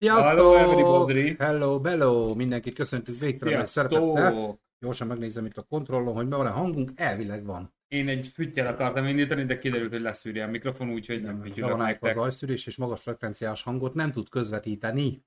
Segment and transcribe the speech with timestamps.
[0.00, 0.56] Hello Sziasztok!
[0.56, 1.36] everybody!
[1.38, 2.34] Hello, bello!
[2.34, 4.60] Mindenkit köszöntünk végtelenül szeretettel.
[4.80, 6.90] Gyorsan megnézem itt a kontrollon, hogy van-e hangunk.
[6.94, 7.74] Elvileg van.
[7.88, 11.70] Én egy füttyel akartam indítani, de kiderült, hogy leszűri a mikrofon, úgyhogy nem Be fütyülök
[11.70, 12.22] van állítva az nektek.
[12.24, 15.22] ajszűrés és magas frekvenciás hangot nem tud közvetíteni.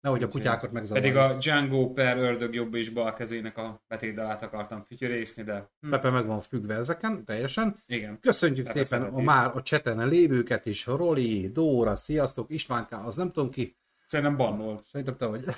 [0.00, 1.12] Nehogy a kutyákat megzavarja.
[1.12, 5.90] Pedig a Django per ördög jobb és bal kezének a betétdalát akartam fütyörészni, de hm,
[5.90, 7.76] Pepe meg van függve ezeken, teljesen.
[7.86, 8.18] igen.
[8.20, 10.86] Köszönjük Pepe szépen a már a cseten lévőket is.
[10.86, 13.76] Roli, Dóra, sziasztok, Istvánká, az nem tudom ki.
[14.06, 14.86] Szerintem bannolt.
[14.86, 15.44] Szerintem te vagy.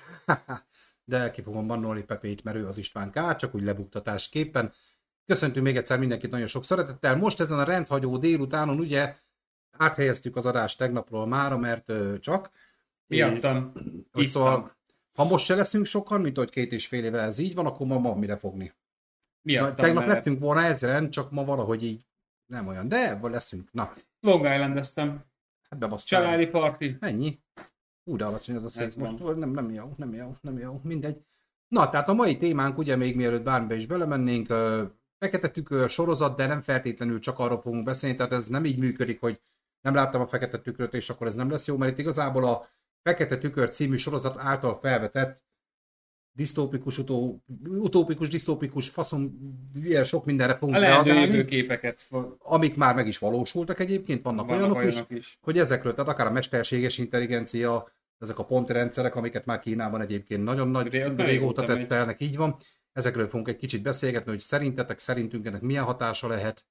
[1.05, 4.73] De ki fogom bannolni Pepét, mert ő az István K, csak úgy lebuktatásképpen.
[5.27, 7.17] Köszöntünk még egyszer mindenkit nagyon sok szeretettel.
[7.17, 9.17] Most ezen a rendhagyó délutánon ugye
[9.71, 12.51] áthelyeztük az adást tegnapról mára, mert csak.
[13.17, 13.73] Miattam.
[13.75, 14.25] Hogy Ittam.
[14.25, 14.77] szóval,
[15.13, 17.87] ha most se leszünk sokan, mint hogy két és fél éve ez így van, akkor
[17.87, 18.73] ma van mire fogni.
[19.43, 22.07] Miattam, Tegnap mert lettünk volna ezeren, csak ma valahogy így
[22.47, 23.69] nem olyan, de ebből leszünk.
[23.73, 25.25] Na, Long Island-eztem.
[25.71, 26.23] hát bebasztál.
[26.23, 26.97] Családi parti.
[27.01, 27.39] Ennyi.
[28.05, 29.19] Ú, de alacsony ez a szék most.
[29.19, 29.39] van.
[29.39, 31.25] Nem, nem jó, nem jó, nem jó, mindegy.
[31.69, 34.85] Na, tehát a mai témánk, ugye még mielőtt bármibe is belemennénk, ö,
[35.19, 39.21] fekete tükör sorozat, de nem feltétlenül csak arról fogunk beszélni, tehát ez nem így működik,
[39.21, 39.41] hogy
[39.81, 42.69] nem láttam a fekete tükröt, és akkor ez nem lesz jó, mert itt igazából a
[43.03, 45.43] Fekete Tükör című sorozat által felvetett
[46.35, 49.39] disztópikus, utó, utópikus, disztópikus, faszom,
[49.75, 52.01] ilyen sok mindenre fogunk A reagálni, jövőképeket.
[52.39, 55.39] amik már meg is valósultak egyébként, vannak, Vannak olyanok, is, olyanok is.
[55.43, 60.69] hogy ezekről, tehát akár a mesterséges intelligencia, ezek a pontrendszerek, amiket már Kínában egyébként nagyon
[60.69, 62.57] nagy Ré- régóta tesztelnek, így van.
[62.93, 66.65] Ezekről fogunk egy kicsit beszélgetni, hogy szerintetek, szerintünk ennek milyen hatása lehet,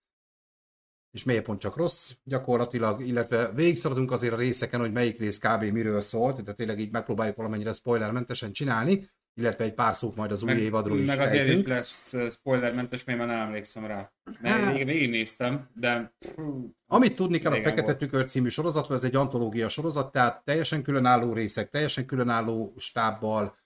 [1.11, 5.63] és miért pont csak rossz gyakorlatilag, illetve végigszaladunk azért a részeken, hogy melyik rész kb.
[5.63, 10.43] miről szólt, tehát tényleg így megpróbáljuk valamennyire spoilermentesen csinálni, illetve egy pár szót majd az
[10.43, 11.67] új Meg, évadról is meg azért is ejtünk.
[11.67, 14.11] lesz uh, spoilermentes, mert már nem emlékszem rá.
[14.41, 14.71] Mert Hát.
[14.71, 16.13] végig, végignéztem, de...
[16.87, 17.97] Amit tudni kell a Fekete volt.
[17.97, 23.57] Tükör című sorozatról, ez egy antológia sorozat, tehát teljesen különálló részek, teljesen különálló stábbal,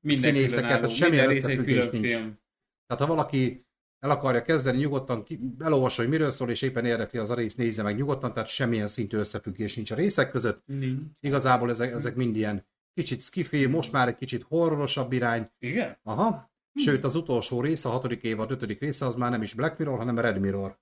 [0.00, 2.06] Minden színészeket, különálló, tehát semmilyen összefüggés nincs.
[2.10, 2.38] film.
[2.86, 3.66] Tehát ha valaki
[4.02, 5.24] el akarja kezdeni, nyugodtan
[5.58, 8.88] elolvassa, hogy miről szól, és éppen érdekli az a rész, nézze meg nyugodtan, tehát semmilyen
[8.88, 10.62] szintű összefüggés nincs a részek között.
[10.66, 11.00] Nincs.
[11.20, 15.50] Igazából ezek, ezek mind ilyen kicsit skifi, most már egy kicsit horrorosabb irány.
[15.58, 15.98] Igen?
[16.02, 16.50] Aha.
[16.74, 19.98] Sőt, az utolsó rész, a hatodik évad ötödik része, az már nem is Black Mirror,
[19.98, 20.78] hanem Red Mirror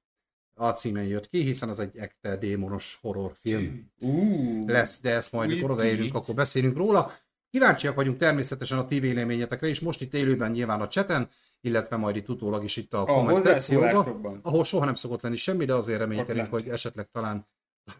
[0.54, 5.48] a címen jött ki, hiszen az egy ekte démonos horrorfilm Uh, lesz, de ezt majd,
[5.48, 7.12] mikor odaérünk, akkor beszélünk róla.
[7.50, 11.28] Kíváncsiak vagyunk természetesen a ti véleményetekre, és most itt élőben nyilván a cseten,
[11.60, 15.36] illetve majd itt utólag is itt a A komment szekcióban, ahol soha nem szokott lenni
[15.36, 17.48] semmi, de azért reménykedünk, hogy esetleg talán,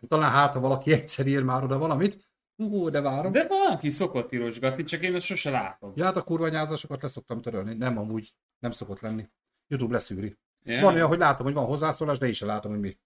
[0.08, 2.28] talán hát, ha valaki egyszer ír már oda valamit,
[2.60, 3.32] Ú, de várom.
[3.32, 5.92] De valaki szokott írosgatni, csak én ezt sose látom.
[5.94, 9.28] Ja, hát a kurvanyázásokat leszoktam törölni, nem amúgy, nem szokott lenni.
[9.66, 10.36] YouTube leszűri.
[10.62, 10.82] Yeah.
[10.82, 12.98] Van olyan, hogy látom, hogy van hozzászólás, de én sem látom, hogy mi.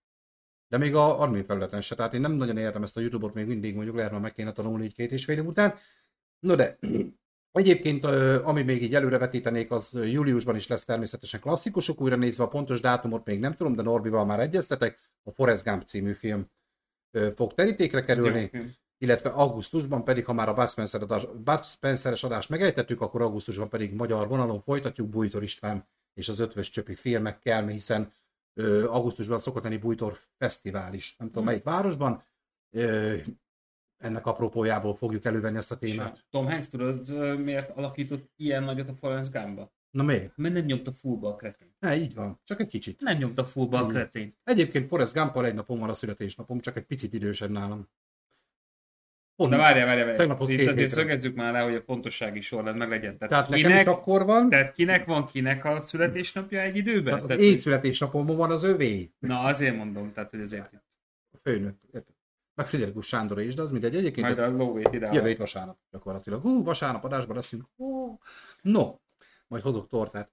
[0.69, 3.47] De még a admin felületen se, tehát én nem nagyon értem ezt a YouTube-ot még
[3.47, 5.75] mindig, mondjuk lehet, meg kéne tanulni így két és fél év után.
[6.39, 6.79] No de,
[7.59, 8.05] egyébként,
[8.45, 13.25] ami még így előrevetítenék, az júliusban is lesz természetesen klasszikusok, újra nézve a pontos dátumot
[13.25, 16.51] még nem tudom, de Norbival már egyeztetek, a Forrest Gump című film
[17.35, 18.61] fog terítékre kerülni Jó
[18.99, 23.69] illetve augusztusban pedig, ha már a Bud Spencer adás, Bud Spencer-es adást megejtettük, akkor augusztusban
[23.69, 28.13] pedig magyar vonalon folytatjuk Bújtor István és az Ötvös Csöpi filmekkel, hiszen
[28.87, 31.17] augusztusban szokott lenni Bújtor Fesztivál is.
[31.19, 31.53] Nem tudom, Hmm.
[31.53, 32.23] melyik városban.
[33.99, 36.25] Ennek apropójából fogjuk elővenni ezt a témát.
[36.31, 39.73] Tom Hanks tudod, miért alakított ilyen nagyot a Forrest Gumba?
[39.91, 40.37] Na miért?
[40.37, 41.75] Mert nem nyomta fullba a kretén.
[41.79, 42.41] Ne, így van.
[42.45, 43.01] Csak egy kicsit.
[43.01, 44.31] Nem nyomta fullba a kretén.
[44.45, 47.89] Egyébként Forrest Gumpal egy napon van a születésnapom, csak egy picit idősebb nálam.
[49.37, 50.27] Pont, De várjál, várjál, várjál.
[50.27, 53.19] Tegnaphoz Itt azért szögezzük már le, hogy a fontossági sorrend meg legyen.
[53.19, 57.05] Tehát, tehát nekem kinek, is akkor van, tehát kinek van kinek a születésnapja egy időben?
[57.05, 59.11] tehát az tehát, én születésnapomban van az övé.
[59.19, 60.73] Na azért mondom, tehát hogy azért
[61.31, 61.75] a főnök.
[62.55, 63.97] Meg Friderikus Sándor is, de az mindegy.
[63.97, 65.13] Egyébként majd a lóvét ide.
[65.13, 66.41] jövő hét vasárnap gyakorlatilag.
[66.41, 67.65] Hú, vasárnap adásban leszünk.
[67.77, 68.19] Hú.
[68.63, 68.99] No,
[69.49, 70.31] majd hozok tortát.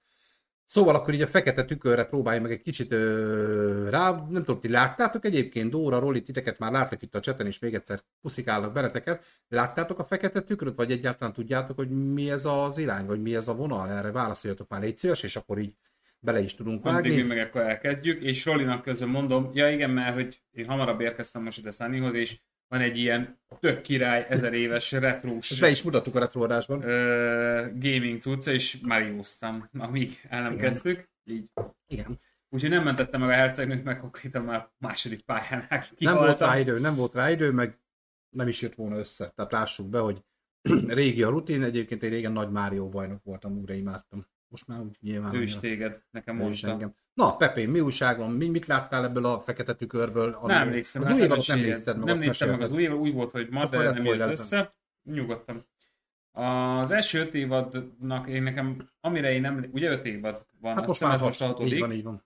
[0.65, 4.69] Szóval akkor így a fekete tükörre próbálj meg egy kicsit ö, rá, nem tudom, ti
[4.69, 9.25] láttátok egyébként, Dóra, Roli, titeket már látlak itt a cseten, és még egyszer puszikálnak benneteket.
[9.47, 13.47] Láttátok a fekete tükröt, vagy egyáltalán tudjátok, hogy mi ez az irány, vagy mi ez
[13.47, 13.89] a vonal?
[13.89, 15.75] Erre válaszoljatok már, légy szíves, és akkor így
[16.23, 17.27] bele is tudunk Addig mi vágni.
[17.35, 21.57] meg akkor elkezdjük, és Rolinak közben mondom, ja igen, mert hogy én hamarabb érkeztem most
[21.57, 26.15] ide Sunnyhoz, és van egy ilyen tök király, ezer éves retrós Ezt be is mutattuk
[26.15, 26.81] a retroadásban.
[26.83, 30.63] ö, gaming cucca, és Marióztam, amíg el nem Igen.
[30.63, 31.09] kezdtük.
[31.23, 31.49] Így.
[31.87, 32.19] Igen.
[32.49, 35.67] Úgyhogy nem mentettem meg a hercegnőt, meg konkrétan már második pályánál
[35.97, 36.49] Nem volt kihaltam.
[36.49, 37.79] rá idő, nem volt rá idő, meg
[38.35, 39.29] nem is jött volna össze.
[39.35, 40.23] Tehát lássuk be, hogy
[40.87, 44.25] régi a rutin, egyébként én régen nagy Mário bajnok voltam, újra imádtam.
[44.51, 45.35] Most már úgy nyilván.
[45.35, 46.69] Ő is téged, nekem Ő mondta.
[46.69, 46.95] engem.
[47.13, 48.31] Na, Pepé, mi újság van?
[48.31, 50.39] Mi, mit láttál ebből a fekete tükörből?
[50.43, 51.01] Nem emlékszem.
[51.01, 53.31] Az hát új évadot nem nézted meg, Nem néztem meg az új évad, úgy volt,
[53.31, 54.75] hogy ma, de nem jött össze.
[55.03, 55.65] Nyugodtan.
[56.31, 61.01] Az első öt évadnak én nekem, amire én nem, ugye öt évad van, Hát most
[61.01, 61.47] már ez most hat.
[61.47, 61.73] hatodik.
[61.73, 62.25] Így van, így van.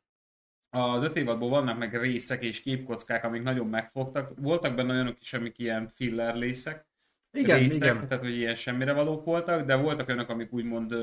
[0.70, 4.32] Az öt évadból vannak meg részek és képkockák, amik nagyon megfogtak.
[4.40, 6.88] Voltak benne olyanok is, amik ilyen filler részek.
[7.32, 8.08] Igen, részek, igen.
[8.08, 10.96] tehát hogy ilyen semmire valók voltak, de voltak olyanok, amik úgymond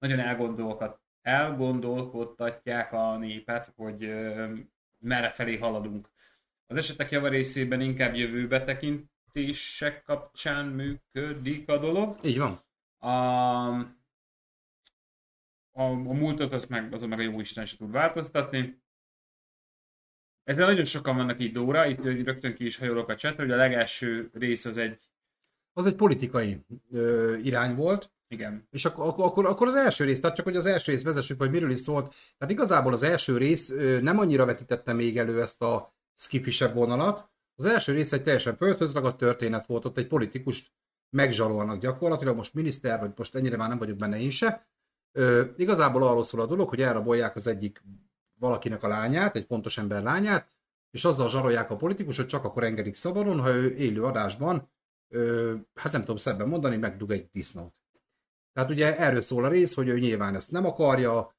[0.00, 4.12] nagyon elgondolkat, elgondolkodtatják a népet, hogy
[4.98, 6.10] merre felé haladunk.
[6.66, 12.18] Az esetek java részében inkább jövőbe tekintések kapcsán működik a dolog.
[12.22, 12.60] Így van.
[12.98, 13.08] A,
[15.70, 18.82] a, a múltat azt meg, azon meg a jó Isten se tud változtatni.
[20.44, 23.56] Ezzel nagyon sokan vannak így Dóra, itt rögtön ki is hajolok a csetre, hogy a
[23.56, 25.08] legelső rész az egy,
[25.72, 30.36] Az egy politikai ö, irány volt, igen, és akkor, akkor, akkor, az első rész, tehát
[30.36, 32.14] csak hogy az első rész vezessük, vagy miről is szólt.
[32.38, 33.68] Tehát igazából az első rész
[34.00, 37.30] nem annyira vetítette még elő ezt a skifisebb vonalat.
[37.54, 40.72] Az első rész egy teljesen földhöz ragadt történet volt, ott egy politikust
[41.16, 44.68] megzsarolnak gyakorlatilag, most miniszter, vagy most ennyire már nem vagyok benne én se.
[45.12, 47.82] Ö, igazából arról szól a dolog, hogy elrabolják az egyik
[48.40, 50.50] valakinek a lányát, egy fontos ember lányát,
[50.90, 54.70] és azzal zsarolják a politikusot, csak akkor engedik szabadon, ha ő élő adásban,
[55.08, 57.79] ö, hát nem tudom szebben mondani, megdug egy disznót.
[58.52, 61.36] Tehát ugye erről szól a rész, hogy ő nyilván ezt nem akarja,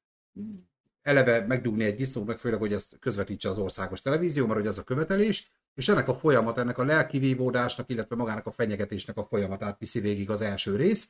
[1.02, 4.78] eleve megdugni egy disznót, meg főleg, hogy ezt közvetítse az országos televízió, mert hogy ez
[4.78, 9.24] a követelés, és ennek a folyamat, ennek a lelki vívódásnak, illetve magának a fenyegetésnek a
[9.24, 11.08] folyamatát viszi végig az első rész,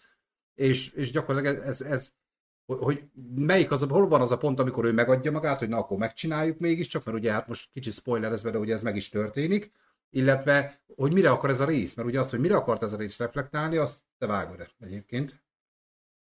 [0.55, 2.13] és, és gyakorlatilag ez, ez
[2.67, 3.05] hogy-
[3.35, 6.59] melyik az, hol van az a pont, amikor ő megadja magát, hogy na akkor megcsináljuk
[6.59, 9.73] mégiscsak, mert ugye hát most kicsit spoilerezve, de ugye ez meg is történik,
[10.11, 12.97] illetve hogy mire akar ez a rész, mert ugye azt, hogy mire akart ez a
[12.97, 15.42] rész reflektálni, azt te vágod egyébként.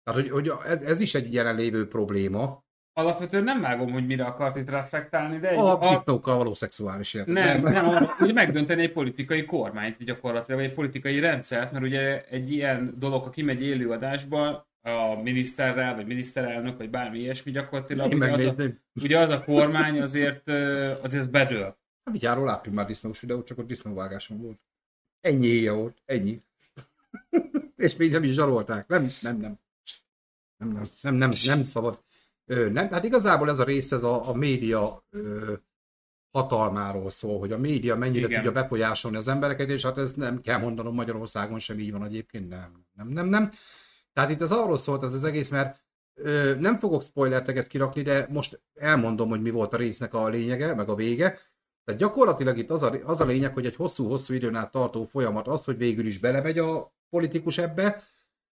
[0.05, 2.65] Tehát, hogy, hogy ez, ez is egy jelenlévő probléma.
[2.95, 7.27] Alapvetően nem vágom, hogy mire akart itt reflektálni, de egy, A disznókkal való szexuális élet.
[7.27, 12.53] nem, nem, hogy megdönteni egy politikai kormányt gyakorlatilag, vagy egy politikai rendszert, mert ugye egy
[12.53, 18.25] ilyen dolog, ha kimegy élőadásba, a miniszterrel, vagy miniszterelnök, vagy bármi ilyesmi gyakorlatilag, Én ugye
[18.27, 18.81] az, a, megnézném.
[19.03, 20.49] ugye az a kormány azért,
[21.03, 21.77] azért az bedől.
[22.03, 24.59] A vigyáról láttunk már disznós videót, csak ott disznóvágáson volt.
[25.21, 26.43] Ennyi éjjel volt, ennyi.
[27.77, 28.89] És még nem is zsarolták.
[28.89, 29.59] Nem, nem, nem.
[30.62, 31.99] Nem, nem, nem, nem, szabad.
[32.47, 35.53] Ö, nem, hát igazából ez a rész, ez a, a média ö,
[36.31, 38.26] hatalmáról szól, hogy a média mennyire.
[38.26, 38.43] Igen.
[38.43, 42.49] tudja befolyásolni az embereket, és hát ez nem kell mondanom, Magyarországon sem így van egyébként,
[42.49, 43.50] nem, nem, nem, nem.
[44.12, 45.81] Tehát itt ez arról szólt ez az egész, mert
[46.14, 50.75] ö, nem fogok spoilerteket kirakni, de most elmondom, hogy mi volt a résznek a lényege,
[50.75, 51.38] meg a vége.
[51.85, 55.49] Tehát gyakorlatilag itt az a, az a lényeg, hogy egy hosszú-hosszú időn át tartó folyamat
[55.49, 58.03] az, hogy végül is belemegy a politikus ebbe,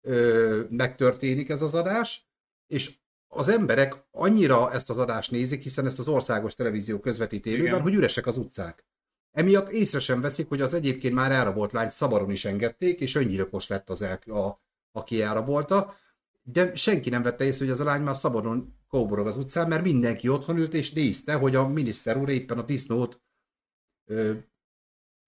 [0.02, 2.28] ö, megtörténik ez az adás,
[2.68, 2.96] és
[3.28, 7.94] az emberek annyira ezt az adást nézik, hiszen ezt az országos televízió közvetít élőben, hogy
[7.94, 8.86] üresek az utcák.
[9.32, 13.68] Emiatt észre sem veszik, hogy az egyébként már elrabolt lányt szabadon is engedték, és öngyilkos
[13.68, 14.62] lett az, el, a,
[14.92, 15.96] aki elrabolta,
[16.44, 19.84] de senki nem vette észre, hogy az a lány már szabadon kóborog az utcán, mert
[19.84, 23.22] mindenki otthon ült és nézte, hogy a miniszter úr éppen a disznót
[24.06, 24.34] ö,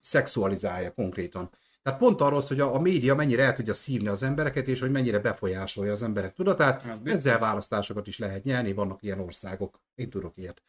[0.00, 1.50] szexualizálja konkrétan.
[1.82, 4.90] Tehát pont arról, hogy a, a média mennyire el tudja szívni az embereket, és hogy
[4.90, 6.86] mennyire befolyásolja az emberek tudatát.
[6.86, 7.12] Biztos.
[7.12, 9.80] Ezzel választásokat is lehet nyerni, vannak ilyen országok.
[9.94, 10.62] Én tudok ilyet.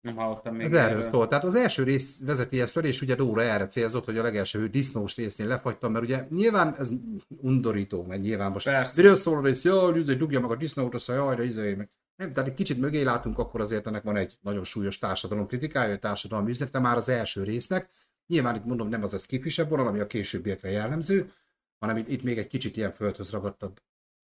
[0.00, 1.28] Nem hallottam még Ez erről szól.
[1.28, 4.68] Tehát az első rész vezeti ezt fel, és ugye Dóra erre célzott, hogy a legelső
[4.68, 6.90] disznós résznél lefagytam, mert ugye nyilván ez
[7.28, 9.02] undorító, mert nyilván most Persze.
[9.02, 11.90] miről szól a rész, jaj, izé, dugja meg a disznót, azt jaj, de izé, meg.
[12.16, 15.98] Nem, tehát egy kicsit mögé látunk, akkor azért ennek van egy nagyon súlyos társadalom kritikája,
[15.98, 17.90] társadalmi üzenete már az első résznek.
[18.26, 21.32] Nyilván itt mondom, nem az a skifisebb vonal, ami a későbbiekre jellemző,
[21.78, 23.80] hanem itt, itt még egy kicsit ilyen földhöz ragadtabb.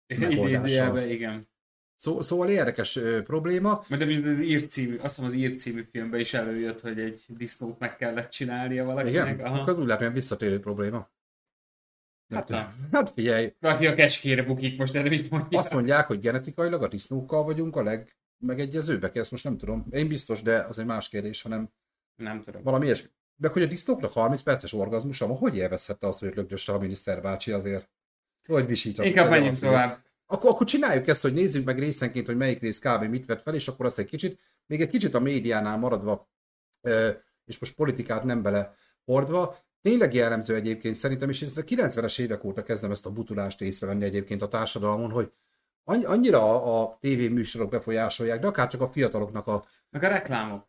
[0.19, 0.97] megoldással.
[0.97, 1.47] Igen.
[1.95, 3.83] Szó, szóval érdekes ö, probléma.
[3.87, 7.79] Mert az ír című, azt hiszem az ír című filmben is előjött, hogy egy disznót
[7.79, 9.33] meg kellett csinálnia valakinek.
[9.33, 9.71] Igen, Aha.
[9.71, 11.09] az úgy látom, visszatérő probléma.
[12.33, 15.59] Hát Hát, hát figyelj, Valaki a keskére bukik most, erre mit mondja?
[15.59, 19.85] azt mondják, hogy genetikailag a disznókkal vagyunk a legmegegyezőbbek, ezt most nem tudom.
[19.91, 21.69] Én biztos, de az egy más kérdés, hanem
[22.15, 22.63] Nem tudom.
[22.63, 23.09] valami ilyesmi.
[23.39, 27.21] De hogy a disznóknak 30 perces orgazmusa, van, hogy élvezhette azt, hogy lögdöste a miniszter
[27.21, 27.89] bácsi azért?
[28.47, 29.05] Hogy visított?
[29.05, 30.05] Inkább menjünk tovább.
[30.25, 33.03] Akkor, akkor csináljuk ezt, hogy nézzük meg részenként, hogy melyik rész kb.
[33.03, 36.29] mit vett fel, és akkor azt egy kicsit, még egy kicsit a médiánál maradva,
[37.45, 38.75] és most politikát nem bele
[39.05, 43.61] hordva, tényleg jellemző egyébként szerintem, és ezt a 90-es évek óta kezdem ezt a butulást
[43.61, 45.31] észrevenni egyébként a társadalmon, hogy
[45.83, 50.67] annyi- annyira a, a tévéműsorok befolyásolják, de akár csak a fiataloknak a, Meg a reklámok.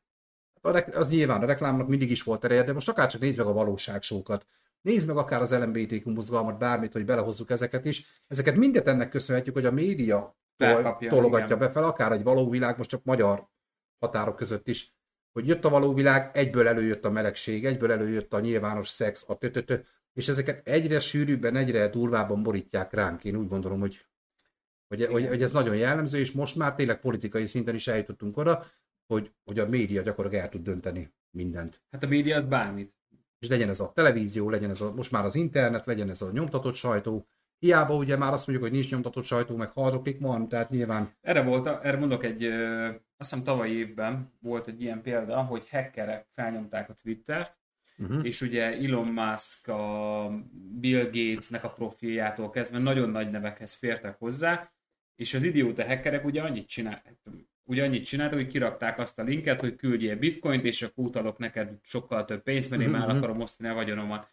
[0.92, 3.52] Az nyilván a reklámnak mindig is volt ereje, de most akár csak nézd meg a
[3.52, 4.46] valóságsókat.
[4.80, 8.22] Nézd meg akár az LMBTQ mozgalmat, bármit, hogy belehozzuk ezeket is.
[8.26, 11.58] Ezeket mindet ennek köszönhetjük, hogy a média Felkapja, tologatja igen.
[11.58, 13.48] befelé, akár egy való világ, most csak magyar
[13.98, 14.94] határok között is,
[15.32, 19.38] hogy jött a való világ, egyből előjött a melegség, egyből előjött a nyilvános szex, a
[19.38, 19.76] tötötö,
[20.12, 23.24] és ezeket egyre sűrűbben, egyre durvábban borítják ránk.
[23.24, 24.06] Én úgy gondolom, hogy,
[24.88, 28.64] hogy, hogy, hogy ez nagyon jellemző, és most már tényleg politikai szinten is eljutottunk oda,
[29.08, 31.82] hogy, hogy a média gyakorlatilag el tud dönteni mindent.
[31.90, 32.96] Hát a média az bármit.
[33.38, 36.30] És legyen ez a televízió, legyen ez a, most már az internet, legyen ez a
[36.30, 37.26] nyomtatott sajtó,
[37.58, 41.16] Hiába ugye már azt mondjuk, hogy nincs nyomtatott sajtó, meg hardoklik van, tehát nyilván...
[41.20, 42.44] Erre, volt, erre mondok egy,
[43.16, 47.58] azt hiszem tavalyi évben volt egy ilyen példa, hogy hackerek felnyomták a Twittert,
[47.98, 48.26] uh-huh.
[48.26, 50.30] és ugye Elon Musk, a
[50.78, 54.72] Bill Gatesnek a profiljától kezdve nagyon nagy nevekhez fértek hozzá,
[55.16, 57.16] és az idióta hackerek ugye annyit csináltak,
[57.68, 61.78] ugye annyit csináltak, hogy kirakták azt a linket, hogy küldjél bitcoint, és akkor utalok neked
[61.82, 63.06] sokkal több pénzt, mert én uh-huh.
[63.06, 64.32] már akarom osztani a vagyonomat.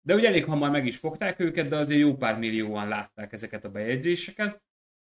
[0.00, 3.64] De ugye elég hamar meg is fogták őket, de azért jó pár millióan látták ezeket
[3.64, 4.62] a bejegyzéseket,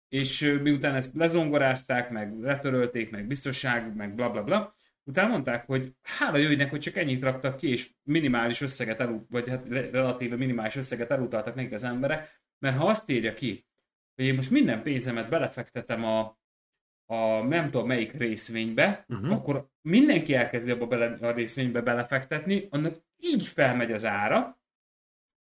[0.08, 5.96] és miután ezt lezongorázták, meg letörölték, meg biztonság, meg bla bla bla, utána mondták, hogy
[6.02, 10.76] hála jöjjnek, hogy csak ennyit raktak ki, és minimális összeget elut, vagy hát relatíve minimális
[10.76, 13.66] összeget elutaltak nekik az emberek, mert ha azt írja ki,
[14.16, 16.38] hogy én most minden pénzemet belefektetem a,
[17.06, 19.32] a nem tudom melyik részvénybe, uh-huh.
[19.32, 24.62] akkor mindenki elkezdi abba bele, a részvénybe belefektetni, annak így felmegy az ára,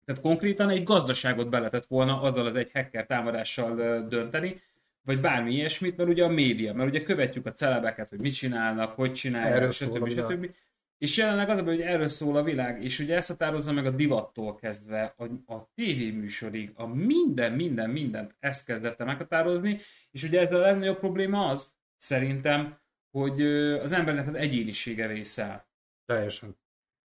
[0.06, 4.62] tehát konkrétan egy gazdaságot be lehetett volna azzal az egy hacker támadással dönteni,
[5.02, 8.96] vagy bármi ilyesmit, mert ugye a média, mert ugye követjük a celebeket, hogy mit csinálnak,
[8.96, 10.10] hogy csinálják, erről stb.
[10.10, 10.32] stb.
[10.32, 10.50] stb.
[10.98, 13.92] És jelenleg az a hogy erről szól a világ, és ugye ezt határozza meg a
[13.92, 19.80] divattól kezdve, a, a tévéműsorig, a minden, minden, mindent ezt kezdette meghatározni,
[20.12, 22.82] és ugye ez a legnagyobb probléma az, szerintem,
[23.12, 23.42] hogy
[23.78, 25.68] az embernek az egyénisége része.
[26.06, 26.58] Teljesen.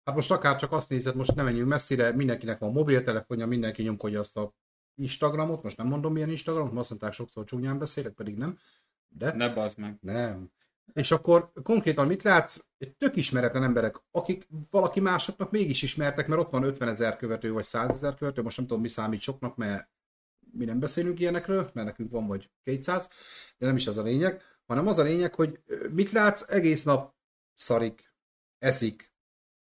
[0.04, 4.20] Hát most akár csak azt nézed, most nem menjünk messzire, mindenkinek van mobiltelefonja, mindenki nyomkodja
[4.20, 4.54] azt a
[4.94, 8.58] Instagramot, most nem mondom milyen Instagramot, azt mondták sokszor csúnyán beszélek, pedig nem.
[9.08, 9.32] De...
[9.32, 9.98] Ne bazd meg.
[10.00, 10.50] Nem.
[10.92, 12.58] És akkor konkrétan mit látsz?
[12.98, 17.64] Tök ismeretlen emberek, akik valaki másoknak mégis ismertek, mert ott van 50 ezer követő, vagy
[17.64, 19.88] 100 ezer követő, most nem tudom, mi számít soknak, mert
[20.52, 23.08] mi nem beszélünk ilyenekről, mert nekünk van vagy 200,
[23.58, 27.14] de nem is az a lényeg, hanem az a lényeg, hogy mit látsz, egész nap
[27.54, 28.12] szarik,
[28.58, 29.12] eszik,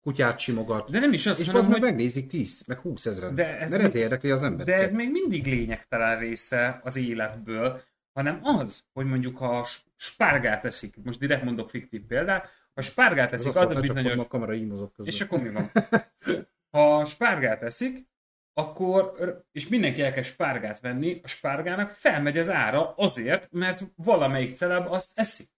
[0.00, 0.90] kutyát simogat.
[0.90, 1.80] De nem is az, és hanem, hogy...
[1.80, 3.34] megnézik 10, meg 20 ezeren.
[3.34, 3.94] De ez, még...
[3.94, 4.66] érdekli az ember.
[4.66, 7.82] De ez még mindig lényegtelen része az életből,
[8.12, 9.66] hanem az, hogy mondjuk ha
[10.00, 14.18] spárgát eszik, most direkt mondok fiktív példát, ha spárgát eszik, az, az a bizonyos...
[14.18, 15.14] A kamera így mozog közben.
[15.14, 15.70] És akkor mi van?
[16.70, 18.08] Ha spárgát eszik,
[18.52, 19.14] akkor,
[19.52, 25.10] és mindenki elkezd spárgát venni, a spárgának felmegy az ára azért, mert valamelyik celeb azt
[25.14, 25.48] eszik.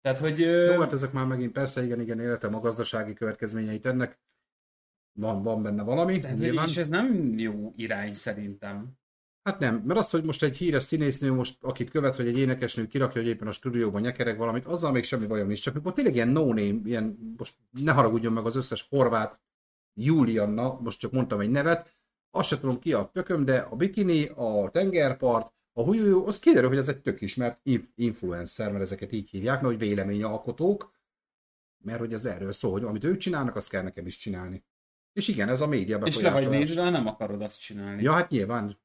[0.00, 0.38] Tehát, hogy...
[0.40, 4.20] Jó, hát ezek már megint persze, igen, igen, életem a gazdasági következményeit ennek.
[5.12, 6.18] Van, van benne valami.
[6.18, 6.68] Tehát, nyilván.
[6.68, 8.98] és ez nem jó irány szerintem.
[9.48, 12.86] Hát nem, mert az, hogy most egy híres színésznő, most, akit követsz, vagy egy énekesnő
[12.86, 15.62] kirakja, hogy éppen a stúdióban nyekereg valamit, azzal még semmi bajom nincs.
[15.62, 19.40] Csak mikor tényleg ilyen no name, ilyen, most ne haragudjon meg az összes horvát
[19.94, 21.96] Julianna, most csak mondtam egy nevet,
[22.30, 26.68] azt sem tudom ki a tököm, de a bikini, a tengerpart, a Huyu, az kiderül,
[26.68, 27.60] hogy ez egy tök ismert
[27.94, 30.92] influencer, mert ezeket így hívják, mert hogy véleményalkotók,
[31.84, 34.64] mert hogy ez erről szól, hogy amit ők csinálnak, azt kell nekem is csinálni.
[35.12, 38.02] És igen, ez a média És le vagy nézve, nem akarod azt csinálni.
[38.02, 38.78] Ja, hát nyilván.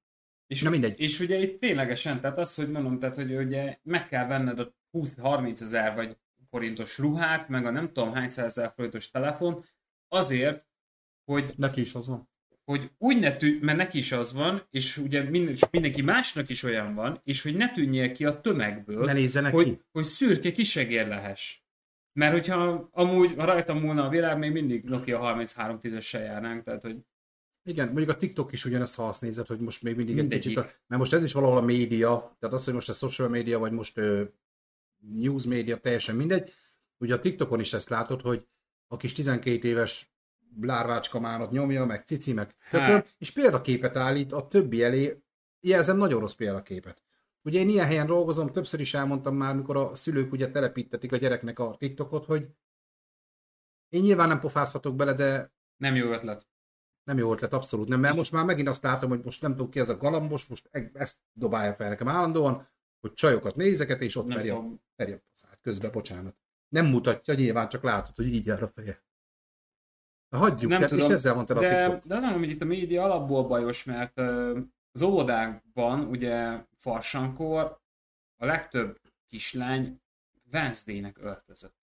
[0.47, 0.99] És, Na mindegy.
[0.99, 4.75] És ugye itt ténylegesen, tehát az, hogy mondom, tehát hogy ugye meg kell venned a
[4.91, 6.17] 20-30 ezer vagy
[6.49, 9.65] forintos ruhát, meg a nem tudom hány ezer forintos telefon,
[10.07, 10.67] azért,
[11.23, 11.53] hogy...
[11.57, 12.31] Neki is az van
[12.65, 16.49] hogy úgy ne tűn, mert neki is az van, és ugye minden, és mindenki másnak
[16.49, 19.81] is olyan van, és hogy ne tűnjél ki a tömegből, ne hogy, ki.
[19.91, 21.61] hogy szürke kisegér lehess.
[22.13, 26.81] Mert hogyha amúgy, ha rajtam múlna a világ, még mindig Nokia 33 10 járnánk, tehát
[26.81, 26.97] hogy
[27.63, 30.45] igen, mondjuk a TikTok is ugyanezt, ha azt nézed, hogy most még mindig Mindegyik.
[30.45, 32.93] egy kicsit, a, mert most ez is valahol a média, tehát az, hogy most a
[32.93, 34.21] social media, vagy most uh,
[34.97, 36.53] news média, teljesen mindegy.
[36.97, 38.47] Ugye a TikTokon is ezt látod, hogy
[38.87, 40.13] a kis 12 éves
[40.61, 43.09] lárvácska mánat nyomja, meg cici, meg tököm, hát.
[43.17, 45.23] és példaképet állít a többi elé,
[45.59, 47.03] jelzem nagyon rossz példaképet.
[47.41, 51.17] Ugye én ilyen helyen dolgozom, többször is elmondtam már, mikor a szülők ugye telepítetik a
[51.17, 52.47] gyereknek a TikTokot, hogy
[53.89, 55.53] én nyilván nem pofázhatok bele, de...
[55.77, 56.47] Nem jó ötlet.
[57.03, 59.69] Nem jó ötlet, abszolút nem, mert most már megint azt látom, hogy most nem tudom
[59.69, 62.67] ki ez a galambos, most e- ezt dobálja fel nekem állandóan,
[62.99, 66.35] hogy csajokat nézeket, és ott verje, a faszát közbe, bocsánat.
[66.69, 69.03] Nem mutatja, nyilván csak látod, hogy így jár a feje.
[70.29, 72.05] Hagyjuk, nem tudom, és ezzel mondta de, a TikTok.
[72.05, 74.17] De az mondom, hogy itt a média alapból bajos, mert
[74.91, 77.81] az óvodákban, ugye farsankor
[78.35, 80.01] a legtöbb kislány
[80.51, 81.82] Wednesday-nek öltözött.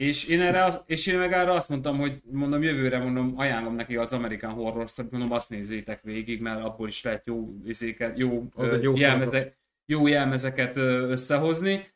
[0.00, 3.74] És én, erre az, és én meg erre azt mondtam, hogy mondom, jövőre mondom, ajánlom
[3.74, 8.18] neki az American Horror Story, mondom, azt nézzétek végig, mert abból is lehet jó, izéket,
[8.18, 11.92] jó, ö, jó, jelmeze, jó jelmezeket összehozni.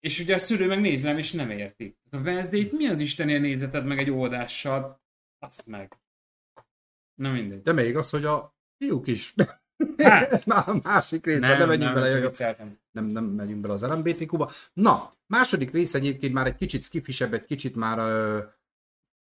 [0.00, 1.96] És ugye a szülő meg nézem, és nem érti.
[2.10, 5.02] A Wednesday-t mi az Istenért nézeted meg egy oldással?
[5.38, 5.98] Azt meg.
[7.14, 7.62] Na mindegy.
[7.62, 9.34] De még az, hogy a fiúk is.
[9.98, 10.30] Hát.
[10.32, 12.08] Ez már a másik rész, nem, nem menjünk bele.
[12.08, 12.78] jaj, vicceltem.
[12.90, 14.50] nem, nem megyünk bele az LMBTQ-ba.
[14.72, 18.38] Na, második rész egyébként már egy kicsit skifisebb, egy kicsit már ö,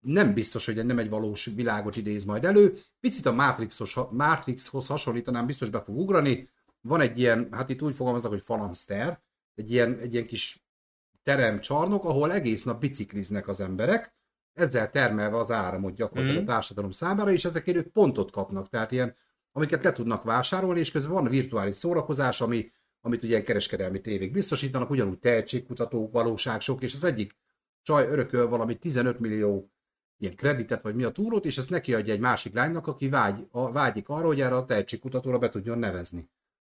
[0.01, 2.75] nem biztos, hogy nem egy valós világot idéz majd elő.
[3.01, 6.49] Picit a Matrixos, Matrixhoz hasonlítanám, biztos be fog ugrani.
[6.81, 9.21] Van egy ilyen, hát itt úgy fogalmaznak, hogy falanszter,
[9.55, 10.65] egy ilyen, egy ilyen kis
[11.23, 14.15] teremcsarnok, ahol egész nap bicikliznek az emberek,
[14.53, 16.51] ezzel termelve az áramot gyakorlatilag Mhm.
[16.51, 19.15] a társadalom számára, és ezekért ők pontot kapnak, tehát ilyen,
[19.53, 24.91] amiket le tudnak vásárolni, és közben van virtuális szórakozás, ami, amit ugye kereskedelmi tévék biztosítanak,
[24.91, 27.37] ugyanúgy tehetségkutatók, valóságsok, és az egyik
[27.83, 29.73] csaj örököl valami 15 millió
[30.19, 33.47] ilyen kreditet, vagy mi a túrót, és ezt neki adja egy másik lánynak, aki vágy,
[33.51, 36.31] a, vágyik arra, hogy erre a tehetségkutatóra be tudjon nevezni.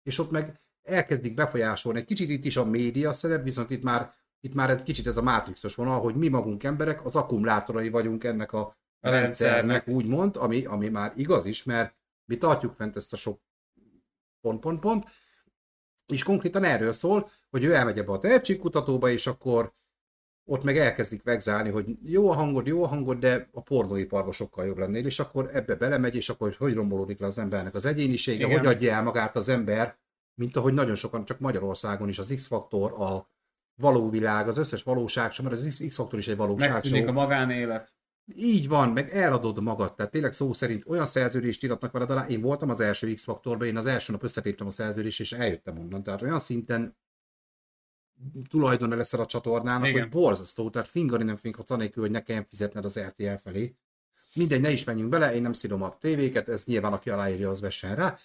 [0.04, 2.00] És ott meg elkezdik befolyásolni.
[2.00, 5.18] Egy kicsit itt is a média szerep, viszont itt már, itt már egy kicsit ez
[5.18, 9.88] a mátrixos vonal, hogy mi magunk emberek az akkumulátorai vagyunk ennek a, A rendszernek, rendszernek.
[9.88, 13.42] úgymond, ami, ami már igaz is, mert mi tartjuk fent ezt a sok
[14.42, 15.06] pont, pont, pont,
[16.06, 19.74] és konkrétan erről szól, hogy ő elmegy ebbe a tehetségkutatóba, és akkor
[20.46, 24.66] ott meg elkezdik vegzálni, hogy jó a hangod, jó a hangod, de a pornóiparban sokkal
[24.66, 27.86] jobb lennél, és akkor ebbe belemegy, és akkor hogy, hogy rombolódik le az embernek az
[27.86, 28.58] egyénisége, Igen.
[28.58, 29.98] hogy adja el magát az ember,
[30.34, 33.30] mint ahogy nagyon sokan, csak Magyarországon is az X-faktor, a
[33.76, 36.72] való világ, az összes valóság, mert az X-faktor is egy valóság.
[36.72, 37.94] Megtűnik a magánélet.
[38.36, 42.28] Így van, meg eladod magad, tehát tényleg szó szerint olyan szerződést iratnak veled alá.
[42.28, 46.04] Én voltam az első X-faktorban, én az első nap összetéptem a szerződést, és eljöttem onnan.
[46.04, 46.98] Tehát olyan szinten
[48.50, 50.02] tulajdon leszel a csatornának, Igen.
[50.02, 53.76] hogy borzasztó, tehát fingani nem finghatsz anélkül, hogy ne kelljen fizetned az RTL felé.
[54.34, 57.62] Mindegy, ne is menjünk bele, én nem szidom a tévéket, ez nyilván aki aláírja, az
[57.62, 58.18] vessen rá.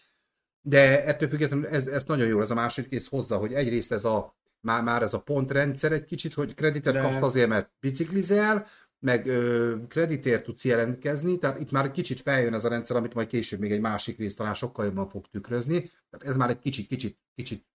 [0.61, 4.05] De ettől függetlenül ez, ez nagyon jó, ez a második rész hozza, hogy egyrészt ez
[4.05, 7.01] a, már, már ez a pontrendszer egy kicsit, hogy kreditet De...
[7.01, 8.67] kapsz azért, mert biciklizel,
[8.99, 13.15] meg ö, kreditért tudsz jelentkezni, tehát itt már egy kicsit feljön ez a rendszer, amit
[13.15, 15.81] majd később még egy másik rész talán sokkal jobban fog tükrözni.
[15.81, 17.67] Tehát ez már egy kicsit, kicsit, kicsit,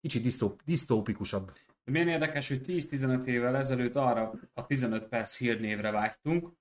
[0.00, 1.52] kicsit disztó, disztópikusabb.
[1.84, 6.52] Milyen érdekes, hogy 10-15 évvel ezelőtt arra a 15 perc hírnévre vágytunk,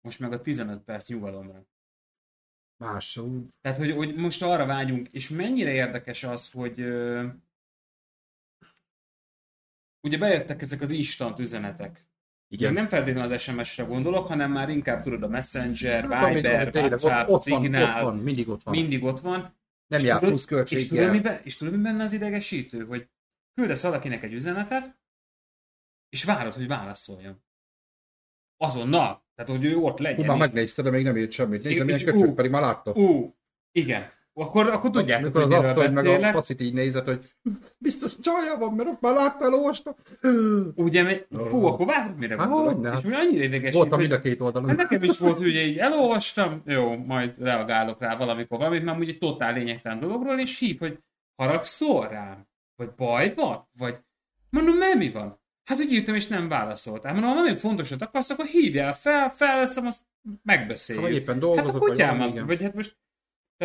[0.00, 1.66] most meg a 15 perc nyugalomra.
[2.76, 3.20] Más.
[3.60, 7.26] Tehát, hogy, hogy most arra vágyunk, és mennyire érdekes az, hogy ö,
[10.00, 12.06] ugye bejöttek ezek az instant üzenetek.
[12.54, 12.70] Igen.
[12.70, 12.72] Igen.
[12.82, 17.34] Nem feltétlenül az SMS-re gondolok, hanem már inkább tudod a Messenger, Hát, Viber, WhatsApp, ott,
[17.34, 18.74] ott, van, Signál, ott van, mindig ott van.
[18.74, 19.40] mindig ott van.
[19.86, 20.78] nem És jár tudod- plusz költség.
[20.78, 22.84] És tudod, mi be, és tudod, mi benne az idegesítő?
[22.84, 23.08] Hogy
[23.54, 24.96] küldesz valakinek egy üzenetet,
[26.08, 27.42] és várod, hogy válaszoljon.
[28.56, 29.24] Azonnal.
[29.34, 30.20] Tehát, hogy ő ott legyen.
[30.20, 31.62] Hú, már megnézte, de még nem írt semmit.
[31.62, 32.92] Nézd, milyen köcsög, pedig már látta.
[32.92, 33.36] Ú,
[33.72, 34.10] igen.
[34.36, 37.30] Akkor, akkor Mikor hogy az asszony meg a facit így nézett, hogy
[37.78, 39.94] biztos csalja van, mert már látta, elolvasta.
[40.74, 42.72] Ugye, megy, hú, akkor várod, mire Há, gondolok.
[42.74, 42.92] hogyne.
[42.98, 44.68] És mi annyira idegesít, Voltam mind a két oldalon.
[44.68, 49.08] hát nekem is volt, hogy így elolvastam, jó, majd reagálok rá valamikor valamit, mert úgy
[49.08, 50.98] egy totál lényegtelen dologról, és hív, hogy
[51.36, 52.46] haragszol rám?
[52.76, 53.68] Vagy baj van?
[53.78, 53.96] Vagy
[54.50, 55.40] mondom, mert mi van?
[55.64, 57.12] Hát, hogy írtam, és nem válaszoltál.
[57.12, 61.04] Mondom, ha valami fontosat akarsz, akkor hívjál fel, felveszem, azt Ha megbeszéljük.
[61.04, 62.46] vagy éppen Hát a dolgozok, vagy valami, kutyámat, igen.
[62.46, 62.96] vagy hát most,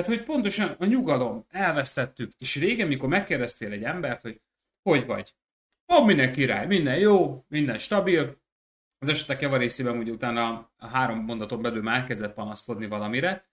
[0.01, 4.41] tehát hogy pontosan a nyugalom, elvesztettük, és régen, mikor megkérdeztél egy embert, hogy
[4.81, 5.35] hogy vagy?
[5.93, 8.38] Ó, minden király, minden jó, minden stabil,
[8.99, 13.45] az esetek javarészében ugye utána a három mondaton belül már kezdett panaszkodni valamire,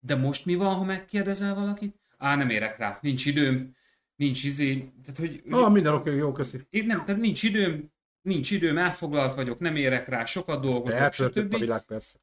[0.00, 1.96] de most mi van, ha megkérdezel valakit?
[2.18, 3.76] Á, nem érek rá, nincs időm,
[4.16, 6.60] nincs izé, tehát hogy, Ah, minden oké, jó, köszi.
[6.70, 11.54] én nem, tehát nincs időm, nincs időm, elfoglalt vagyok, nem érek rá, sokat dolgozok, stb.
[11.54, 12.18] a világ persze.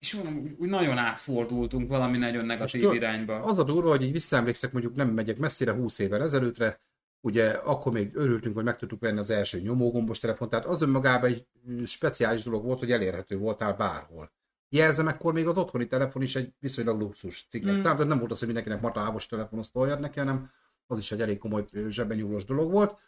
[0.00, 0.14] És
[0.58, 3.38] úgy nagyon átfordultunk valami nagyon negatív tudod, irányba.
[3.38, 6.80] Az a durva, hogy így visszaemlékszek, mondjuk nem megyek messzire 20 évvel ezelőttre,
[7.20, 11.30] ugye akkor még örültünk, hogy meg tudtuk venni az első nyomógombos telefon, tehát az önmagában
[11.30, 11.46] egy
[11.86, 14.32] speciális dolog volt, hogy elérhető voltál bárhol.
[14.68, 17.82] Jelzem, ekkor még az otthoni telefon is egy viszonylag luxus cikknek Mm.
[17.82, 20.50] tehát nem volt az, hogy mindenkinek matávos telefonozt toljad neki, hanem
[20.86, 22.98] az is egy elég komoly zsebben nyúlós dolog volt,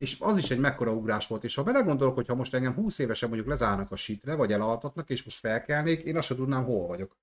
[0.00, 2.98] és az is egy mekkora ugrás volt, és ha belegondolok, hogy ha most engem 20
[2.98, 6.86] évesen mondjuk lezárnak a sítre, vagy elaltatnak, és most felkelnék, én azt sem tudnám, hol
[6.86, 7.18] vagyok.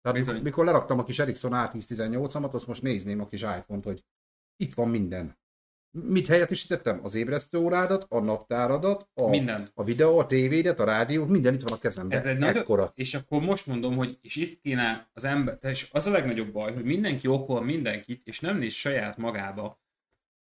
[0.00, 0.42] Tehát Bizony.
[0.42, 4.04] mikor, leraktam a kis Ericsson A1018-amat, azt most nézném a kis iPhone-t, hogy
[4.56, 5.38] itt van minden.
[5.90, 7.00] Mit helyettesítettem?
[7.02, 9.70] Az ébresztő órádat, a naptáradat, a, Mindent.
[9.74, 12.18] a videó, a tévédet, a rádiót, minden itt van a kezemben.
[12.18, 12.92] Ez egy nagy- Ekkora.
[12.94, 16.74] És akkor most mondom, hogy és itt kéne az ember, és az a legnagyobb baj,
[16.74, 19.82] hogy mindenki okol mindenkit, és nem néz saját magába,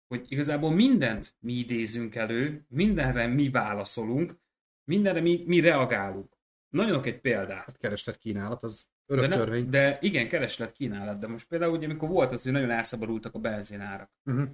[0.08, 4.38] hogy igazából mindent mi idézünk elő, mindenre mi válaszolunk,
[4.84, 6.36] mindenre mi, mi reagálunk.
[6.68, 7.64] Nagyon egy példát.
[7.64, 9.70] Hát kereslet kínálat, az De, örök ne, törvény.
[9.70, 13.38] de igen, kereslet kínálat, de most például ugye, amikor volt az, hogy nagyon elszabadultak a
[13.38, 14.10] benzinárak.
[14.24, 14.48] Uh-huh.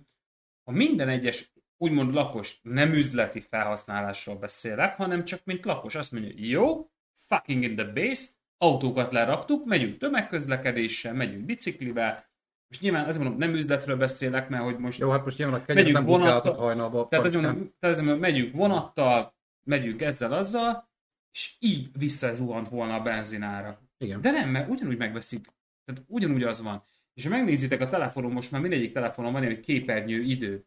[0.64, 6.32] Ha minden egyes úgymond lakos, nem üzleti felhasználásról beszélek, hanem csak mint lakos, azt mondja,
[6.36, 8.26] jó, fucking in the base,
[8.58, 12.26] autókat leraktuk, megyünk tömegközlekedéssel, megyünk biciklivel,
[12.74, 15.64] és nyilván azért mondom, nem üzletről beszélek, mert hogy most Jó, hát most nyilván a
[15.64, 16.56] kenyeret nem vonattal.
[16.56, 17.08] hajnalba.
[17.08, 19.34] tehát azért mondom, tehát azért mondom, megyünk vonattal,
[19.64, 20.88] megyünk ezzel, azzal,
[21.32, 23.80] és így visszazuhant volna a benzinára.
[23.98, 24.20] Igen.
[24.20, 25.46] De nem, mert ugyanúgy megveszik.
[25.84, 26.82] Tehát ugyanúgy az van.
[27.14, 30.66] És ha megnézitek a telefonon, most már mindegyik telefonon van egy képernyő idő.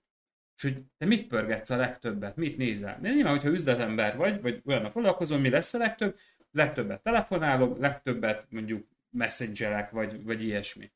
[0.56, 3.00] És hogy te mit pörgetsz a legtöbbet, mit nézel?
[3.02, 6.18] De nyilván, hogyha üzletember vagy, vagy olyan a foglalkozom, mi lesz a legtöbb?
[6.52, 10.92] Legtöbbet telefonálok, legtöbbet mondjuk messengerek, vagy, vagy ilyesmi.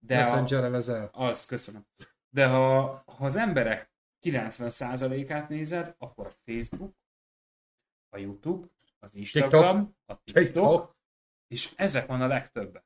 [0.00, 1.10] De ezel.
[1.12, 1.86] az, köszönöm.
[2.28, 6.94] De ha, ha az emberek 90%-át nézed, akkor a Facebook,
[8.08, 8.66] a YouTube,
[8.98, 10.96] az Instagram, a TikTok, TikTok.
[11.46, 12.82] és ezek van a legtöbb.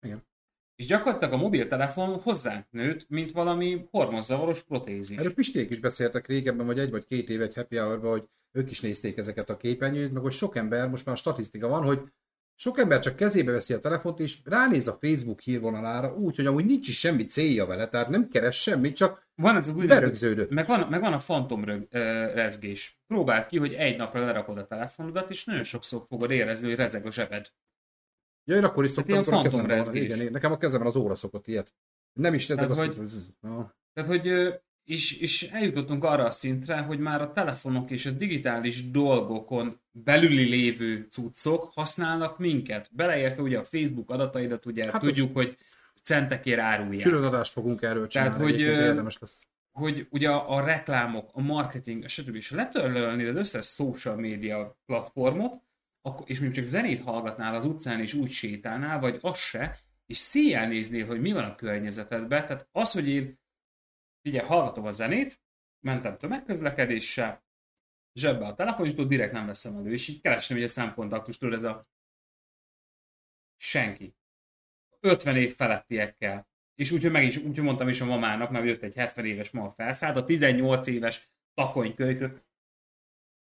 [0.00, 0.26] Igen.
[0.74, 5.16] És gyakorlatilag a mobiltelefon hozzánk nőtt, mint valami hormonzavaros protézis.
[5.16, 8.70] Erről Pisték is beszéltek régebben, vagy egy vagy két éve egy happy hour hogy ők
[8.70, 12.12] is nézték ezeket a képernyőt, meg hogy sok ember, most már a statisztika van, hogy
[12.54, 16.64] sok ember csak kezébe veszi a telefont, és ránéz a Facebook hírvonalára úgy, hogy amúgy
[16.64, 20.50] nincs is semmi célja vele, tehát nem keres semmit, csak Van ez az úgynevezett, berögződött.
[20.50, 21.98] meg van, meg van a fantom rög, ö,
[22.34, 23.00] rezgés.
[23.06, 27.06] Próbáld ki, hogy egy napra lerakod a telefonodat, és nagyon sokszor fogod érezni, hogy rezeg
[27.06, 27.46] a zsebed.
[28.44, 29.96] Ja, én akkor is szoktam, ilyen a kezemben van.
[29.96, 31.74] Igen, nekem a kezemben az óra szokott ilyet.
[32.12, 33.08] Nem is ezek Tehát, azt, hogy-
[33.40, 33.74] na.
[33.92, 34.26] Tehát, hogy
[34.84, 40.44] és, és eljutottunk arra a szintre, hogy már a telefonok és a digitális dolgokon belüli
[40.48, 42.88] lévő cuccok használnak minket.
[42.92, 45.56] Beleértve ugye a Facebook adataidat, ugye Hát tudjuk, hogy
[46.02, 47.02] centekért árulják.
[47.02, 49.46] Külön adást fogunk erről csinálni, Tehát, hogy, érdemes lesz.
[49.72, 52.34] hogy ugye a, a reklámok, a marketing, stb.
[52.34, 55.60] És ha letörlölnéd az összes social media platformot,
[56.02, 60.16] akkor, és mondjuk csak zenét hallgatnál az utcán, és úgy sétálnál, vagy az se, és
[60.16, 62.46] széjjel néznél, hogy mi van a környezetedben.
[62.46, 63.40] Tehát az, hogy én
[64.24, 65.40] ugye hallgatom a zenét,
[65.80, 67.44] mentem tömegközlekedéssel,
[68.14, 71.54] zsebbe a telefon, és tudod, direkt nem veszem elő, és így kerestem egy szemkontaktust, tudod,
[71.54, 71.88] ez a
[73.56, 74.16] senki.
[75.00, 76.50] 50 év felettiekkel.
[76.74, 79.72] És úgyhogy meg is, úgyhogy mondtam is a mamának, mert jött egy 70 éves ma
[79.76, 82.44] felszállt, a 18 éves takonykölykök,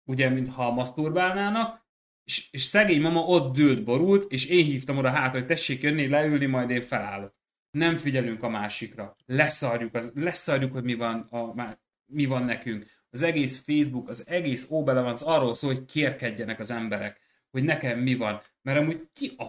[0.04, 1.86] ugye, mintha maszturbálnának,
[2.24, 6.08] és, és szegény mama ott dőlt, borult, és én hívtam oda hátra, hogy tessék jönni,
[6.08, 7.36] leülni, majd én felállok.
[7.76, 9.12] Nem figyelünk a másikra.
[9.26, 12.86] Leszarjuk, az, leszarjuk hogy mi van, a, mi van nekünk.
[13.10, 18.14] Az egész Facebook, az egész Óbelevanc arról szól, hogy kérkedjenek az emberek, hogy nekem mi
[18.14, 18.40] van.
[18.62, 19.44] Mert amúgy ki a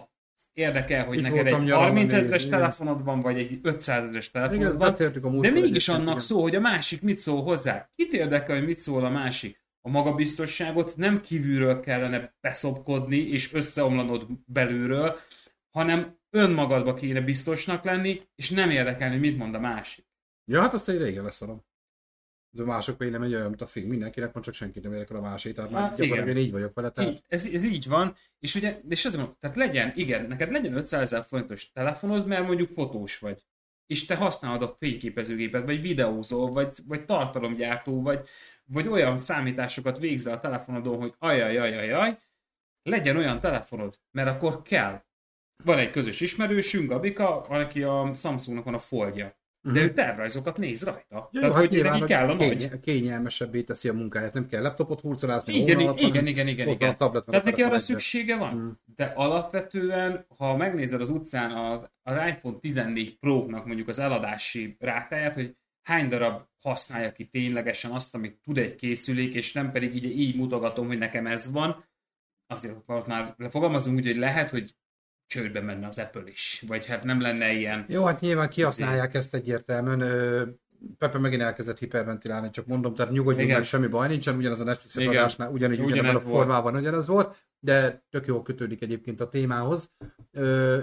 [0.52, 2.58] érdekel, hogy Itt neked egy nyaralni, 30 ezres igen.
[2.58, 6.18] telefonod van, vagy egy 500 ezres Igen, telefonod van, a de mégis annak igen.
[6.18, 7.90] szó, hogy a másik mit szól hozzá.
[7.94, 9.62] Kit érdekel, hogy mit szól a másik?
[9.80, 15.16] A magabiztosságot nem kívülről kellene beszopkodni és összeomlanod belülről,
[15.70, 20.06] hanem önmagadba kéne biztosnak lenni, és nem érdekelni, hogy mit mond a másik.
[20.44, 21.66] Ja, hát azt egy régen leszarom.
[22.50, 23.88] De mások vélemény olyan, mint a film.
[23.88, 25.54] Mindenkinek van, csak senki nem érdekel a másik.
[25.54, 26.90] Tehát már Hát, gyakorlatilag én így vagyok vele.
[26.90, 30.50] Tehát Így, ez, ez így van, és ugye, és azért mondom, tehát legyen, igen, neked
[30.50, 33.44] legyen 500 ezer forintos telefonod, mert mondjuk fotós vagy,
[33.86, 38.28] és te használod a fényképezőgépet, vagy videózol, vagy, vagy tartalomgyártó, vagy,
[38.64, 42.18] vagy olyan számításokat végzel a telefonodon, hogy ajaj, ajaj, ajaj,
[42.82, 45.06] legyen olyan telefonod, mert akkor kell.
[45.64, 49.36] Van egy közös ismerősünk, Gabika, aki a Samsungnak van a foldja.
[49.72, 51.28] De ő tervrajzokat néz rajta.
[51.32, 52.56] Jó, Tehát, hát hogy nyilván, neki kell a nagy.
[52.56, 56.96] kénye, kényelmesebbé teszi a munkáját, nem kell laptopot hurcolászni, Igen, igen, igen, igen, igen.
[56.96, 58.54] tablet, meg Tehát neki arra szüksége van.
[58.54, 58.68] Mm.
[58.96, 65.34] De alapvetően, ha megnézed az utcán az, az iPhone 14 Pro-nak mondjuk az eladási rátáját,
[65.34, 70.18] hogy hány darab használja ki ténylegesen azt, amit tud egy készülék, és nem pedig így,
[70.18, 71.84] így mutogatom, hogy nekem ez van,
[72.46, 74.74] azért akkor már fogalmazunk úgy, hogy lehet, hogy
[75.28, 76.64] csődbe menne az Apple is.
[76.66, 77.84] Vagy hát nem lenne ilyen...
[77.88, 80.58] Jó, hát nyilván kihasználják ezt egyértelműen.
[80.98, 85.02] Pepe megint elkezdett hiperventilálni, csak mondom, tehát nyugodjunk meg, semmi baj nincsen, ugyanaz a Netflixes
[85.02, 85.16] Igen.
[85.16, 89.90] adásnál, ugyanígy, Ugyanez ugyanebben a formában ugyanaz volt, de tök jól kötődik egyébként a témához.
[90.32, 90.78] Ö,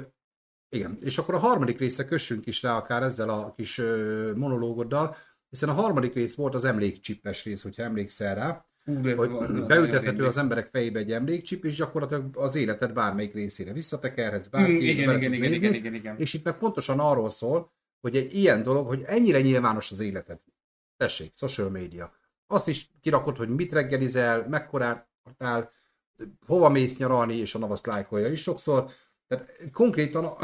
[0.70, 5.16] igen, és akkor a harmadik részre kössünk is rá akár ezzel a kis ö, monológoddal,
[5.50, 9.52] hiszen a harmadik rész volt az emlékcsippes rész, hogyha emlékszel rá, Hú, ez hogy az
[9.52, 14.76] beültethető az emberek fejébe egy emlékcsip, és gyakorlatilag az életed bármelyik részére visszatekerhetsz, bárki, Mm,
[14.76, 15.66] igen, igen, igen, nézni.
[15.68, 16.18] igen, igen, igen.
[16.18, 17.72] És itt meg pontosan arról szól,
[18.02, 20.40] hogy egy ilyen dolog, hogy ennyire nyilvános az életed.
[20.98, 22.14] Tessék, social media.
[22.48, 25.72] Azt is kirakod, hogy mit reggelizel, mekkorát áll,
[26.48, 28.92] hova mész nyaralni, és a navaszt lájkolja is sokszor.
[29.28, 30.38] Tehát konkrétan,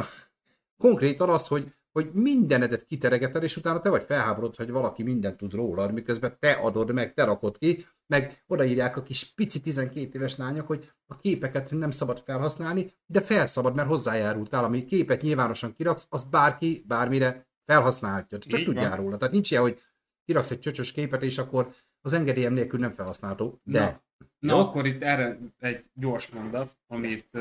[0.77, 5.53] konkrétan az, hogy, hogy mindenedet kiteregeted, és utána te vagy felháborodott, hogy valaki mindent tud
[5.53, 10.35] rólad, miközben te adod meg, te rakod ki, meg odaírják a kis pici 12 éves
[10.35, 16.07] lányok, hogy a képeket nem szabad felhasználni, de felszabad, mert hozzájárultál, ami képet nyilvánosan kiraksz,
[16.09, 18.37] az bárki bármire felhasználhatja.
[18.37, 18.97] Csak Így tudjál van.
[18.97, 19.17] róla.
[19.17, 19.81] Tehát nincs ilyen, hogy
[20.25, 23.61] kiraksz egy csöcsös képet, és akkor az engedélyem nélkül nem felhasználható.
[23.63, 24.01] De Na.
[24.39, 27.37] Na, akkor itt erre egy gyors mondat, amit,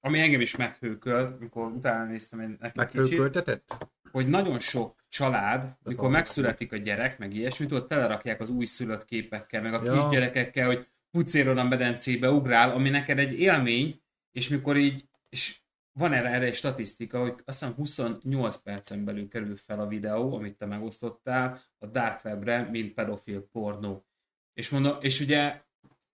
[0.00, 3.93] ami engem is meghőkölt, amikor utána néztem egy neki kicsit, meghőköltetett?
[4.14, 9.62] Hogy nagyon sok család, mikor megszületik a gyerek, meg ilyesmit, ott telerakják az újszülött képekkel,
[9.62, 9.92] meg a Ja.
[9.92, 15.60] kisgyerekekkel, hogy pucéron a medencébe ugrál, ami neked egy élmény, és mikor így, és
[15.92, 20.34] van erre, erre egy statisztika, hogy azt hiszem 28 percen belül kerül fel a videó,
[20.34, 24.06] amit te megosztottál a Dark Webre, mint pedofil pornó.
[24.52, 25.62] És mondom, és ugye,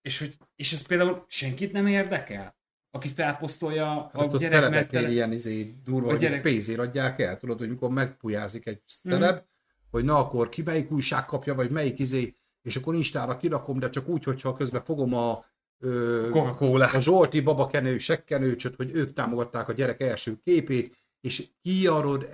[0.01, 2.59] és, hogy, és ez például senkit nem érdekel?
[2.91, 7.21] Aki felposztolja a Azt ott gyerek mesztelen- ilyen izé, durva, A hogy gyerek- pénzért adják
[7.21, 9.15] el, tudod, hogy mikor megpujázik egy Mhm.
[9.15, 9.47] szerep,
[9.91, 13.91] hogy na akkor ki melyik újság kapja, vagy melyik izé, és akkor Instára kirakom, de
[13.91, 15.45] csak úgy, hogyha közben fogom a,
[15.79, 16.87] ö, Coca-Cola.
[16.87, 22.29] a Zsolti babakenő, sekkenőcsöt, hogy ők támogatták a gyerek első képét, és kiarod,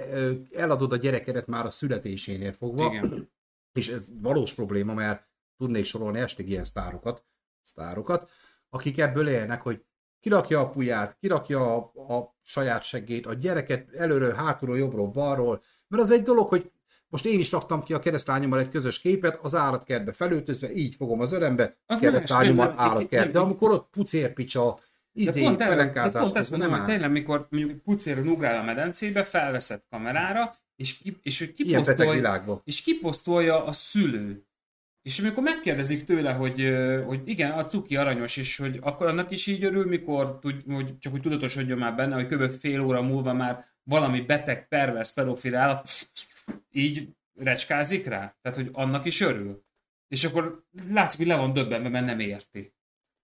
[0.54, 3.30] eladod a gyerekedet már a születésénél fogva, Igen.
[3.72, 7.24] és ez valós probléma, mert tudnék sorolni estig ilyen sztárokat,
[7.62, 8.30] sztárokat,
[8.68, 9.84] akik ebből élnek, hogy
[10.26, 16.02] kirakja a puját, kirakja a, a saját seggét, a gyereket előről, hátulról, jobbról, balról, mert
[16.02, 16.70] az egy dolog, hogy
[17.08, 21.20] most én is raktam ki a keresztányommal egy közös képet, az állatkertbe felöltözve, így fogom
[21.20, 23.30] az örembe, Az keresztányommal állatkert.
[23.30, 24.78] De amikor ott pucérpicsa,
[25.12, 29.24] izé, pont, pelenkázás, pont ezt mondom, nem hogy tényleg, mikor mondjuk pucéron ugrál a medencébe,
[29.24, 34.45] felveszed kamerára, és, ki, és hogy kiposztolja, és kiposztolja a szülő.
[35.06, 39.46] És amikor megkérdezik tőle, hogy, hogy igen, a cuki aranyos, és hogy akkor annak is
[39.46, 42.50] így örül, mikor tud, hogy csak hogy tudatosodjon már benne, hogy kb.
[42.50, 45.88] fél óra múlva már valami beteg, pervers, pedofil állat
[46.70, 48.36] így recskázik rá.
[48.42, 49.64] Tehát, hogy annak is örül.
[50.08, 52.74] És akkor látszik, hogy le van döbbenve, mert nem érti.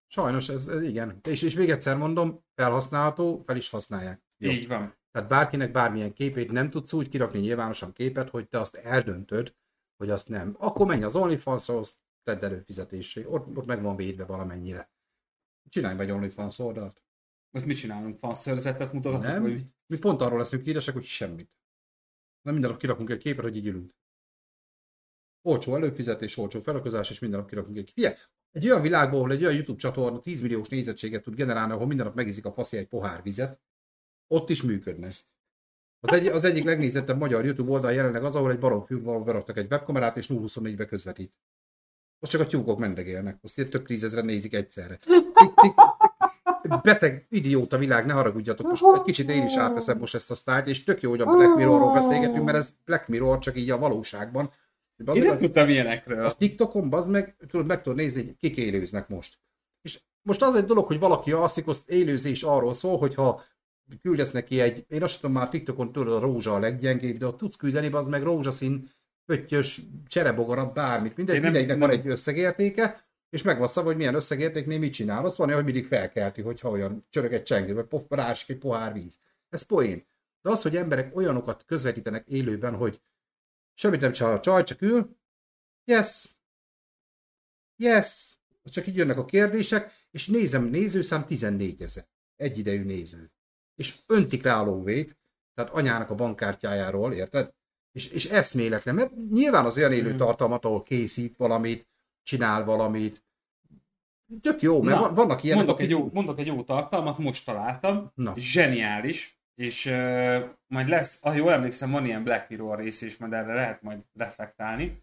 [0.06, 1.20] Sajnos ez, ez igen.
[1.28, 4.22] És, és még egyszer mondom, felhasználható, fel is használják.
[4.38, 4.50] Jó.
[4.50, 4.96] Így van.
[5.10, 9.54] Tehát bárkinek bármilyen képét nem tudsz úgy kirakni nyilvánosan képet, hogy te azt eldöntöd,
[9.96, 10.56] hogy azt nem.
[10.58, 13.28] Akkor menj az OnlyFans-ra, azt tedd előfizetésre.
[13.28, 14.90] Ott, ott meg van védve valamennyire.
[15.68, 17.02] Csinálj meg egy OnlyFans oldalt.
[17.50, 18.18] Most mit csinálunk?
[18.18, 19.32] Fanszörzetet mutogatunk?
[19.32, 19.42] Nem?
[19.42, 19.66] Vagy...
[19.86, 21.50] Mi pont arról leszünk híresek, hogy semmit.
[22.42, 23.94] Nem minden nap kirakunk egy képet, hogy így ülünk.
[25.42, 28.14] Olcsó előfizetés, olcsó felakozás, és minden nap kirakunk egy Figyelj,
[28.50, 32.06] egy olyan világban, ahol egy olyan YouTube csatorna 10 milliós nézettséget tud generálni, ahol minden
[32.06, 33.60] nap megizik a faszi egy pohár vizet,
[34.26, 35.10] ott is működne.
[36.04, 39.24] Az, egy, az egyik legnézettebb magyar YouTube oldal jelenleg az, ahol egy barom fiú valahol
[39.24, 41.38] beraktak egy webkamerát, és 0-24-be közvetít.
[42.18, 44.96] Most csak a tyúkok mendegélnek, azt ilyen több tízezren nézik egyszerre.
[44.96, 45.74] Tik, tik.
[46.82, 50.66] Beteg, idióta világ, ne haragudjatok, most egy kicsit én is átveszem most ezt a sztájt,
[50.66, 53.78] és tök jó, hogy a Black Mirrorról beszélgetünk, mert ez Black Mirror csak így a
[53.78, 54.52] valóságban.
[55.04, 56.24] Bazd Én nem tudtam ilyenekről.
[56.24, 59.38] a TikTokon, bazd meg, tudod, meg tudod nézni, hogy kik élőznek most.
[59.82, 63.42] És most az egy dolog, hogy valaki alszik, azt élőzés arról szól, hogyha
[64.00, 67.38] küldesz neki egy, én azt tudom már TikTokon tudod, a rózsa a leggyengébb, de ott
[67.38, 68.90] tudsz küldeni, az meg rózsaszín,
[69.24, 73.98] pöttyös, cserebogarat, bármit, mindegy, nem- mindegynek nem- van egy összegértéke, és meg van szabva, hogy
[73.98, 75.24] milyen összegértéknél mit csinál.
[75.24, 78.92] Azt van, hogy mindig felkelti, hogyha olyan csörög egy csengő, vagy pof, rásik egy pohár
[78.92, 79.18] víz.
[79.48, 80.06] Ez poén.
[80.42, 83.00] De az, hogy emberek olyanokat közvetítenek élőben, hogy
[83.74, 85.16] semmit nem csinál a csaj, csak ül,
[85.84, 86.36] yes,
[87.76, 92.08] yes, csak így jönnek a kérdések, és nézem, nézőszám 14 ezer.
[92.36, 93.32] Egyidejű néző.
[93.82, 95.18] És öntik rá a lóvét,
[95.54, 97.52] tehát anyának a bankkártyájáról, érted?
[97.92, 100.16] És, és eszméletlen, mert nyilván az olyan élő Hmm.
[100.16, 101.88] tartalmat, ahol készít valamit,
[102.22, 103.24] csinál valamit,
[104.40, 107.18] tök jó, mert Na, van, vannak ilyenek, Mondok egy, akik- jó, mondok egy jó tartalmat,
[107.18, 108.10] most találtam.
[108.14, 108.32] Na.
[108.36, 109.40] Zseniális.
[109.54, 113.54] És uh, majd lesz, ah, jól emlékszem, van ilyen Black Mirror rész, és majd erre
[113.54, 115.02] lehet majd reflektálni.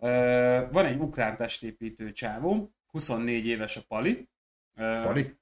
[0.00, 4.28] Uh, van egy ukrán testépítő csávó, 24 éves a Pali.
[4.76, 5.36] Uh, Pali?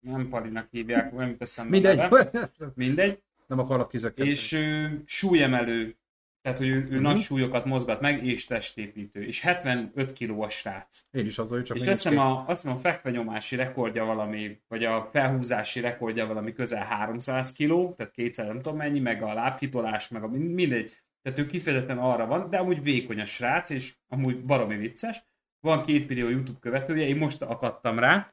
[0.00, 2.30] Nem Palinak hívják, nem jut eszembe Mindegy, neve.
[2.74, 3.22] Mindegy.
[3.46, 4.28] nem akarok kizökkenni.
[4.30, 5.96] És ő súlyemelő,
[6.42, 7.02] tehát hogy ő, ő Mhm.
[7.02, 9.22] nagy súlyokat mozgat meg, és testépítő.
[9.22, 11.02] És 75 kiló a srác.
[11.10, 14.60] Én is az vagyok, csak És azt hiszem, a, azt hiszem a fekvenyomási rekordja valami,
[14.68, 19.32] vagy a felhúzási rekordja valami közel 300 kiló, tehát kétszer nem tudom mennyi, meg a
[19.34, 20.92] lábkitolás, meg a mind- mindegy.
[21.22, 25.22] Tehát ő kifejezetten arra van, de amúgy vékony a srác, és amúgy baromi vicces.
[25.60, 28.32] Van két millió YouTube követője, én most akadtam rá,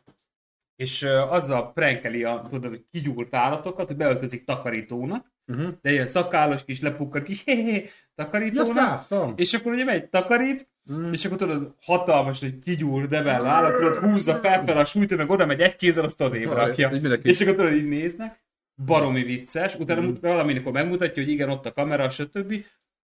[0.77, 5.67] és azzal prankeli a tudod, hogy kigyúrt állatokat, hogy beöltözik takarítónak, Uh-huh.
[5.81, 9.33] de ilyen szakállas kis lepukkat kis hé, hé, Ja, takarítónak, láttam.
[9.35, 11.11] és akkor ugye megy takarít, Mm.
[11.11, 15.15] és akkor tudod, hatalmas, hogy kigyúr, debel állat, tudod, húzza fel fel a súlyt, ő
[15.15, 16.89] meg oda megy egy kézzel, azt odébb rakja.
[17.21, 18.43] És akkor tudod, így néznek,
[18.85, 20.13] baromi vicces, utána Mm.
[20.21, 22.53] valamikor megmutatja, hogy igen, ott a kamera, stb.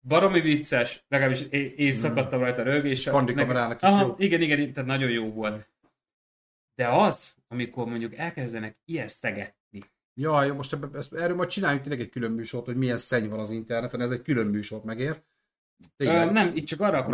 [0.08, 3.12] Baromi vicces, legalábbis én, én szakadtam rajta rögéssel.
[3.12, 4.14] Kandi Meg- kamerának is Aha, jó.
[4.18, 5.68] Igen, igen, tehát nagyon jó volt.
[6.78, 9.56] De az, amikor mondjuk elkezdenek ijesztegetni,
[10.14, 13.38] Jaj, most ebbe, ezt, erről majd csináljunk tényleg egy külön műsort, hogy milyen szenny van
[13.38, 15.22] az interneten, ez egy külön műsort megér.
[15.98, 17.06] Uh, nem, itt csak arra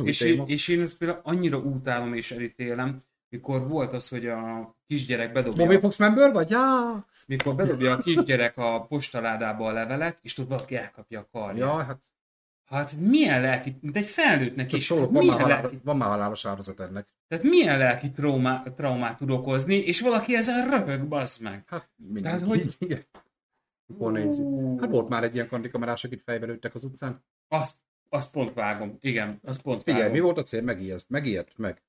[0.00, 0.42] új és, téma.
[0.42, 5.32] én, és én ezt például annyira utálom és elítélem, mikor volt az, hogy a kisgyerek
[5.32, 6.50] bedobja, Bobby Fox member vagy?
[6.50, 7.06] Ja!
[7.26, 11.58] mikor bedobja a kisgyerek a postaládába a levelet, és tudod, valaki elkapja a karját.
[11.58, 12.02] Ja, hát
[12.68, 16.08] Hát milyen lelki, mint egy felnőttnek is, szólok, van, milyen már halál, lelki, van már
[16.08, 17.06] halálos áldozat ennek.
[17.28, 21.62] tehát milyen lelki traumá, traumát tud okozni, és valaki ezen röhög, bazd meg.
[21.66, 22.44] Hát mindenki.
[22.44, 23.02] Tehát, hogy- Igen.
[24.12, 24.42] Nézi?
[24.80, 27.24] Hát volt már egy ilyen kandikamerás, akit fejbe lőttek az utcán.
[27.48, 27.76] Azt,
[28.08, 30.12] azt pont vágom, igen, azt pont vágom.
[30.12, 30.62] mi volt a cél?
[30.62, 31.82] Megijeszt, megijedt meg.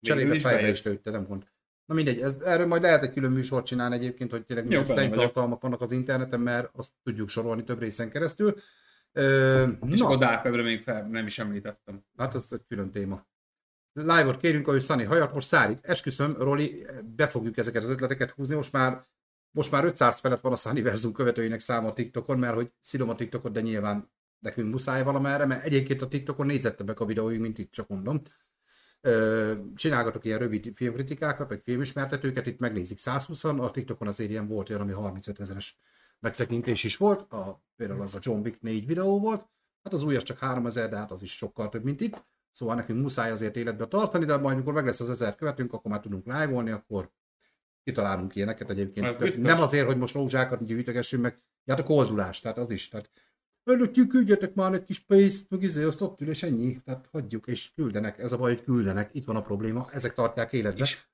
[0.00, 0.74] Cserébe is fejbe bejött.
[0.76, 1.46] is lőtte, nem gond.
[1.86, 5.62] Na mindegy, ez, erről majd lehet egy külön műsort csinálni egyébként, hogy tényleg milyen tartalmak
[5.62, 8.54] vannak az interneten, mert azt tudjuk sorolni több részen keresztül.
[9.12, 12.04] Ö, És na, akkor Dark Web-re még fel, nem is említettem.
[12.16, 13.26] hát ez egy külön téma.
[13.92, 15.80] Live-ot kérünk, ahogy Szani hajat most szárít.
[15.82, 18.54] Esküszöm, Roli, be fogjuk ezeket az ötleteket húzni.
[18.54, 19.06] Most már,
[19.50, 23.14] most már 500 felett van a Sunnyverzum követőinek száma a TikTokon, mert hogy szidom a
[23.14, 27.72] TikTokot, de nyilván nekünk muszáj valamerre, mert egyébként a TikTokon nézettebbek a videóink, mint itt,
[27.72, 28.22] csak mondom.
[29.74, 34.82] Csinálgatok ilyen rövid filmkritikákat, meg filmismertetőket, itt megnézik 120-an, a TikTokon azért ilyen volt olyan,
[34.82, 35.78] ami 35 ezeres
[36.20, 39.48] megtekintés is volt, a, például az a John Wick 4 videó volt,
[39.82, 42.26] hát az új az csak 3000, de hát az is sokkal több, mint itt.
[42.50, 45.90] Szóval nekünk muszáj azért életbe tartani, de majd mikor meg lesz az ezer követünk, akkor
[45.90, 47.10] már tudunk live akkor
[47.84, 49.36] kitalálunk ilyeneket egyébként.
[49.38, 52.88] Nem azért, hogy most rózsákat gyűjtögessünk meg, ja, hát a koldulás, tehát az is.
[52.88, 53.10] Tehát
[53.64, 56.80] Előttjük küldjetek már egy kis pénzt, meg izé, azt ott ül, és ennyi.
[56.84, 58.18] Tehát hagyjuk, és küldenek.
[58.18, 59.10] Ez a baj, hogy küldenek.
[59.12, 59.88] Itt van a probléma.
[59.92, 60.80] Ezek tartják életbe.
[60.80, 61.04] És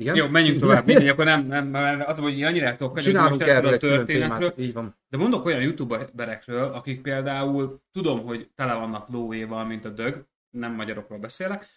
[0.00, 0.14] Igen?
[0.14, 3.76] Jó, menjünk tovább, mindegy, akkor nem, nem, mert az, hogy annyira tudok Csinálunk erről a
[3.76, 4.58] történetről, témát.
[4.58, 4.96] Így van.
[5.08, 10.72] de mondok olyan youtuberekről, akik például, tudom, hogy tele vannak lóéval, mint a dög, nem
[10.72, 11.68] magyarokról beszélek,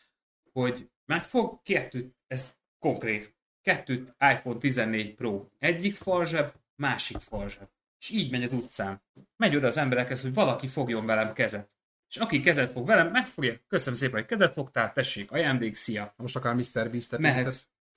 [0.52, 7.68] hogy megfog kettőt, ez konkrét, kettőt iPhone 14 Pro, egyik falzseb, másik falzseb.
[8.00, 9.02] És így megy az utcán.
[9.38, 11.70] Megy oda az emberekhez, hogy valaki fogjon velem kezet.
[12.10, 13.60] És aki kezet fog velem, megfogja.
[13.68, 16.14] Köszönöm szépen, hogy kezet fogtál, tessék, ajándék, szia.
[16.18, 16.90] Most akár Mr.
[16.92, 17.20] Beast-et.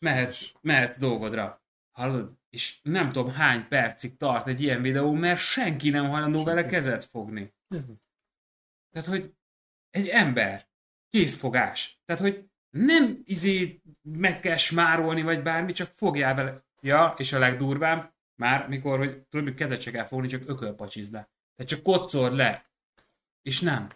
[0.05, 1.63] Mehetsz, mehetsz dolgodra.
[1.93, 2.39] Hallod?
[2.51, 6.55] És nem tudom hány percig tart egy ilyen videó, mert senki nem hajlandó Senki.
[6.55, 7.55] vele kezet fogni.
[7.69, 7.93] Mhm.
[8.91, 9.35] Tehát, hogy
[9.91, 10.69] egy ember,
[11.11, 12.01] kézfogás.
[12.05, 16.65] Tehát, hogy nem izé meg kell smárolni, vagy bármi, csak fogjál vele.
[16.81, 21.13] Ja, és a legdurvább, már mikor, hogy tudod, hogy kezet se kell fogni, csak ökölpacsizd
[21.13, 21.31] le.
[21.55, 22.71] Tehát csak kocor le.
[23.43, 23.89] És nem.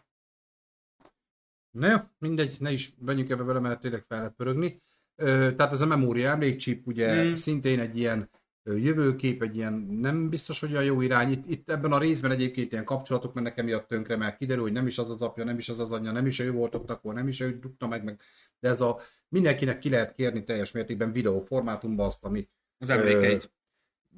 [1.71, 4.81] Na jó, mindegy, ne is menjünk ebbe bele, mert tényleg fel lehet pörögni.
[5.21, 7.35] Ö, tehát ez a memória emlékcsip, ugye Mm.
[7.35, 8.31] szintén egy ilyen
[8.63, 11.31] ö, jövőkép, egy ilyen nem biztos, hogy a jó irány.
[11.33, 14.87] Itt, itt ebben a részben egyébként ilyen kapcsolatok mennek emiatt tönkre, mert kiderül, hogy nem
[14.87, 17.15] is az az apja, nem is az az anyja, nem is ő volt ott akkor,
[17.15, 18.21] nem is ő dugta meg, meg.
[18.61, 23.51] De ez a mindenkinek ki lehet kérni teljes mértékben videó formátumban azt, ami Az emlékeit.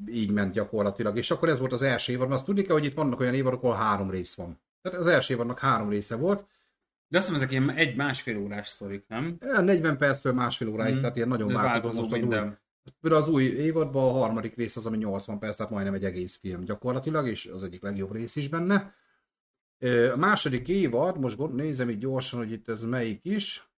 [0.07, 1.17] így ment gyakorlatilag.
[1.17, 3.35] És akkor ez volt az első évad, mert azt tudni kell, hogy itt vannak olyan
[3.35, 4.61] évadok, ahol három rész van.
[4.83, 6.47] Tehát az első évadnak három része volt,
[7.11, 9.37] De azt hiszem, ezek ilyen egy-másfél órás sztorik, nem?
[9.45, 11.01] Olyan 40 perctől másfél óráig, Mm.
[11.01, 12.21] tehát ilyen nagyon változó most az új.
[12.21, 12.61] minden.
[13.01, 16.37] Például az új évadban a harmadik rész az, ami 80 perc, tehát majdnem egy egész
[16.37, 18.95] film gyakorlatilag, és az egyik legjobb rész is benne.
[20.13, 23.71] A második évad, most gond- nézem itt gyorsan, hogy itt ez melyik is.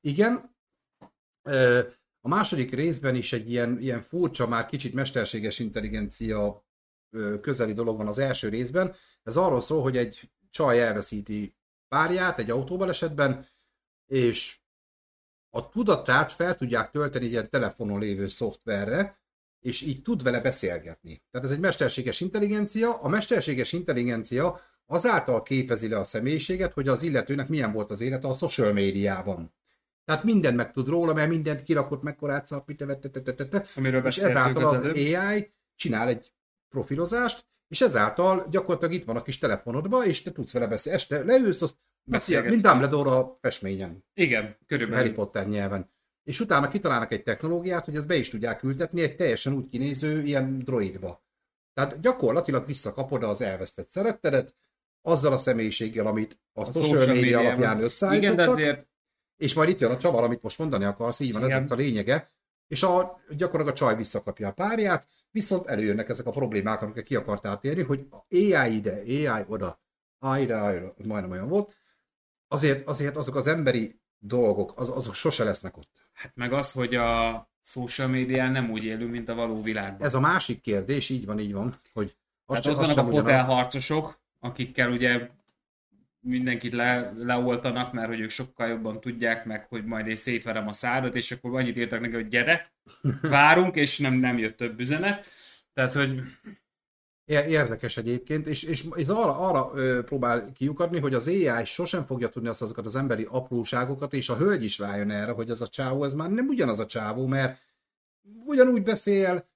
[0.00, 0.56] Igen,
[2.20, 6.66] a második részben is egy ilyen, ilyen furcsa, már kicsit mesterséges intelligencia
[7.40, 8.94] közeli dolog van az első részben.
[9.22, 11.56] Ez arról szól, hogy egy csaj elveszíti
[11.92, 13.46] párját egy autóbalesetben,
[14.06, 14.58] és
[15.50, 19.20] a tudatát fel tudják tölteni egy ilyen telefonon lévő szoftverre,
[19.60, 21.22] és így tud vele beszélgetni.
[21.30, 22.94] Tehát ez egy mesterséges intelligencia.
[22.94, 28.28] A mesterséges intelligencia azáltal képezi le a személyiséget, hogy az illetőnek milyen volt az élete
[28.28, 29.54] a social médiában.
[30.04, 32.82] Tehát mindent meg tud róla, mert mindent kirakott, mekkorát szapít,
[33.76, 34.92] Amiről és ezáltal az az.
[34.92, 36.32] AI csinál egy
[36.68, 40.98] profilozást, és ezáltal gyakorlatilag itt van a kis telefonodba, és te tudsz vele beszélni.
[40.98, 42.62] Este leülsz, azt beszél, Beszélgetsz mint.
[42.62, 44.04] Dumbledore a festményen.
[44.14, 45.14] Igen, Harry körülbelül.
[45.14, 45.90] Potter nyelven.
[46.22, 50.22] És utána kitalálnak egy technológiát, hogy ezt be is tudják ültetni egy teljesen úgy kinéző
[50.22, 51.24] ilyen droidba.
[51.72, 54.56] Tehát gyakorlatilag visszakapod az elvesztett szerettedet,
[55.02, 58.86] azzal a személyiséggel, amit a, a social media alapján Igen, de összeállítottak, azért
[59.36, 61.60] és majd itt jön a csavar, amit most mondani akarsz, így van, ez Igen.
[61.60, 62.28] lesz a lényege,
[62.72, 67.16] és a, gyakorlatilag a csaj visszakapja a párját, viszont előjönnek ezek a problémák, amiket ki
[67.16, 69.80] akartál térni, hogy AI ide, AI oda,
[70.18, 71.76] AI ide, AI oda, majdnem olyan volt,
[72.48, 75.90] azért, azért azok az emberi dolgok, az, azok sose lesznek ott.
[76.12, 80.06] Hát meg az, hogy a social médián nem úgy élünk, mint a való világban.
[80.06, 82.16] Ez a másik kérdés, így van, így van, hogy
[82.46, 83.20] Hát sem- ott vannak a ugyanaz.
[83.22, 85.28] hotelharcosok, akikkel ugye
[86.22, 90.72] mindenkit le, leoltanak, mert hogy ők sokkal jobban tudják meg, hogy majd én szétverem a
[90.72, 92.72] szádat, és akkor annyit írtak neki, hogy gyere,
[93.20, 95.26] várunk, és nem, nem jött több üzenet.
[95.74, 96.22] Tehát, hogy
[97.24, 102.28] Érdekes egyébként, és, és ez arra, arra ö, próbál kiukadni, hogy az AI sosem fogja
[102.28, 105.68] tudni azt azokat az emberi apróságokat, és a hölgy is rájön erre, hogy az a
[105.68, 107.62] csávó, ez már nem ugyanaz a csávó, mert
[108.46, 109.48] ugyanúgy beszél,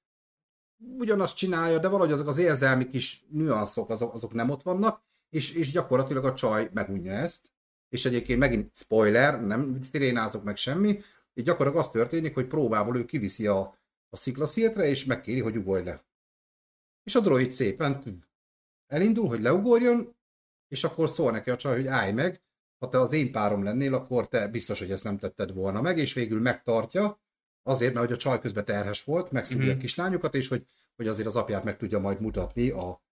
[0.98, 5.02] ugyanazt csinálja, de valahogy azok az érzelmi kis nüanszok, azok, azok nem ott vannak,
[5.36, 7.52] és, és gyakorlatilag a csaj megunja ezt,
[7.88, 11.00] és egyébként megint spoiler, nem tirénázok meg semmi,
[11.32, 13.78] és gyakorlatilag az történik, hogy próbából ő kiviszi a,
[14.08, 16.04] a sziklasziltre, és megkéri, hogy ugorj le.
[17.02, 18.24] És a droid szépen
[18.86, 20.16] elindul, hogy leugorjon,
[20.68, 22.42] és akkor szól neki a csaj, hogy állj meg,
[22.78, 25.98] ha te az én párom lennél, akkor te biztos, hogy ezt nem tetted volna meg,
[25.98, 27.20] és végül megtartja,
[27.62, 29.74] azért, mert hogy a csaj közben terhes volt, megszüli mm-hmm.
[29.74, 30.66] a kislányokat, és hogy,
[30.96, 33.04] hogy azért az apját meg tudja majd mutatni a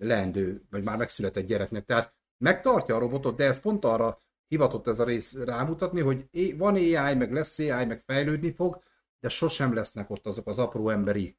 [0.00, 1.84] leendő, vagy már megszületett gyereknek.
[1.84, 6.74] Tehát megtartja a robotot, de ez pont arra hivatott ez a rész rámutatni, hogy van
[6.74, 8.82] AI, meg lesz AI, meg fejlődni fog,
[9.20, 11.36] de sosem lesznek ott azok az apró emberi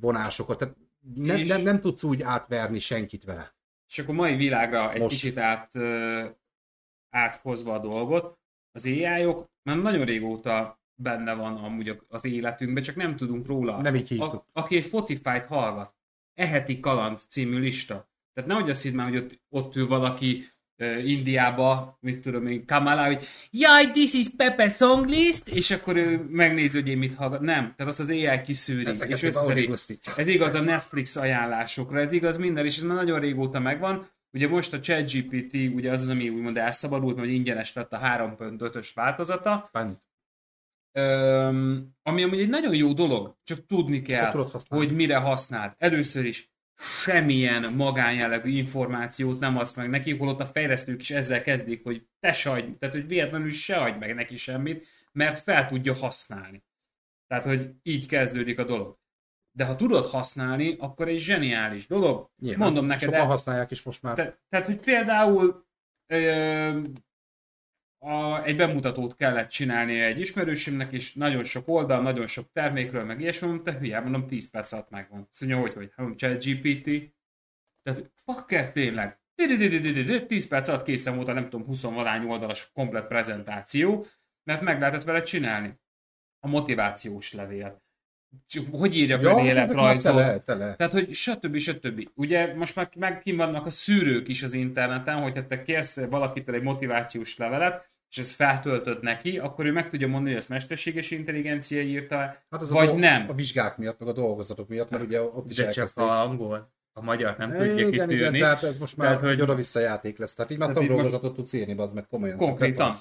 [0.00, 0.58] vonásokat.
[0.58, 0.76] Tehát
[1.14, 3.54] nem, nem, nem tudsz úgy átverni senkit vele.
[3.88, 5.14] És akkor mai világra egy Most.
[5.14, 5.72] kicsit át,
[7.10, 8.38] áthozva a dolgot,
[8.72, 13.80] az AI-ok már nagyon régóta benne van amúgy az életünkben, csak nem tudunk róla.
[13.80, 14.46] Nem így hívtuk.
[14.52, 15.93] A, aki Spotify-t hallgat,
[16.34, 18.08] Eheti Kaland című lista.
[18.34, 20.44] Tehát nehogy azt hidd már, hogy ott, ott ül valaki
[20.78, 25.96] uh, Indiába, mit tudom én, Kamala, hogy jaj, this is Pepe song list, és akkor
[25.96, 27.40] ő megnézi, hogy én mit hallgat.
[27.40, 28.86] Nem, tehát azt az AI kiszűri.
[28.86, 29.22] Ezek és
[30.16, 34.08] Ez igaz a Netflix ajánlásokra, ez igaz minden, és ez már nagyon régóta megvan.
[34.32, 38.88] Ugye most a ChatGPT, ugye az az, ami úgymond elszabadult, mert ingyenes lett a 3.5-ös
[38.94, 39.68] változata.
[39.72, 40.02] Pant.
[40.96, 45.72] Öm, ami amúgy egy nagyon jó dolog, csak tudni kell, hogy mire használd.
[45.78, 51.82] Először is semmilyen magánjellegű információt nem adsz meg neki, holott a fejlesztők is ezzel kezdik,
[51.82, 55.94] hogy te se adj, tehát hogy véletlenül se adj meg neki semmit, mert fel tudja
[55.94, 56.64] használni.
[57.26, 58.98] Tehát, hogy így kezdődik a dolog.
[59.56, 62.30] De ha tudod használni, akkor egy zseniális dolog.
[62.42, 63.02] Nyilván, Mondom neked.
[63.02, 64.14] Sokan el, használják is most már.
[64.14, 65.66] Te, tehát, hogy például
[66.06, 66.80] ö,
[68.04, 73.20] a, egy bemutatót kellett csinálni egy ismerősömnek, és nagyon sok oldal, nagyon sok termékről, meg
[73.20, 75.26] ilyesmi, mondta, hülye, mondom, 10 perc alatt megvan.
[75.30, 77.14] Azt mondja, hogy, hogy, mondom, chat GPT,
[77.82, 79.18] tehát, pakker tényleg,
[80.26, 84.06] 10 perc alatt készen volt a nem tudom, 20 valány oldalas komplet prezentáció,
[84.44, 85.78] mert meg lehetett vele csinálni.
[86.40, 87.82] A motivációs levél.
[88.70, 90.14] Hogy írjak ja, életrajzot.
[90.14, 90.74] Tele, tele.
[90.74, 91.56] Tehát, hogy stb.
[91.56, 92.10] stb.
[92.14, 96.00] Ugye most már meg kim vannak a szűrők is az interneten, hogy hát te kérsz
[96.00, 100.48] valakitől egy motivációs levelet, és ez feltöltött neki, akkor ő meg tudja mondani, hogy ezt
[100.48, 103.28] mesterséges intelligencia írta, hát az vagy a, nem.
[103.28, 106.72] A vizsgák miatt, meg a dolgozatok miatt, mert ugye ott is De csak a angol.
[106.92, 108.14] A magyar nem tudja igen, kiszűrni.
[108.14, 110.34] Igen, tehát ez most már tehát, hogy oda-vissza játék lesz.
[110.34, 112.36] Tehát így már szakdolgozatot tudsz írni, az meg komolyan.
[112.36, 112.92] Konkrétan.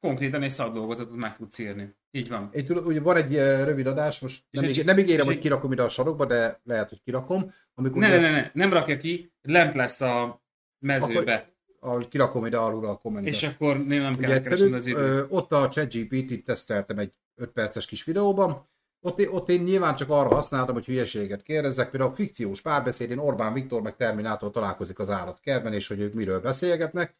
[0.00, 1.94] Konkrétan egy szakdolgozatot meg tudsz írni.
[2.10, 2.50] Így van.
[2.52, 5.82] Én tudom, ugye van egy rövid adás, most nem, ígér, nem ígérem, hogy kirakom ide
[5.82, 7.50] a sarokba, de lehet, hogy kirakom.
[7.74, 8.20] Amikor ne, ugye...
[8.20, 10.42] ne, ne, ne, nem rakja ki, lent lesz a
[10.78, 11.34] mezőbe.
[11.34, 11.55] Akkor
[11.86, 13.32] a, kirakom ide alul a kommentet.
[13.32, 15.26] És akkor én nem kell keresni az időt.
[15.28, 18.66] Ott a ChatGPT-t teszteltem egy 5 perces kis videóban,
[19.06, 23.52] ott, ott én nyilván csak arra használtam, hogy hülyeséget kérdezzek, például a fikciós párbeszédén Orbán
[23.52, 27.16] Viktor meg Terminátor találkozik az állatkertben, és hogy ők miről beszélgetnek,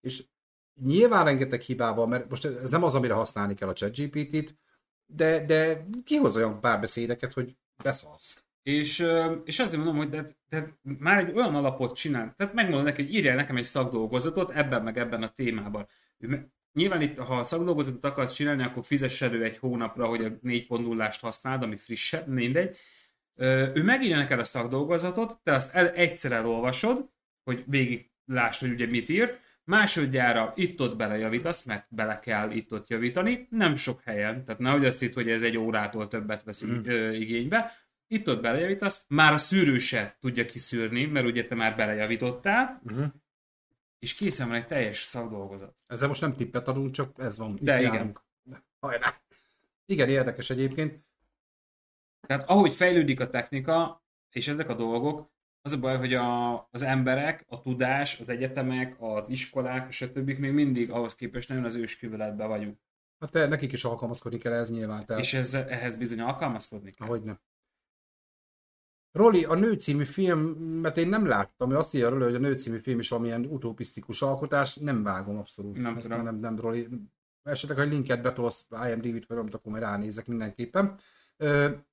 [0.00, 0.24] és
[0.84, 4.56] nyilván rengeteg hibával, mert most ez nem az, amire használni kell a ChatGPT-t,
[5.06, 8.44] de, de kihoz olyan párbeszédeket, hogy beszalsz.
[8.66, 9.06] És,
[9.44, 13.14] és azért mondom, hogy de, de már egy olyan alapot csinál, tehát megmondom neki, hogy
[13.14, 15.86] írja nekem egy szakdolgozatot ebben meg ebben a témában.
[16.72, 21.20] Nyilván itt, ha a szakdolgozatot akarsz csinálni, akkor fizess elő egy hónapra, hogy a 4.0-ást
[21.20, 22.76] használd, ami frissebb, mindegy.
[23.74, 27.08] Ő megírja neked a szakdolgozatot, te azt el, egyszer elolvasod,
[27.44, 33.46] hogy végig lásd, hogy ugye mit írt, másodjára itt-ott belejavítasz, mert bele kell itt-ott javítani,
[33.50, 36.84] nem sok helyen, tehát nehogy azt itt, hogy ez egy órától többet vesz mm.
[37.12, 43.06] igénybe, itt-ott belejavítasz, már a szűrő se tudja kiszűrni, mert ugye te már belejavítottál, uh-huh.
[43.98, 45.76] és készen van egy teljes szakdolgozat.
[45.86, 47.58] Ezzel most nem tippet adunk, csak ez van.
[47.60, 47.94] De igen.
[47.94, 48.24] Járunk.
[48.78, 49.14] Hajrá.
[49.86, 51.04] Igen, érdekes egyébként.
[52.26, 56.82] Tehát ahogy fejlődik a technika, és ezek a dolgok, az a baj, hogy a, az
[56.82, 61.64] emberek, a tudás, az egyetemek, az iskolák, és a többik még mindig ahhoz képest nagyon
[61.64, 62.78] az ősküveletben vagyunk.
[63.18, 65.06] Hát te, nekik is alkalmazkodni kell ez nyilván.
[65.06, 65.22] Tehát...
[65.22, 67.06] És ez, ehhez bizony alkalmazkodni kell.
[67.06, 67.40] Ahogy nem.
[69.16, 72.52] Roli, a Nő című film, mert én nem láttam, azt írja róla, hogy a Nő
[72.52, 75.76] című film is valamilyen utopisztikus alkotás, nem vágom abszolút.
[75.76, 76.24] Nem Ezt tudom.
[76.24, 76.88] Nem, nem, Roli.
[77.42, 80.98] Esetleg, ha egy linket betolsz IMDb-t, vagy akkor majd ránézek mindenképpen.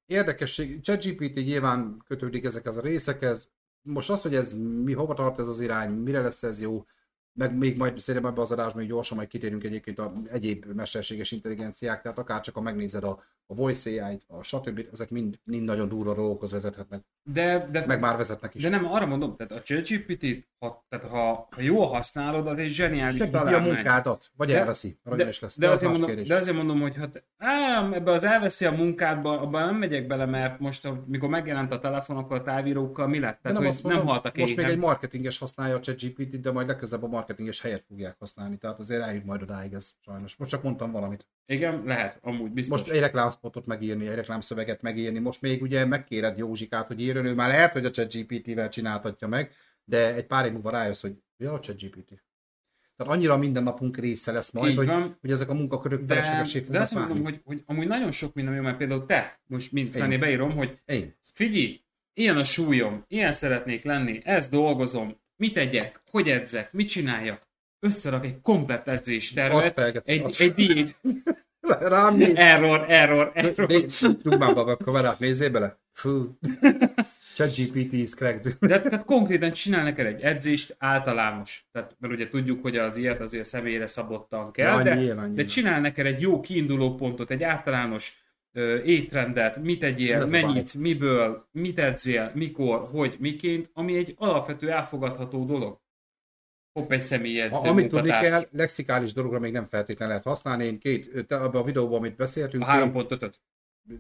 [0.05, 3.51] Érdekesség, ChatGPT nyilván kötődik ezekhez a részekhez.
[3.81, 4.53] Most az, hogy ez
[4.83, 6.85] mi hova tart ez az irány, mire lesz ez jó,
[7.33, 11.31] meg még majd szerintem ebbe az adásban még gyorsan majd kitérünk egyébként a egyéb mesterséges
[11.31, 14.85] intelligenciák, tehát akár csak ha megnézed a, a voice AI-t, a stb.
[14.91, 17.01] ezek mind, mind nagyon durva dolgokhoz vezethetnek.
[17.23, 18.63] De, de, Meg már vezetnek is.
[18.63, 20.25] de nem, arra mondom, tehát a ChatGPT,
[20.59, 24.97] ha, tehát ha, ha jól használod, az egy zseniális Segíti a munkádat, vagy De- elveszi,
[25.03, 25.57] De, is lesz.
[25.57, 26.27] de, az azért mondom, kérdés.
[26.27, 30.25] de azért mondom, hogy hát, ám, ebbe az elveszi a munkádba, abban nem megyek bele,
[30.25, 33.33] mert most, amikor megjelent a telefon, akkor a távírókkal mi lett?
[33.33, 36.51] De Tehát, hogy azt nem mondom, haltak Most még egy marketinges használja a ChatGPT-t, de
[36.51, 38.57] majd legközelebb a marketinges helyet fogják használni.
[38.57, 40.35] Tehát azért eljut majd odáig ez sajnos.
[40.35, 41.27] Most csak mondtam valamit.
[41.45, 42.79] Igen, lehet, amúgy biztos.
[42.79, 45.19] Most egy reklámspotot megírni, egy reklámszöveget megírni.
[45.19, 49.51] Most még ugye megkéred Józsikát, hogy írjon, ő már lehet, hogy a ChatGPT-vel csináltatja meg,
[49.85, 52.23] de egy pár év múlva rájössz, hogy ja, a ChatGPT.
[52.97, 55.17] Tehát annyira minden napunk része lesz majd, Így hogy, van.
[55.21, 58.33] hogy ezek a munkakörök de, feleslegesé de fognak azt mondom, hogy, hogy amúgy nagyon sok
[58.33, 59.91] minden jó, mert például te, most mint.
[59.91, 61.15] Szani beírom, hogy Én.
[61.33, 67.41] figyelj, ilyen a súlyom, ilyen szeretnék lenni, ezt dolgozom, mit tegyek, hogy edzek, mit csináljak,
[67.79, 70.09] összerak egy komplett Add edzéstervet, felgetsz.
[70.09, 70.95] egy, egy diét,
[71.79, 72.35] Rám néz.
[72.35, 73.67] error, error, error.
[74.21, 75.77] Dugmán be a kamerát, nézzél bele.
[75.93, 76.37] Fú.
[77.35, 78.55] ChatGPT is cracked.
[78.59, 81.65] De tehát konkrétan csinál neked egy edzést általános.
[81.71, 85.27] Tehát, mert ugye tudjuk, hogy az ilyet azért személyre szabottan kell, Ja, de, nyilván, de
[85.27, 85.45] nyilván.
[85.45, 88.22] csinál neked egy jó kiinduló pontot, egy általános
[88.83, 95.45] étrendet, mit egyél, Ez mennyit, miből, mit edzél, mikor, hogy, miként, ami egy alapvető elfogadható
[95.45, 95.81] dolog.
[96.79, 100.65] Hopp egy személyedző A, amit tudni kell, lexikális dologra még nem feltétlenül lehet használni.
[100.65, 103.41] Én két, abban a videóban, amit beszéltünk, A 3.5-öt.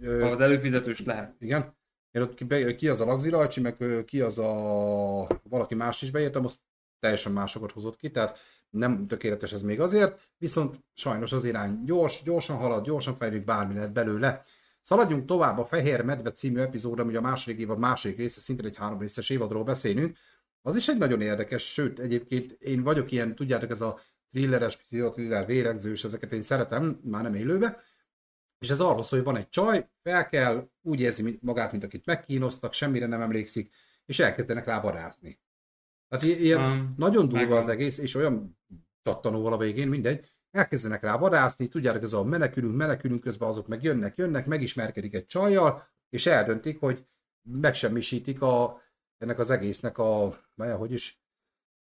[0.01, 1.35] ö, Az előfizetős lehet.
[1.39, 1.75] igen,
[2.11, 6.45] én ott ki, ki az a lagzirajcsi, meg ki az a valaki más is beírtam,
[6.45, 6.59] azt
[6.99, 8.39] teljesen másokat hozott ki, tehát
[8.73, 13.73] nem tökéletes ez még azért, viszont sajnos az irány gyors, gyorsan halad, gyorsan fejlődik, bármi
[13.73, 14.43] lehet belőle.
[14.81, 18.77] Szaladjunk tovább a Fehér Medve című epizódra, ugye a második évad második része, szintén egy
[18.77, 20.17] három részes évadról beszélünk.
[20.61, 23.99] Az is egy nagyon érdekes, sőt, egyébként én vagyok ilyen, tudjátok, ez a
[24.31, 27.77] thrilleres, pszichotriller, véregzős, ezeket én szeretem, már nem élőbe,
[28.59, 32.05] és ez arról szól, hogy van egy csaj, fel kell, úgy érzi magát, mint akit
[32.05, 33.73] megkínoztak, semmire nem emlékszik,
[34.05, 35.39] és elkezdenek rá vadázni.
[36.17, 37.57] Tehát ilyen Um, nagyon durva megvan.
[37.57, 38.57] az egész, és olyan
[39.01, 43.83] csattanóval a végén, mindegy, elkezdenek rá vadászni, tudjátok, ez a menekülünk, menekülünk közben azok meg
[43.83, 47.05] jönnek, jönnek, megismerkedik egy csajjal, és eldöntik, hogy
[47.49, 48.81] megsemmisítik a,
[49.17, 51.21] ennek az egésznek a, vajon, hogy is,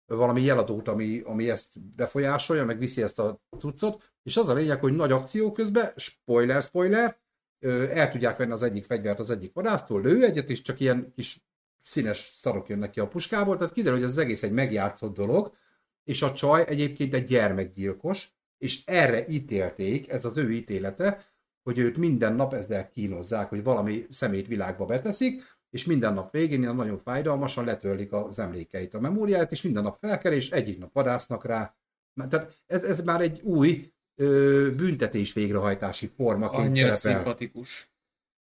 [0.05, 4.79] valami jeladót, ami, ami ezt befolyásolja, meg viszi ezt a cuccot, és az a lényeg,
[4.79, 7.19] hogy nagy akció közben, spoiler, spoiler,
[7.89, 11.43] el tudják venni az egyik fegyvert az egyik vadásztól, lő egyet, és csak ilyen kis
[11.81, 15.51] színes szarok jönnek ki a puskából, tehát kiderül, hogy ez az egész egy megjátszott dolog,
[16.03, 21.25] és a csaj egyébként egy gyermekgyilkos, és erre ítélték, ez az ő ítélete,
[21.63, 26.61] hogy őt minden nap ezzel kínozzák, hogy valami szemét világba beteszik, és minden nap végén
[26.61, 30.93] ilyen nagyon fájdalmasan letörlik az emlékeit, a memóriáját, és minden nap felkel, és egyik nap
[30.93, 31.75] vadásznak rá.
[32.29, 37.23] Tehát ez, ez már egy új ö, büntetés végrehajtási formaként annyira szerepel.
[37.23, 37.90] szimpatikus.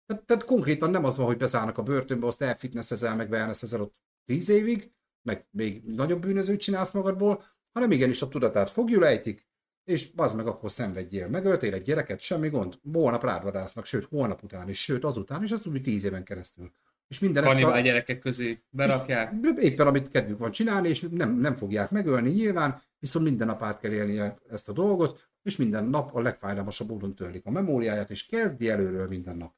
[0.08, 3.95] Tehát, tehát konkrétan nem az van, hogy bezárnak a börtönbe, azt elfitnessezel, meg wellnessezel ott
[4.26, 4.91] tíz évig,
[5.22, 9.47] meg még nagyobb bűnözőt csinálsz magadból, hanem igenis a tudatát fogjul ejtik,
[9.84, 11.28] és az meg akkor szenvedjél.
[11.28, 12.80] Megöltél egy gyereket, semmi gond.
[12.93, 16.72] Holnap rád vadásznak, sőt, holnap után is, sőt, azután is, az úgy tíz éven keresztül.
[17.08, 19.34] És minden Kannibál gyerekek közé berakják.
[19.58, 23.80] éppen amit kedvük van csinálni, és nem, nem fogják megölni nyilván, viszont minden nap át
[23.80, 28.26] kell élnie ezt a dolgot, és minden nap a legfájdalmasabb módon törlik a memóriáját, és
[28.26, 29.53] kezdi előről minden nap.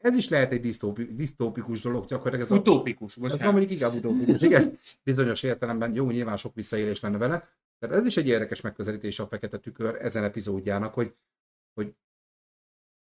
[0.00, 3.52] Ez is lehet egy disztópi, disztópikus dolog, gyakorlatilag ez a, Utópikus, ez van bocsánat.
[3.54, 7.48] mondjuk inkább utópikus, igen, bizonyos értelemben, jó, nyilván sok visszaélés lenne vele,
[7.78, 11.14] tehát ez is egy érdekes megközelítés a Fekete Tükör ezen epizódjának, hogy,
[11.74, 11.94] hogy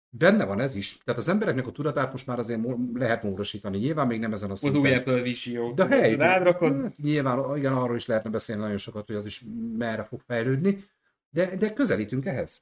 [0.09, 0.97] benne van ez is.
[0.97, 2.61] Tehát az embereknek a tudatát most már azért
[2.93, 3.77] lehet módosítani.
[3.77, 4.81] Nyilván még nem ezen a Az szinten.
[4.81, 5.75] új Apple Vision.
[5.75, 9.43] De hely, Rádrakod, hát nyilván, igen, arról is lehetne beszélni nagyon sokat, hogy az is
[9.77, 10.83] merre fog fejlődni,
[11.29, 12.61] de, de közelítünk ehhez.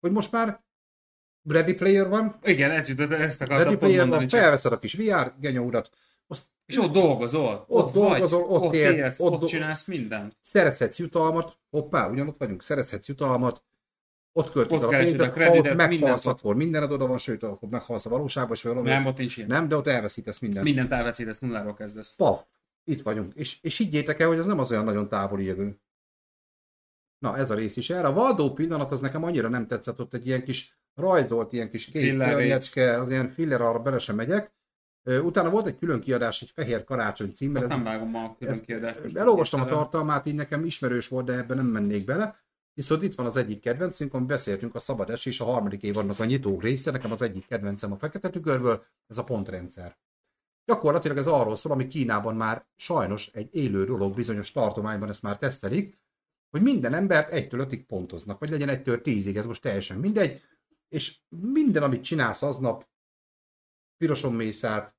[0.00, 0.62] Hogy most már
[1.48, 4.20] Ready Player van, igen, ez jutott, ezt Ready akartam pont Player mondani.
[4.20, 4.40] van, Csak.
[4.40, 5.90] felveszed a kis VR genyódat,
[6.26, 9.48] azt És ott dolgozol, Ott ott, dolgozol, vagy, ott ott élsz, élsz, ott ott, do-
[9.48, 10.36] csinálsz mindent.
[10.40, 13.62] szerezhetsz jutalmat, hoppá, ugyanott vagyunk, szerezhetsz jutalmat,
[14.32, 16.38] ott költöd a keresed a pénzet, ha kreditet, ott meghalsz, ott.
[16.38, 19.48] akkor mindened oda van, sőt, akkor meghalsz a valóságban, és valami Nem, ott nincs ilyen.
[19.48, 20.64] nem, de ott elveszítesz mindent.
[20.64, 22.14] Mindent elveszítesz, nulláról kezdesz.
[22.14, 22.40] Paf,
[22.84, 23.34] itt vagyunk.
[23.34, 25.80] És, és higgyétek el, hogy ez nem az olyan nagyon távoli jövő.
[27.18, 28.06] Na, ez a rész is erre.
[28.06, 31.84] A Valdó pillanat az nekem annyira nem tetszett, ott egy ilyen kis rajzolt, ilyen kis
[31.84, 34.52] két Filler környecske, az ilyen filler, arra bele sem megyek.
[35.04, 37.62] Utána volt egy külön kiadás, egy Fehér Karácsony címmel.
[37.62, 39.16] Azt nem vágom a külön kiadást.
[39.16, 42.40] Elolvastam a tartalmát, így nekem ismerős volt, de ebben nem mennék bele.
[42.74, 46.24] Viszont itt van az egyik kedvencünk, amit beszéltünk, a Szabad Esés, a harmadik évadnak a
[46.24, 49.96] nyitó része, nekem az egyik kedvencem a Fekete Tükörből, ez a pontrendszer.
[50.64, 55.38] Gyakorlatilag ez arról szól, ami Kínában már sajnos egy élő dolog, bizonyos tartományban ezt már
[55.38, 55.98] tesztelik,
[56.50, 60.42] hogy minden embert 1-től 5-ig pontoznak, vagy legyen 1-től 10-ig, ez most teljesen mindegy,
[60.92, 62.88] és minden, amit csinálsz aznap,
[63.96, 64.96] piroson mész át,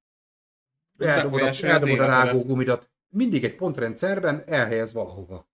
[0.98, 5.48] eldobod a, eldobod a rágógumidat, mindig egy pontrendszerben elhelyez valahova.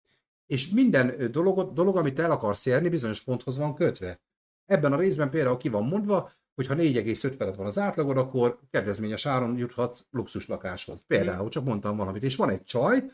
[0.45, 4.21] És minden dolog, dolog, amit el akarsz érni, bizonyos ponthoz van kötve.
[4.65, 8.59] Ebben a részben például ki van mondva, hogy ha 4,5 felett van az átlagod, akkor
[8.69, 11.03] kedvezményes áron juthatsz luxus lakáshoz.
[11.07, 12.23] Például, csak mondtam valamit.
[12.23, 13.11] És van egy csaj,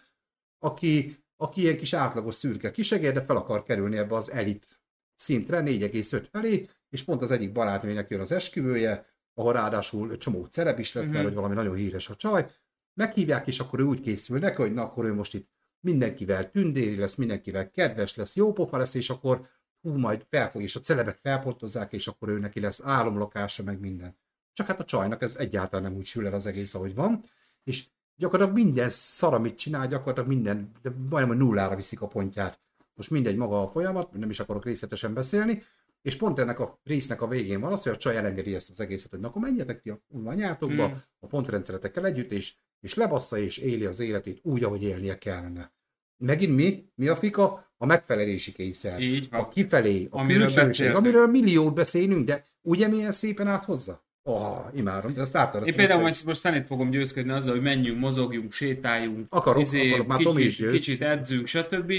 [0.60, 4.80] aki, aki ilyen kis átlagos szürke kisegér, de fel akar kerülni ebbe az elit
[5.16, 10.80] szintre, 4,5 felé, és pont az egyik barátnőnek jön az esküvője, ahol ráadásul csomó szerep
[10.80, 11.14] is lesz, Mhm.
[11.14, 12.46] mert hogy valami nagyon híres a csaj,
[12.94, 16.96] meghívják, és akkor ő úgy készül neki, hogy na akkor ő most itt mindenkivel tündéri
[16.98, 19.48] lesz, mindenkivel kedves lesz, jó pofa lesz, és akkor
[19.82, 24.18] hú, majd felfog, és a celebek felpontozzák, és akkor ő neki lesz álomlakása, meg minden.
[24.54, 27.24] Csak hát a csajnak ez egyáltalán nem úgy sül el az egész, ahogy van,
[27.64, 32.60] és gyakorlatilag minden szar, amit csinál, gyakorlatilag minden, de majdnem nullára viszik a pontját.
[32.94, 35.64] Most mindegy maga a folyamat, nem is akarok részletesen beszélni,
[36.06, 38.80] és pont ennek a résznek a végén van az, hogy a csaj elengedi ezt az
[38.80, 40.92] egészet, hogy na akkor menjetek ki a anyátokba, Mm.
[41.20, 45.74] a pontrendszeretekkel együtt, és, és lebassza és éli az életét úgy, ahogy élnie kellene.
[46.18, 46.86] Megint mi?
[46.96, 47.72] Mi a fika?
[47.78, 49.00] A megfelelési kényszer.
[49.00, 49.50] Így A van.
[49.50, 54.04] kifelé, a Amiről külsőség, amiről milliót beszélünk, de ugye milyen szépen áthozza?
[54.24, 55.68] Ah, imádom, de azt láttad.
[55.68, 60.08] Én például most, most Stanit fogom győzködni azzal, hogy menjünk, mozogjunk, sétáljunk, Akarok, izé, akarok,
[60.08, 60.74] már Tomi is kicsit, győz.
[60.76, 61.94] kicsit edzünk, stb.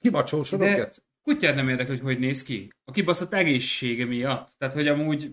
[0.00, 0.90] Kibacsósodok De- de...
[1.22, 2.72] Kutyát nem érdekel, hogy hogy néz ki.
[2.84, 4.48] A kibaszott egészsége miatt.
[4.58, 5.32] Tehát, hogy amúgy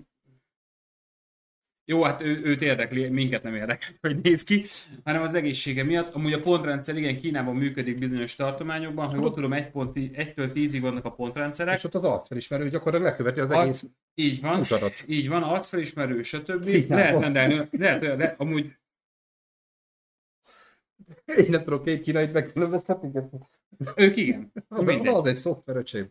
[1.89, 4.65] jó, hát ő, őt érdekli, minket nem érdekel, hogy néz ki,
[5.03, 6.13] hanem az egészsége miatt.
[6.13, 10.77] Amúgy a pontrendszer, igen, Kínában működik bizonyos tartományokban, ha jól tudom, 1 pont, 1-től 10-ig
[10.81, 11.75] vannak a pontrendszerek.
[11.75, 13.85] És ott az arcfelismerő gyakorlatilag leköveti az Arc- egész
[14.15, 14.59] Így van.
[14.59, 15.03] utadat.
[15.07, 16.65] Így van, arcfelismerő, stb.
[16.65, 16.97] Kínában.
[16.97, 18.75] Lehet rendelni, lehet, lehet, amúgy
[21.35, 23.11] Én nem tudok két kínait megkülönböztetni.
[23.95, 24.51] ők igen.
[24.67, 25.07] Az, Mindegy.
[25.13, 26.09] az egy szoftver, öcsém.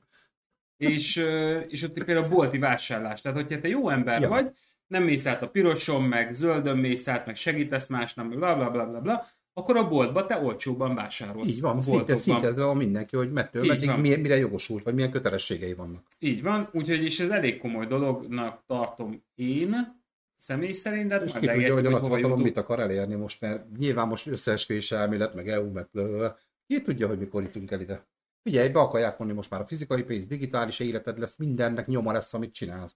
[0.76, 1.16] és,
[1.68, 3.20] és ott például bolti vásárlás.
[3.20, 4.28] Tehát, hogyha te jó ember Ja.
[4.28, 4.52] vagy,
[4.86, 8.70] nem mész át a piroson, meg zöldön mész át, meg segítesz másnak, meg bla bla
[8.70, 11.50] bla bla bla, akkor a boltba te olcsóban vásárolsz.
[11.50, 15.74] Így van, szinte, szintezve van mindenki, hogy mettől, meddig mire, mire jogosult, vagy milyen kötelességei
[15.74, 16.06] vannak.
[16.18, 19.95] Így van, úgyhogy és ez elég komoly dolognak tartom én,
[20.36, 22.42] személy szerint, de hát És ki tudja, hogy a hogy hova nagyhatalom jutunk.
[22.42, 26.38] mit akar elérni most, mert nyilván most összeesküvés elmélet, meg EU, meg blablabla.
[26.66, 28.06] Ki tudja, hogy mikor jutunk el ide.
[28.42, 32.34] Figyelj, be akarják vonni most már a fizikai pénz, digitális életed lesz, mindennek nyoma lesz,
[32.34, 32.94] amit csinálsz.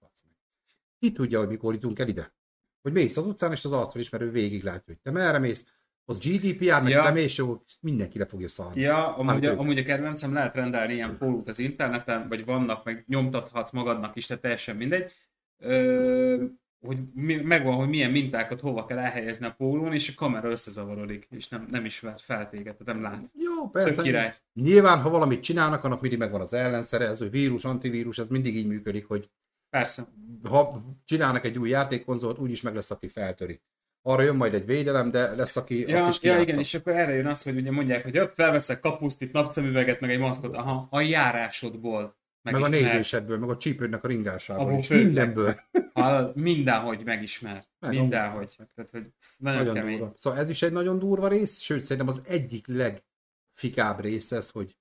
[0.99, 2.35] Ki tudja, hogy mikor jutunk el ide?
[2.83, 5.67] Hogy mész az utcán, és az arcfelismerő végig látja, hogy te merre mész,
[6.05, 7.05] az GDPR, meg Ja.
[7.05, 7.13] ja.
[7.13, 8.81] mész, jó, mindenki le fogja szarni.
[8.81, 9.59] Ja, amúgy, Hát a, ők.
[9.59, 14.27] amúgy a kedvencem lehet rendelni ilyen pólót az interneten, vagy vannak, meg nyomtathatsz magadnak is,
[14.27, 15.13] tehát teljesen mindegy.
[15.59, 16.45] Ö,
[16.81, 21.27] hogy mi, megvan, hogy milyen mintákat hova kell elhelyezni a pólón, és a kamera összezavarodik,
[21.31, 23.31] és nem, nem ismer fel téged, tehát nem lát.
[23.35, 24.03] Jó, Tök persze.
[24.03, 24.33] király.
[24.55, 28.57] Nyilván, ha valamit csinálnak, annak mindig megvan az ellenszere, ez, hogy vírus, antivírus, ez mindig
[28.57, 29.31] így működik, hogy
[29.71, 30.07] Persze.
[30.49, 33.61] ha csinálnak egy új játékkonzolt, úgyis meg lesz, aki feltöri.
[34.03, 36.43] Arra jön majd egy védelem, de lesz, aki Ja, azt is ja, kijátsza.
[36.43, 40.11] igen, és akkor erre jön az, hogy ugye mondják, hogy hopp, felveszek kapusztit, napszemüveget, meg
[40.11, 42.19] egy maszkot, aha, a járásodból.
[42.43, 42.91] Meg a megismer.
[42.91, 45.05] nézésedből, meg a csípődnek a ringásából, Abból és főleg.
[45.05, 45.61] mindenből.
[45.93, 47.65] Ha, mindenhogy megismer.
[47.79, 48.57] Meg Mindenhogy.
[48.75, 49.99] Tehát, hogy nagyon, Nagyon kemény.
[49.99, 50.13] durva.
[50.17, 54.77] Szóval ez is egy nagyon durva rész, sőt szerintem az egyik legfikább rész ez, hogy,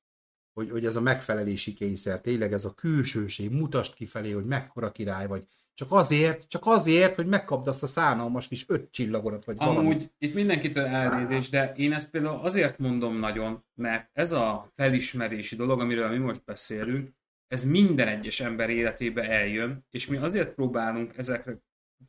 [0.54, 5.28] hogy, hogy ez a megfelelési kényszer, tényleg ez a külsőség, mutasd kifelé, hogy mekkora király
[5.28, 5.44] vagy.
[5.74, 9.80] Csak azért, csak azért, hogy megkapd azt a szánalmas kis öt csillagodat, vagy valamit.
[9.80, 15.56] Amúgy itt mindenkitől elnézés, de én ezt például azért mondom nagyon, mert ez a felismerési
[15.56, 17.18] dolog, amiről mi most beszélünk,
[17.50, 21.58] ez minden egyes ember életébe eljön, és mi azért próbálunk ezekre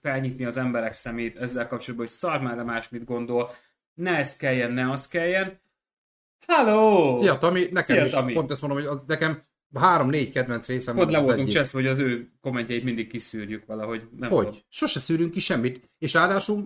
[0.00, 3.54] felnyitni az emberek szemét ezzel kapcsolatban, hogy szar már más mit gondol,
[3.94, 5.60] ne ez kelljen, ne az kelljen.
[6.46, 7.20] Halló!
[7.20, 8.32] Szia, Tami, nekem Szia, is, Tami.
[8.32, 9.42] pont ezt mondom, hogy az, nekem
[9.74, 14.08] három-négy kedvenc részem Pont le voltunk cseszve, hogy az ő kommentjeit mindig kiszűrjük valahogy.
[14.18, 14.44] Nem Hogy?
[14.44, 14.60] tudom.
[14.68, 15.90] Sose szűrünk ki semmit.
[15.98, 16.64] És ráadásul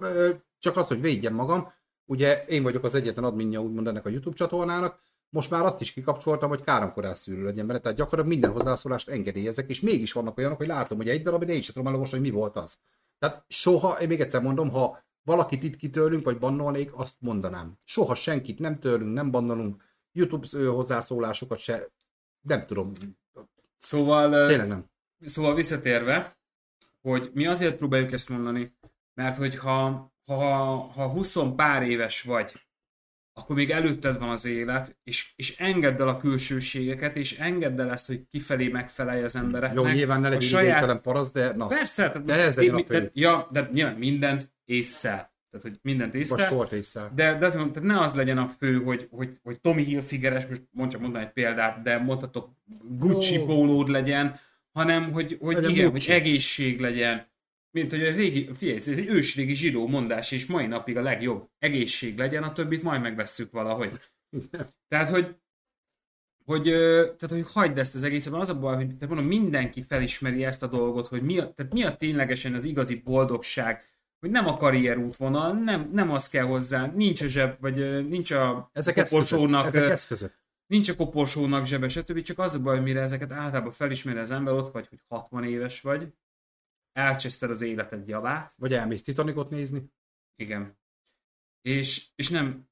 [0.58, 1.72] csak az, hogy védjem magam,
[2.04, 5.02] ugye én vagyok az egyetlen adminja úgymond ennek a YouTube csatornának,
[5.34, 9.70] most már azt is kikapcsoltam, hogy káromkodás szűrő legyen bele, tehát gyakorlatilag minden hozzászólást engedélyezek,
[9.70, 12.30] és mégis vannak olyanok, hogy látom, hogy egy darab, de én sem tudom elolvasni, hogy
[12.30, 12.78] mi volt az.
[13.18, 17.78] Tehát soha, én még egyszer mondom, ha valakit itt kitörlünk, vagy bannolnék, azt mondanám.
[17.84, 19.82] Soha senkit nem törlünk, nem bannolunk,
[20.12, 21.88] YouTube hozzászólásokat se,
[22.40, 22.92] nem tudom,
[23.78, 24.46] Szóval...
[24.46, 24.84] tényleg nem.
[25.24, 26.38] Szóval visszatérve,
[27.02, 28.76] hogy mi azért próbáljuk ezt mondani,
[29.14, 32.63] mert hogyha ha, ha 20 pár éves vagy,
[33.34, 37.90] akkor még előtted van az élet, és, és engedd el a külsőségeket, és engedd el
[37.90, 39.84] ezt, hogy kifelé megfelelj az embereknek.
[39.84, 41.00] Jó, nyilván ne a legyünk saját...
[41.00, 41.66] parasz, de na.
[41.66, 42.84] Persze, tehát, De ez legyen fő.
[42.84, 45.32] tehát, ja, de nyilván mindent észszel.
[45.50, 46.46] tehát hogy mindent Vagy észre.
[46.46, 47.10] sort észre.
[47.14, 50.46] De, de azt mondom, tehát ne az legyen a fő, hogy, hogy, hogy Tommy Hilfigeres,
[50.46, 52.50] most mond csak mondani egy példát, de mondhatok
[52.98, 54.38] Gucci pólód legyen,
[54.72, 56.10] hanem hogy, hogy Legyen igen, Gucci.
[56.12, 57.26] hogy egészség legyen.
[57.74, 61.48] Mint hogy a régi, figyelj, ez egy ősrégi zsidó mondás, és mai napig a legjobb.
[61.58, 64.00] Egészség legyen, a többit majd megvesszük valahogy.
[64.88, 65.36] Tehát, hogy
[66.44, 66.62] hogy,
[67.02, 70.62] tehát, hogy hagyd ezt az egészet, az a baj, hogy tehát mondom, mindenki felismeri ezt
[70.62, 73.84] a dolgot, hogy mi a, tehát mi a ténylegesen az igazi boldogság,
[74.20, 78.30] hogy nem a karrier útvonal, nem, nem az kell hozzá, nincs a zseb, vagy nincs
[78.30, 79.28] a Ezek eszközök.
[79.28, 80.32] koporsónak, Ezek ö, eszközök.
[80.66, 82.22] nincs a koporsónak zsebe, stb.
[82.22, 85.44] Csak az a baj, hogy mire ezeket általában felismeri az ember, ott vagy, hogy 60
[85.44, 86.12] éves vagy,
[86.94, 89.82] elcseszted az életed javát, Vagy elmész Titanicot nézni.
[90.34, 90.78] igen,
[91.60, 92.68] és, és nem,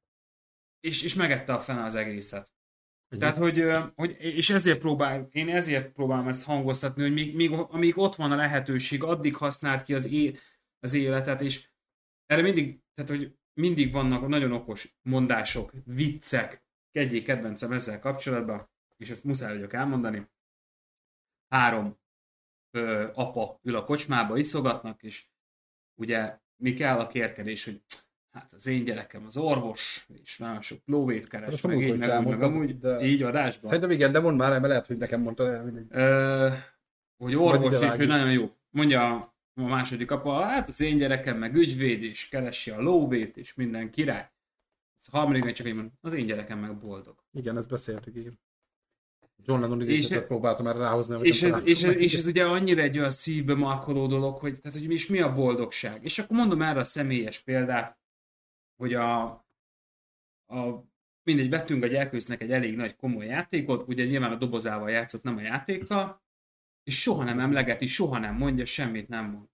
[0.81, 2.53] és, és megette a fene az egészet.
[3.19, 7.99] Tehát, hogy, hogy, és ezért próbál, én ezért próbálom ezt hangoztatni, hogy még, még, amíg
[7.99, 10.37] ott van a lehetőség, addig használd ki az, é,
[10.79, 11.69] az életet, és
[12.27, 19.11] erre mindig, tehát, hogy mindig vannak nagyon okos mondások, viccek, egyik kedvencem ezzel kapcsolatban, és
[19.11, 20.31] ezt muszáj vagyok elmondani.
[21.49, 22.02] Három
[22.73, 25.25] ö, apa ül a kocsmába, iszogatnak, és
[25.95, 27.83] ugye mi kell a kérkedés, hogy
[28.31, 31.93] hát az én gyerekem az orvos, és nagyon sok lóvét keres, Ezt meg így, meg,
[31.93, 33.65] úgy, meg elmondtad, amúgy, de- így adásban.
[33.71, 35.65] Szerintem igen, de mondd már el, mert lehet, hogy nekem mondta el.
[35.65, 35.87] mindegy.
[35.91, 36.49] Ö,
[37.17, 38.51] hogy orvos, és hogy nagyon jó.
[38.71, 39.15] Mondja
[39.55, 43.91] a második apa, hát az én gyerekem meg ügyvéd, és keresi a lóvét, és minden
[43.91, 44.31] király.
[45.13, 47.25] A harmadik csak így mond, az én gyerekem meg boldog.
[47.33, 48.39] Igen, ezt beszéltük, igen.
[49.45, 52.99] John Lennon idézetet próbáltam erre ráhozni, És ez, és, ez, és ez ugye annyira egy
[52.99, 56.05] olyan szívbe markoló dolog, hogy, tehát, hogy és mi a boldogság.
[56.05, 57.99] És akkor mondom erre a személyes példát,
[58.77, 59.23] hogy a,
[60.47, 60.85] a
[61.23, 65.37] mindegy, vettünk a gyerkősznek egy elég nagy komoly játékot, ugye nyilván a dobozával játszott, nem
[65.37, 66.23] a játékkal,
[66.83, 69.47] és soha nem emlegeti, soha nem mondja, semmit nem mond.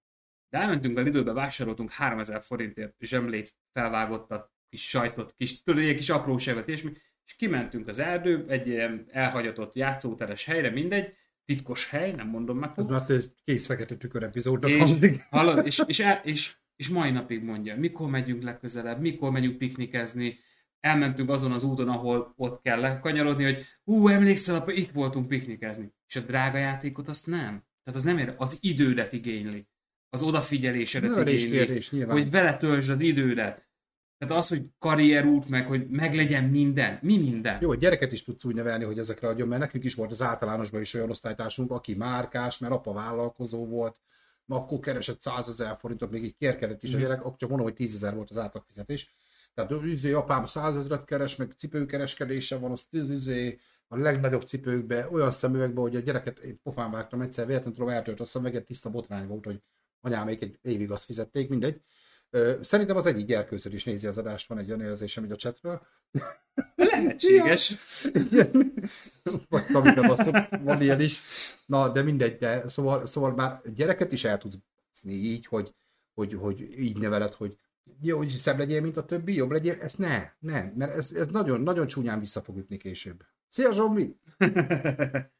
[0.51, 6.11] De elmentünk a Lidlbe, vásároltunk 3000 forintért zsemlét, felvágottat, kis sajtot, kis, tudod, ilyen kis
[6.11, 6.93] apróságot, és mi,
[7.29, 11.12] és kimentünk az erdő, egy ilyen elhagyatott játszóteres helyre, mindegy,
[11.45, 15.22] titkos hely, nem mondom meg, Ez már egy kész fekete tükör epizódnak és, hangzik.
[15.31, 20.39] hallod, és, és, el, és, és mai napig mondja, mikor megyünk legközelebb, mikor megyünk piknikezni,
[20.81, 25.93] elmentünk azon az úton, ahol ott kell lekanyarodni, hogy ú, emlékszel, itt voltunk piknikezni.
[26.07, 27.64] És a drága játékot azt nem.
[27.85, 29.68] Tehát az nem ér, az idődet igényli.
[30.09, 31.51] Az odafigyelésedet igényli.
[31.51, 32.16] kérdés, nyilván.
[32.16, 33.68] Hogy vele töltsd az idődet.
[34.19, 36.99] Tehát az, hogy karrierút, meg hogy meglegyen minden.
[37.03, 37.59] Mi minden?
[37.61, 40.23] Jó, hogy gyereket is tudsz úgy nevelni, hogy ezekre adjon, mert nekünk is volt az
[40.23, 44.01] általánosban is olyan osztálytársunk, aki márkás, mert apa vállalkozó volt,
[44.45, 47.03] ma akkor keresett 100 ezer forintot, még így kérkedett is a Mhm.
[47.03, 49.14] gyerek, akkor csak mondom, hogy 10 ezer volt az átlagfizetés.
[49.55, 53.59] Tehát üzé, apám 100 ezeret keres, meg cipőkereskedése van, az üzé,
[53.89, 58.21] a legnagyobb cipőkbe, olyan szemüvegbe, hogy a gyereket én pofán vágtam egyszer, véletlenül tudom eltört
[58.21, 59.62] a szemüveget, tiszta botrány volt, hogy
[60.01, 61.81] anyámék egy évig azt fizették, mindegy.
[62.61, 65.87] Szerintem az egyik gyerkőzőr is nézi az adást, van egy olyan érzésem, hogy a chatről.
[66.74, 67.74] Lehetséges.
[68.31, 68.72] Igen.
[69.49, 71.20] Vagy basztott, van ilyen is.
[71.66, 74.57] Na, de mindegy, de szóval, szóval már gyereket is el tudsz
[74.89, 75.74] baszni így, hogy,
[76.14, 77.57] hogy, hogy így neveled, hogy
[78.01, 81.26] jó, hogy szebb legyél, mint a többi, jobb legyél, ezt ne, nem, mert ez, ez
[81.26, 83.24] nagyon, nagyon csúnyán vissza fog ütni később.
[83.49, 84.16] Szia Zsombi!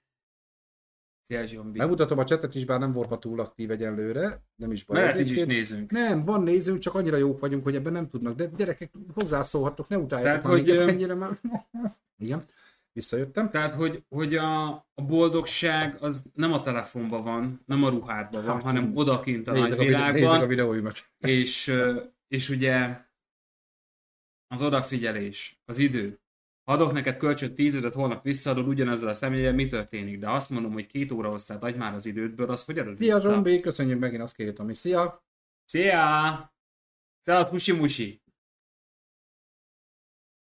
[1.29, 1.63] Szia.
[1.73, 5.05] Megmutatom a csetet is, bár nem volt túl aktív egyenlőre, nem is baj.
[5.05, 5.91] Mert így is nézünk.
[5.91, 8.35] Nem, van nézőnk, csak annyira jók vagyunk, hogy ebben nem tudnak.
[8.35, 11.41] De gyerekek, hozzászólhattok, ne utáljátok Tehát, minket hogy, ö, ennyire már.
[12.25, 12.47] Igen,
[12.93, 13.51] visszajöttem.
[13.51, 18.55] Tehát, hogy, hogy a, a boldogság az nem a telefonban van, nem a ruhádban van,
[18.55, 20.99] Hát, hanem odakint a Nézzük a, videó, nézzük a videóimat.
[21.19, 21.75] és,
[22.29, 23.01] és ugye
[24.47, 26.21] az odafigyelés, az idő.
[26.69, 30.19] Ha adok neked kölcsön tízedet, holnap visszaadod ugyanezzel a személyen, mi történik?
[30.19, 33.21] De azt mondom, hogy két óra hosszát adj már az idődből, az hogy adod Szia?
[33.21, 35.25] Zsombi, köszönjük megint azt kérjük, ami szia.
[35.65, 36.55] Szia!
[37.21, 38.23] Szia, musi musi!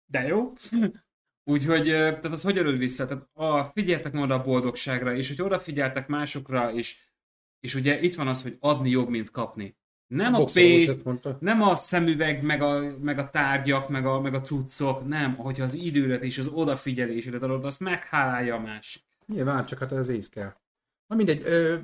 [0.05, 0.53] De jó?
[1.51, 3.05] Úgyhogy, tehát az hogy adod vissza?
[3.05, 6.99] Tehát a, figyeltek majd a boldogságra, és hogy odafigyeltek másokra, és,
[7.59, 9.77] és ugye itt van az, hogy adni jobb, mint kapni.
[10.11, 10.93] Nem a is pénz,
[11.39, 15.63] nem a szemüveg, meg a, meg a tárgyak, meg a, meg a cuccok, nem, hogyha
[15.63, 19.01] az idődet és az odafigyelésedet adod, azt meghálálja a másik.
[19.25, 20.53] Nyilván, csak hát ez ész kell.
[21.07, 21.75] Na mindegy, ö,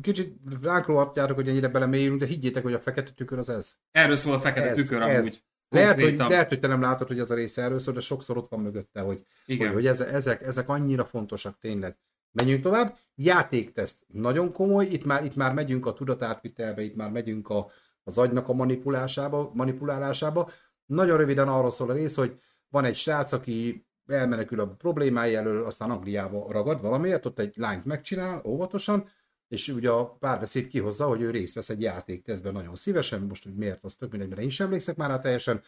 [0.00, 3.76] kicsit ránk rohadjátok, hogy ennyire belemélyülünk, de higgyétek, hogy a fekete tükör az ez.
[3.90, 5.18] Erről szól a fekete Ez, tükör ez.
[5.18, 5.42] amúgy.
[5.68, 8.36] Lehet hogy, lehet, hogy te nem látod, hogy ez a része erről szól, de sokszor
[8.36, 9.66] ott van mögötte, hogy, Igen.
[9.66, 11.96] hogy, hogy ezek, ezek, ezek annyira fontosak tényleg.
[12.32, 12.98] Menjünk tovább.
[13.14, 14.04] Játékteszt.
[14.06, 17.70] Nagyon komoly, itt már, itt már megyünk a tudatátvitelbe, itt már megyünk a,
[18.04, 20.50] az agynak a manipulásába, manipulálásába.
[20.86, 25.64] Nagyon röviden arról szól a rész, hogy van egy srác, aki elmenekül a problémái elől,
[25.64, 29.08] aztán Angliába ragad valamiért, ott egy lányt megcsinál óvatosan,
[29.48, 33.54] és ugye a párbeszéd kihozza, hogy ő részt vesz egy játéktesztben nagyon szívesen, most hogy
[33.54, 35.62] miért, az tök mindegy, mert én sem emlékszek már rá teljesen,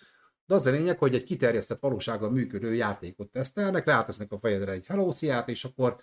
[0.47, 4.87] de az a lényeg, hogy egy kiterjesztett valósággal működő játékot tesztelnek, rátesznek a fejedre egy
[4.87, 5.13] Hello
[5.47, 6.03] és akkor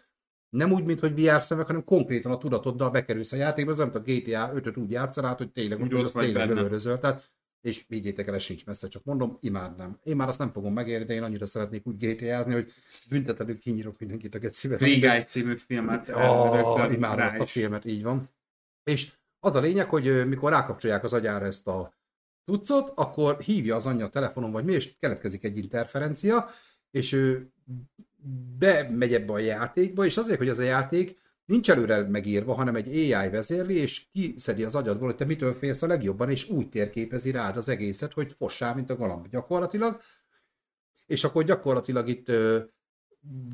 [0.52, 3.92] nem úgy, mint hogy VR szemek, hanem konkrétan a tudatoddal bekerülsz a játékba, az nem
[3.94, 7.00] a GTA 5-öt úgy játszanát, hogy tényleg, úgy, az tényleg lövöldözöl.
[7.00, 7.32] Tehát
[7.62, 10.00] és vigyétek el, ez sincs messze, csak mondom, imádnám.
[10.04, 12.72] Én már azt nem fogom megérni, de én annyira szeretnék úgy GTA-zni, hogy
[13.10, 14.78] büntetlenül kinyírok mindenkit a gecibe.
[14.78, 16.10] Régály című filmet.
[16.10, 18.30] Oh, imádom azt a filmet, így van.
[18.84, 21.94] És az a lényeg, hogy mikor rákapcsolják az agyára ezt a
[22.46, 26.50] cuccot, akkor hívja az anyja a telefonon, vagy mi, és keletkezik egy interferencia,
[26.92, 27.54] és ő
[28.58, 32.88] bemegy ebbe a játékba, és azért, hogy az a játék nincs előre megírva, hanem egy
[32.88, 37.32] AI vezérli, és kiszedi az agyadból, hogy te mitől félsz a legjobban, és úgy térképezi
[37.32, 40.02] rád az egészet, hogy fossál, mint a galamb gyakorlatilag.
[41.06, 42.60] És akkor gyakorlatilag itt ö,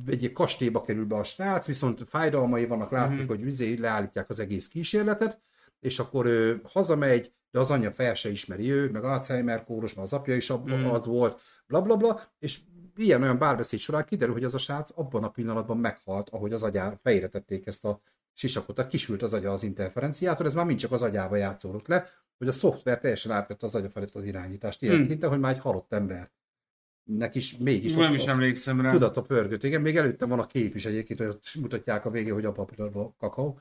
[0.06, 3.28] egy kastélyba kerül be a srác, viszont fájdalmai vannak, látszik, mm-hmm.
[3.28, 5.42] hogy vizé leállítják az egész kísérletet,
[5.80, 10.08] és akkor ő hazamegy, de az anyja fel se ismeri ő, meg Alzheimer kóros, mert
[10.08, 10.86] az apja is abban mm.
[10.86, 12.60] az volt, bla bla bla, és
[12.98, 17.00] ilyen-olyan bárbeszéd során kiderül, hogy az a srác abban a pillanatban meghalt, ahogy az agyára
[17.04, 18.02] fejre tették ezt a
[18.34, 22.08] sisakot, tehát kisült az agya az interferenciától, ez már mind csak az agyába játszódott le,
[22.38, 24.82] hogy a szoftver teljesen átvette az agya felett az irányítást.
[24.82, 25.08] Ilyen hmm.
[25.08, 26.32] Hinte, hogy már egy halott ember.
[27.04, 28.92] Neki is mégis Nem is emlékszem rá.
[28.92, 29.64] Tudata pörgött.
[29.64, 32.52] Igen, még előtte van a kép is egyébként, hogy ott mutatják a végén, hogy a
[32.52, 33.60] papírban kakaó.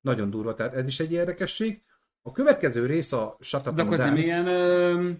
[0.00, 1.82] Nagyon durva, tehát ez is egy érdekesség.
[2.22, 5.10] A következő rész a Shut Up De akkor ez nem ilyen ö,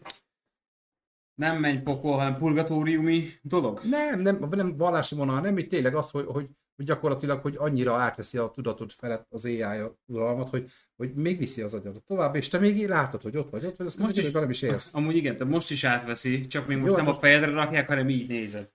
[1.38, 3.80] nem menj pokol, hanem purgatóriumi dolog?
[3.84, 7.94] Nem, nem, nem vallási vonal, nem, itt tényleg az, hogy, hogy, hogy gyakorlatilag, hogy annyira
[7.94, 12.48] átveszi a tudatot felett az AI uralmat, hogy, hogy még viszi az agyadat tovább, és
[12.48, 14.94] te még látod, hogy ott vagy, ott vagy, azt most is, nem is élsz.
[14.94, 17.18] Amúgy igen, te most is átveszi, csak még most Jó, nem most...
[17.18, 18.70] a fejedre rakják, hanem így nézed.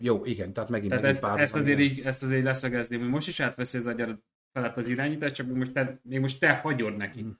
[0.00, 3.28] Jó, igen, tehát megint, tehát megint ezt, ezt, azért így, ezt azért leszögezném, hogy most
[3.28, 7.22] is átveszi az agyadat felett az irányítás, csak most te, még most te hagyod neki.
[7.22, 7.30] Mm.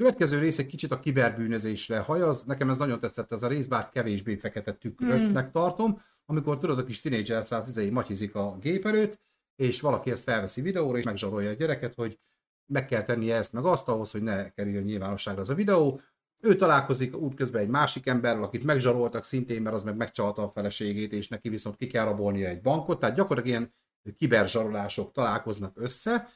[0.00, 2.42] Következő rész egy kicsit a kiberbűnözésre hajaz.
[2.42, 5.50] Nekem ez nagyon tetszett, ez a rész, bár kevésbé fekete tükrösnek mm.
[5.50, 9.20] tartom, amikor tudod, a kis tínédzser szállt izei matyizik a gép előtt,
[9.56, 12.18] és valaki ezt felveszi videóra, és megzsarolja a gyereket, hogy
[12.66, 16.00] meg kell tennie ezt meg azt ahhoz, hogy ne kerüljön nyilvánosságra az a videó.
[16.40, 21.12] Ő találkozik útközben egy másik emberrel, akit megzsaroltak szintén, mert az meg megcsalta a feleségét,
[21.12, 23.00] és neki viszont ki kell rabolnia egy bankot.
[23.00, 23.74] Tehát gyakorlatilag ilyen
[24.16, 26.28] kiberzsarolások találkoznak össze,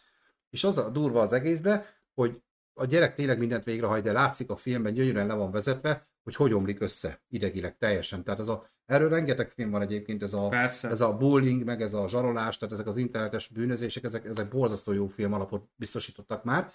[0.51, 2.43] és az a durva az egészbe, hogy
[2.75, 6.53] a gyerek tényleg mindent végrehajt, de látszik a filmben, gyönyörűen le van vezetve, hogy hogy
[6.53, 8.25] omlik össze idegileg teljesen.
[8.25, 10.53] Tehát ez a, erről rengeteg film van egyébként, ez a,
[10.83, 14.93] ez a bullying, meg ez a zsarolás, tehát ezek az internetes bűnözések, ezek, ezek borzasztó
[14.93, 16.71] jó film alapot biztosítottak már.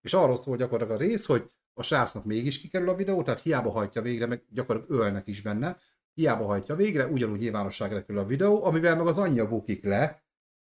[0.00, 3.70] És arról szól gyakorlatilag a rész, hogy a srácnak mégis kikerül a videó, tehát hiába
[3.70, 5.76] hajtja végre, meg gyakorlatilag ölnek is benne,
[6.14, 10.22] hiába hajtja végre, ugyanúgy nyilvánosságra kerül a videó, amivel meg az anyja bukik le,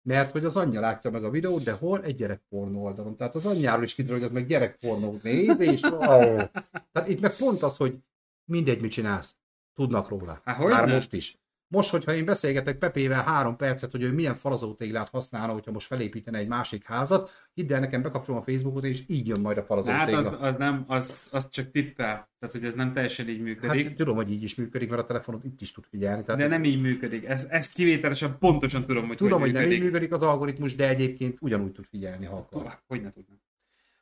[0.02, 2.04] mert hogy az anyja látja meg a videót, de hol?
[2.04, 3.16] Egy gyerekpornó oldalon.
[3.16, 6.50] Tehát az anyjáról is kiderül, hogy az meg gyerekpornót néz, és oh.
[6.92, 7.98] Tehát itt meg pont az, hogy
[8.44, 9.34] mindegy, mit csinálsz.
[9.74, 10.40] Tudnak róla.
[10.44, 10.94] Há, Már ne?
[10.94, 11.39] most is.
[11.72, 16.38] Most, hogyha én beszélgetek Pepével három percet, hogy ő milyen falazótéglát használna, hogyha most felépítene
[16.38, 20.00] egy másik házat, hidd el, nekem bekapcsolom a Facebookot, és így jön majd a falazótégla.
[20.00, 22.28] Hát az, az, nem, az, az csak tippel.
[22.38, 23.86] Tehát, hogy ez nem teljesen így működik.
[23.86, 26.24] Hát tudom, hogy így is működik, mert a telefonod itt is tud figyelni.
[26.24, 27.24] Tehát de nem így működik.
[27.24, 30.88] Ez, ezt kivételesen pontosan tudom, hogy Tudom, hogy, hogy nem így működik az algoritmus, de
[30.88, 32.80] egyébként ugyanúgy tud figyelni, ha akar.
[32.86, 33.34] Hogy ne tudna.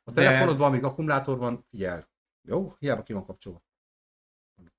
[0.03, 0.65] A telefonodban, de...
[0.65, 2.09] amíg akkumulátor van, figyel.
[2.41, 2.73] Jó?
[2.79, 3.61] Hiába ki van kapcsolva.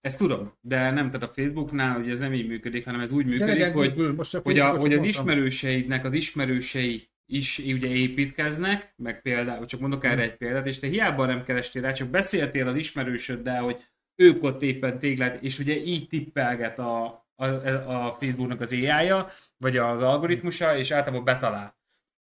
[0.00, 3.26] Ezt tudom, de nem, tehát a Facebooknál hogy ez nem így működik, hanem ez úgy
[3.26, 8.92] működik, Gyere, hogy, Google, most hogy, a, hogy az ismerőseidnek az ismerősei is ugye építkeznek,
[8.96, 12.68] meg például, csak mondok erre egy példát, és te hiába nem kerestél rá, csak beszéltél
[12.68, 13.84] az ismerősöddel, hogy
[14.16, 17.04] ők ott éppen téglát, és ugye így tippelget a,
[17.34, 17.44] a,
[17.86, 21.79] a Facebooknak az AI-ja, vagy az algoritmusa, és általában betalál.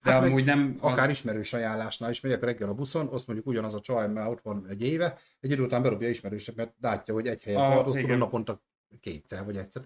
[0.05, 0.77] De hát amúgy nem...
[0.79, 1.11] Akár az...
[1.11, 4.65] ismerős ajánlásnál is megyek reggel a buszon, azt mondjuk ugyanaz a csaj, mert ott van
[4.69, 8.61] egy éve, egy idő után berobja ismerősök, mert látja, hogy egy helyen tartózkodom naponta
[8.99, 9.81] kétszer vagy egyszer.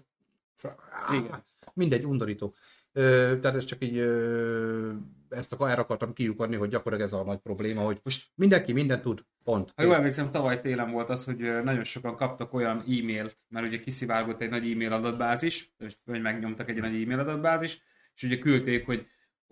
[1.12, 1.44] Igen.
[1.74, 2.54] Mindegy, undorító.
[2.92, 4.92] Ö, tehát ez csak így ö,
[5.28, 9.02] ezt akar, erre akartam kiukadni, hogy gyakorlatilag ez a nagy probléma, hogy most mindenki mindent
[9.02, 9.72] tud, pont.
[9.76, 13.80] Ha jól emlékszem, tavaly télen volt az, hogy nagyon sokan kaptak olyan e-mailt, mert ugye
[13.80, 17.82] kiszivárgott egy nagy e-mail adatbázis, vagy megnyomtak egy nagy e-mail adatbázis,
[18.14, 19.06] és ugye küldték, hogy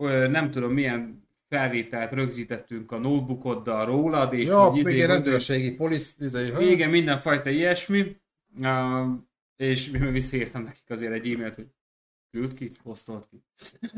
[0.07, 6.53] nem tudom milyen felvételt rögzítettünk a notebookoddal rólad, és ja, hogy izé, rendőrségi polisz, izé,
[6.61, 8.16] igen, mindenfajta ilyesmi,
[8.61, 9.07] uh,
[9.57, 11.66] és meg visszaírtam nekik azért egy e-mailt, hogy
[12.30, 13.42] küld ki, posztolt ki.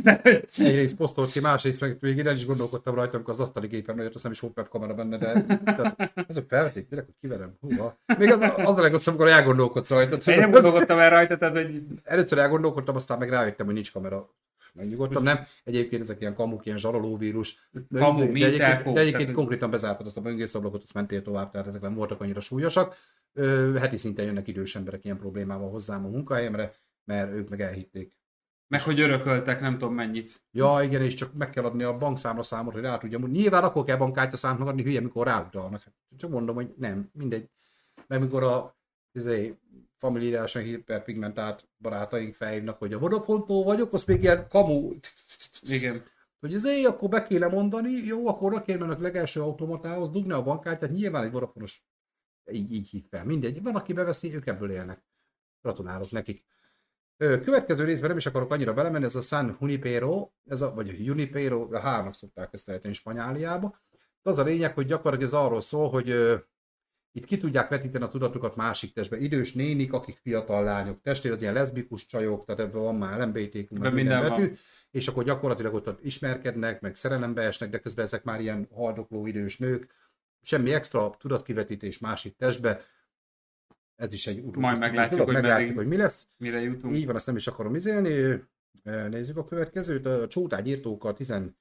[0.67, 4.15] Egyrészt posztolt ki, másrészt meg végig el is gondolkodtam rajta, amikor az asztali gépem lejött,
[4.15, 7.57] azt nem is volt kamera benne, de tehát, ezek felvették, tényleg, hogy kiverem.
[7.61, 7.99] Húha.
[8.19, 10.31] Még az, az a legrosszabb, amikor elgondolkodsz rajta.
[10.31, 11.83] Én nem gondolkodtam el rajta, tehát hogy...
[12.05, 14.31] Először elgondolkodtam, aztán meg rájöttem, hogy nincs kamera
[14.75, 15.41] megnyugodtam, nem.
[15.65, 17.71] Egyébként ezek ilyen kamuk, ilyen zsarolóvírus.
[17.95, 21.67] Kamu, de, egyébként, de egyébként tehát- konkrétan bezártad azt a böngészablakot, azt mentél tovább, tehát
[21.67, 22.95] ezek nem voltak annyira súlyosak.
[23.33, 28.19] Ö, heti szinten jönnek idős emberek ilyen problémával hozzám a munkahelyemre, mert ők meg elhitték.
[28.69, 30.43] Meg hogy örököltek nem tudom mennyit.
[30.51, 33.25] Ja, igen, és csak meg kell adni a bankszámla számot, hogy rá tudjam.
[33.25, 35.83] Nyilván akkor kell bankkártya számot adni, hülye, mikor ráutalnak.
[36.17, 37.51] Csak mondom, hogy nem, mindegy.
[38.07, 38.77] Meg mikor a
[39.13, 39.59] izé,
[40.01, 44.93] familiárisan hiperpigmentált barátaink felhívnak, hogy a Vodafone-tól vagyok, az még ilyen kamu,
[45.69, 46.03] Igen.
[46.41, 50.91] hogy izé, akkor be kéne mondani, jó, akkor menni a legelső automatához, dugni a bankkártyát,
[50.91, 51.85] nyilván egy Vodafonos
[52.51, 53.25] így, így hív fel.
[53.25, 55.05] Mindegy, van, aki beveszi, ők ebből élnek.
[55.63, 56.45] Gratulálok nekik.
[57.17, 60.93] Következő részben nem is akarok annyira belemenni, ez a San Junipero, ez a, vagy a
[60.97, 63.81] Junipero, a hárnak szokták ezt ejteni Spanyáliába.
[64.23, 66.11] Az a lényeg, hogy gyakorlatilag ez arról szól, hogy
[67.13, 69.19] itt ki tudják vetíteni a tudatukat másik testbe.
[69.19, 73.79] Idős nénik, akik fiatal lányok testére, az ilyen leszbikus csajok, tehát ebben van már LMBTQ,
[73.79, 74.57] meg minden betű, van.
[74.91, 79.59] és akkor gyakorlatilag ott ismerkednek, meg szerelembe esnek, de közben ezek már ilyen haldokló idős
[79.59, 79.95] nők,
[80.43, 82.85] semmi extra tudatkivetítés másik testbe,
[83.97, 86.27] ez is egy utópisztikus meglátjuk, dolog, hogy meglátjuk, meddig- hogy mi lesz.
[86.37, 86.97] Mire jutunk?
[86.97, 88.43] Így van, ezt nem is akarom izélni.
[89.11, 90.07] Nézzük a következőt.
[90.07, 91.55] A Csótágy írtók a 12.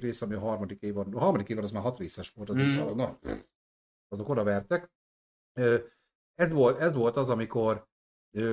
[0.00, 1.14] rész, ami a harmadik évad.
[1.14, 2.50] A harmadik évad az már hat részes volt.
[2.50, 2.60] Az Mm.
[2.60, 2.96] mm.
[2.96, 3.18] na,
[4.10, 4.90] azok oda vertek.
[5.52, 5.76] Ö,
[6.34, 7.88] Ez volt, ez volt az, amikor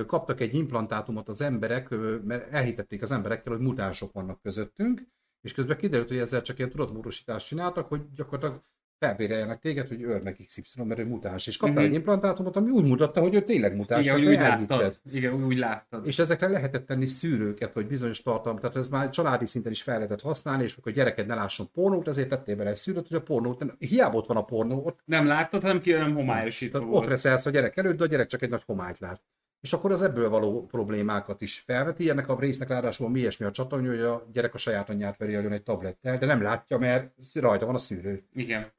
[0.06, 1.88] kaptak egy implantátumot az emberek,
[2.24, 5.02] mert elhitették az emberekkel, hogy mutánsok vannak közöttünk,
[5.40, 8.64] és közben kiderült, hogy ezzel csak ilyen tudatmódosítást csináltak, hogy gyakorlatilag
[8.98, 11.46] felbéreljenek téged, hogy őr meg XY, mert ő mutáns.
[11.46, 11.88] És kaptál Mhm.
[11.92, 14.06] egy implantátumot, ami úgy mutatta, hogy ő tényleg mutáns.
[14.06, 15.00] Igen, úgy láttad.
[15.12, 16.06] Igen, úgy, láttad.
[16.06, 19.94] És ezekre lehetett tenni szűrőket, hogy bizonyos tartalom, tehát ez már családi szinten is fel
[19.94, 23.16] lehetett használni, és amikor a gyereked ne lásson pornót, ezért tettél bele egy szűrőt, hogy
[23.16, 26.78] a pornót, nem- hiába ott van a pornó, ott, Nem láttad, hanem ki nem homályosítva
[26.78, 27.08] tehát ott volt.
[27.10, 29.20] reszelsz a gyerek előtt, de a gyerek csak egy nagy homályt lát.
[29.60, 32.10] És akkor az ebből való problémákat is felveti.
[32.10, 35.34] Ennek a résznek ráadásul mi ilyesmi a csatony, hogy a gyerek a saját anyját veri
[35.34, 38.24] agyon egy tablettel, de nem látja, mert rajta van a szűrő.
[38.32, 38.72] Igen.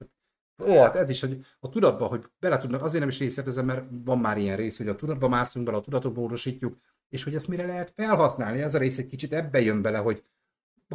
[0.63, 3.85] Ó, hát ez is, hogy a tudatba, hogy bele tudnak, azért nem is részletezem, mert
[4.05, 6.77] van már ilyen rész, hogy a tudatba mászunk bele, a tudatot módosítjuk,
[7.09, 8.61] és hogy ezt mire lehet felhasználni.
[8.61, 10.23] Ez a rész egy kicsit ebbe jön bele, hogy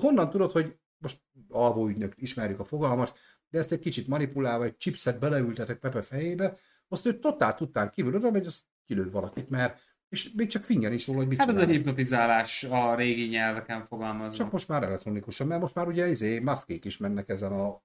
[0.01, 3.19] honnan tudod, hogy most alvó ügynök, ismerjük a fogalmat,
[3.49, 6.59] de ezt egy kicsit manipulálva, egy chipset beleültetek Pepe fejébe,
[6.89, 10.93] azt ő totál tudtán kívül oda megy, azt kilő valakit, mert és még csak fingen
[10.93, 11.75] is róla, hogy mit Hát ez a csinál.
[11.75, 14.37] hipnotizálás a régi nyelveken fogalmazva.
[14.37, 17.83] Csak most már elektronikusan, mert most már ugye izé, maszkék is mennek ezen a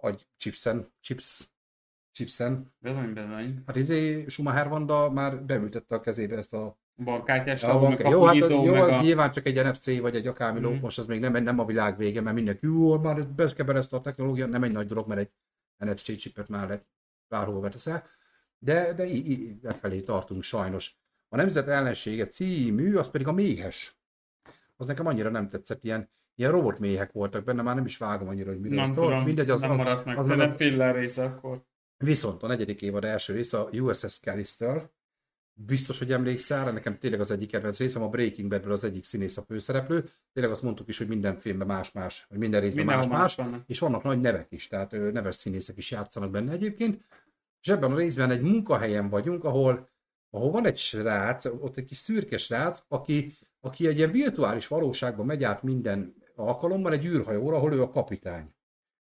[0.00, 1.48] agy chipsen, chips,
[2.12, 2.74] chipsen.
[2.78, 3.62] Bizony, bizony.
[3.66, 8.12] Hát izé Schumacher Vanda már beültette a kezébe ezt a, Bankkártyás a tabú, meg bank...
[8.12, 9.00] Jó, hát kapunyító, jó, meg a...
[9.00, 11.96] nyilván csak egy NFC vagy egy akármi lóp, most az még nem, nem a világ
[11.96, 15.30] vége, mert mindenki, jó, már bekeberezte a technológia, nem egy nagy dolog, mert egy
[15.78, 16.86] NFC chipet már lehet
[17.28, 18.06] bárhol beteszel,
[18.64, 20.96] de, de í- í- e felé tartunk sajnos.
[21.28, 23.98] A Nemzet ellensége című, az pedig a méhes.
[24.76, 28.50] Az nekem annyira nem tetszett, ilyen, ilyen robotméhek voltak benne, már nem is vágom annyira,
[28.50, 31.24] hogy miről Nem tudom, Mindegy, az, nem az, maradt meg, az, az, az, pillanat része
[31.24, 31.64] akkor.
[31.96, 34.90] Viszont a negyedik évad első része a USS Callister,
[35.52, 39.36] biztos, hogy emlékszel, nekem tényleg az egyik kedvenc részem, a Breaking Badből az egyik színész
[39.36, 43.78] a főszereplő, tényleg azt mondtuk is, hogy minden filmben más-más, vagy minden részben más-más, és
[43.78, 47.04] vannak nagy nevek is, tehát neves színészek is játszanak benne egyébként,
[47.64, 49.90] és ebben a részben egy munkahelyen vagyunk, ahol,
[50.30, 55.26] ahol van egy srác, ott egy kis szürke srác, aki, aki egy ilyen virtuális valóságban
[55.26, 58.54] megy át minden alkalommal egy űrhajóra, ahol ő a kapitány.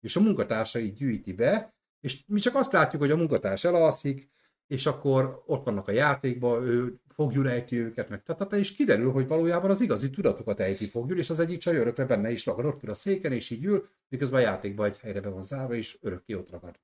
[0.01, 4.30] És a munkatársai gyűjti be, és mi csak azt látjuk, hogy a munkatárs elalszik,
[4.66, 9.26] és akkor ott vannak a játékban, ő fogjul ejti őket, meg tatata, és kiderül, hogy
[9.26, 12.82] valójában az igazi tudatokat ejti fogjul, és az egyik csaj örökre benne is ragad, ott
[12.82, 15.98] ül a széken, és így ül, miközben a játékban egy helyre be van zárva, és
[16.01, 16.78] örökké ott ragad.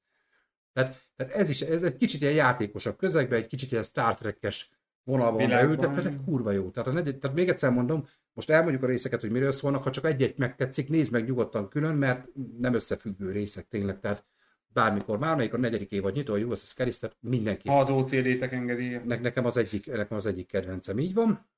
[0.76, 4.70] Tehát, tehát ez is, ez egy kicsit ilyen játékosabb közegben, egy kicsit ilyen Star Trek-es
[5.04, 6.70] vonalban beültetve, de kurva jó.
[6.70, 9.90] Tehát, a negy, tehát még egyszer mondom, most elmondjuk a részeket, hogy miről szólnak, ha
[9.90, 12.26] csak egy-egy megtetszik, nézd meg nyugodtan külön, mert
[12.58, 14.24] nem összefüggő részek tényleg, tehát
[14.68, 17.68] bármikor, bármelyik a negyedik évad nyitó, a USS Callister, mindenki.
[17.68, 19.00] Ha az OCD-tek engedi.
[19.04, 21.48] Ne, nekem, az egyik, nekem az egyik kedvencem így van.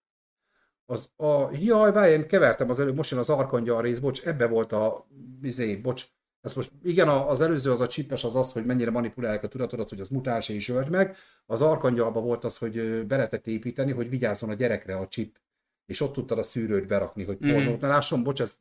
[0.86, 4.46] Az a, jaj, várj, én kevertem az előbb, most jön az Arkangyal rész, bocs, ebbe
[4.46, 5.08] volt a,
[5.42, 6.06] izé, bocs,
[6.49, 9.88] ez most, igen, az előző az a csipes az az, hogy mennyire manipulálják a tudatodat,
[9.88, 11.16] hogy az mutáns és ölt meg.
[11.46, 15.38] Az Arkangyalban volt az, hogy ö, be lehetett építeni, hogy vigyázzon a gyerekre a csip,
[15.86, 18.22] és ott tudtad a szűrőt berakni, hogy pornót ne lásson.
[18.22, 18.57] Bocs, ez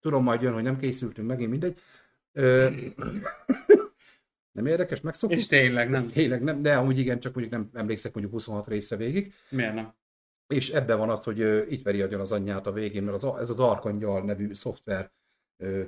[0.00, 1.78] tudom majd jön, hogy nem készültünk, megint mindegy.
[2.32, 2.70] Ö,
[4.52, 5.38] nem érdekes, megszoktuk?
[5.38, 6.10] És tényleg nem.
[6.10, 9.32] Tényleg nem, de amúgy igen, csak mondjuk nem emlékszek mondjuk 26 részre végig.
[9.48, 9.94] Miért nem?
[10.46, 11.38] És ebben van az, hogy
[11.72, 15.10] itt veri agyon az anyját a végén, mert az, ez az Arkangyal nevű szoftver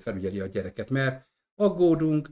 [0.01, 2.29] felügyeli a gyereket, mert aggódunk,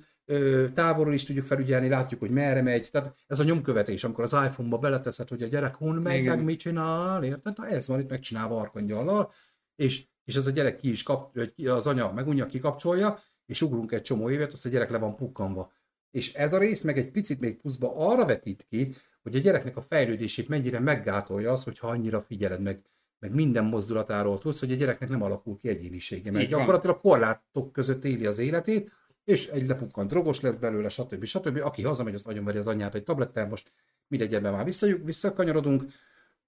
[0.75, 4.79] távolról is tudjuk felügyelni, látjuk, hogy merre megy, tehát ez a nyomkövetés, amikor az iPhone-ba
[4.79, 6.37] beleteszed, hogy a gyerek hon megy, Igen.
[6.37, 7.57] meg mit csinál, érted?
[7.57, 9.33] Na ez van itt megcsinálva Arkangyallal,
[9.77, 14.03] és és ez a gyerek ki is kap, az anya megunja, kikapcsolja, és ugrunk egy
[14.03, 15.73] csomó évet, azt a gyerek le van pukkanva.
[16.11, 19.77] És ez a rész meg egy picit még pluszba arra vetít ki, hogy a gyereknek
[19.77, 22.83] a fejlődését mennyire meggátolja az, hogyha annyira figyeled meg,
[23.18, 26.31] meg minden mozdulatáról tudsz, hogy a gyereknek nem alakul ki egyénisége.
[26.31, 26.59] Mert Így van.
[26.61, 28.93] gyakorlatilag korlátok között éli az életét,
[29.25, 31.25] és egy lepukkant drogos lesz belőle, stb.
[31.25, 31.57] stb.
[31.57, 33.73] Aki hazamegy, az agyonveri az anyját egy tablettel, most
[34.07, 35.83] mindegy, ebben már vissza, visszakanyarodunk,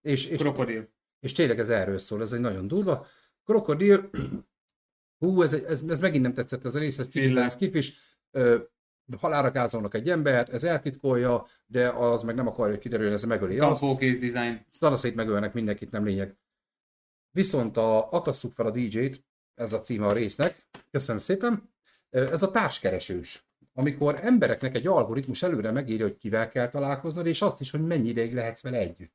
[0.01, 0.89] és, és, Krokodil.
[1.20, 3.07] és tényleg ez erről szól, ez egy nagyon durva.
[3.45, 4.11] Krokodil,
[5.20, 7.97] hú, ez, ez, ez megint nem tetszett ez a rész, egy kicsit kifis,
[8.31, 8.59] ö,
[9.20, 13.59] halára gázolnak egy embert, ez eltitkolja, de az meg nem akarja, hogy kiderüljön, ez megöli
[13.59, 13.81] azt.
[13.81, 14.66] Kampókész design.
[14.70, 16.37] Szanaszét megölnek mindenkit, nem lényeg.
[17.31, 21.74] Viszont a Akasszuk fel a DJ-t, ez a címe a résznek, köszönöm szépen,
[22.15, 23.45] ez a társkeresős.
[23.73, 28.09] Amikor embereknek egy algoritmus előre megírja, hogy kivel kell találkoznod, és azt is, hogy mennyi
[28.09, 29.12] ideig lehetsz vele együtt.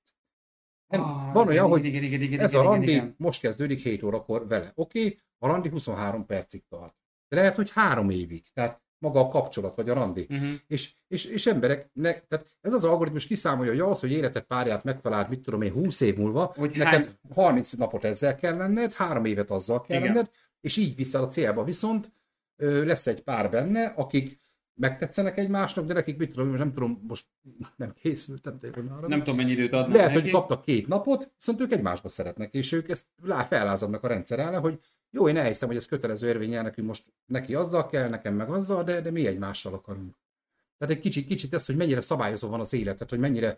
[0.88, 3.16] Nem, Ah, van igen, olyan, hogy igen, igen, igen, ez igen, a igen, randi igen.
[3.18, 4.72] most kezdődik 7 órakor vele.
[4.76, 6.96] Oké, okay, a randi 23 percig tart.
[7.28, 8.44] De lehet, hogy három évig.
[8.54, 10.28] Tehát maga a kapcsolat, vagy a randi.
[10.30, 10.50] Uh-huh.
[10.68, 14.84] És, és, és emberek, ne, tehát ez az algoritmus kiszámolja, hogy az, hogy életed párját
[14.84, 18.94] megtaláld, mit tudom én, 20 év múlva, Hogy neked hány- 30 napot ezzel kell lenned,
[18.94, 20.14] három évet azzal kell Igen.
[20.14, 20.30] lenned,
[20.62, 21.64] és így vissza a célba.
[21.64, 22.12] Viszont
[22.60, 24.40] lesz egy pár benne, akik
[24.80, 27.26] megtetszenek egymásnak, de nekik mit tudom, nem tudom, most
[27.76, 29.08] nem készültem tényleg arra.
[29.08, 30.22] Nem tudom, mennyi időt adnak Lehet, neki.
[30.22, 34.40] hogy kaptak két napot, viszont ők egymásba szeretnek, és ők ezt lá- fellázadnak a rendszer
[34.40, 34.80] ellen, hogy
[35.12, 38.84] jó, én elhiszem, hogy ez kötelező érvényel nekünk most neki azzal kell, nekem meg azzal,
[38.84, 40.16] de, de mi egymással akarunk.
[40.78, 43.58] Tehát egy kicsit, kicsit ez, hogy mennyire szabályozva van az életed, hogy mennyire,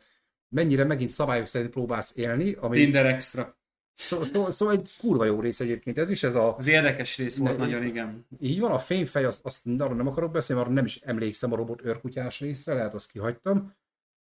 [0.49, 3.57] mennyire megint szabályok szerint próbálsz élni, ami Tinder extra.
[4.01, 7.37] Szó, szó, szó, egy kurva jó rész egyébként ez is, ez a, Az érdekes rész
[7.37, 8.25] volt Ne- nagyon, igen.
[8.39, 11.55] így van, a fényfej, azt, azt arra nem akarok beszélni, arra nem is emlékszem a
[11.55, 13.73] robot őrkutyás részre, lehet azt kihagytam,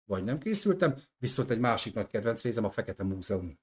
[0.05, 3.59] vagy nem készültem, viszont egy másik nagy kedvenc részem a Fekete Múzeum.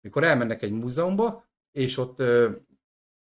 [0.00, 2.50] Mikor elmennek egy múzeumba, és ott ö,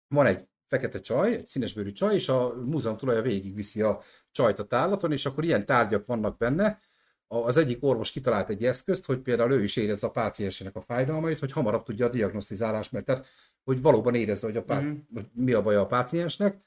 [0.07, 4.01] van egy fekete csaj, egy színesbőrű csaj, és a múzeum tulaja végigviszi a
[4.32, 6.80] csajt a tárlaton, és akkor ilyen tárgyak vannak benne.
[7.34, 11.39] Az egyik orvos kitalált egy eszközt, hogy például ő is érezze a páciensének a fájdalmait,
[11.39, 13.25] hogy hamarabb tudja a diagnosztizálást, mert tehát,
[13.63, 14.95] hogy valóban érezze, hogy, a pá- Mhm.
[15.13, 16.57] hogy mi a baja a páciensnek,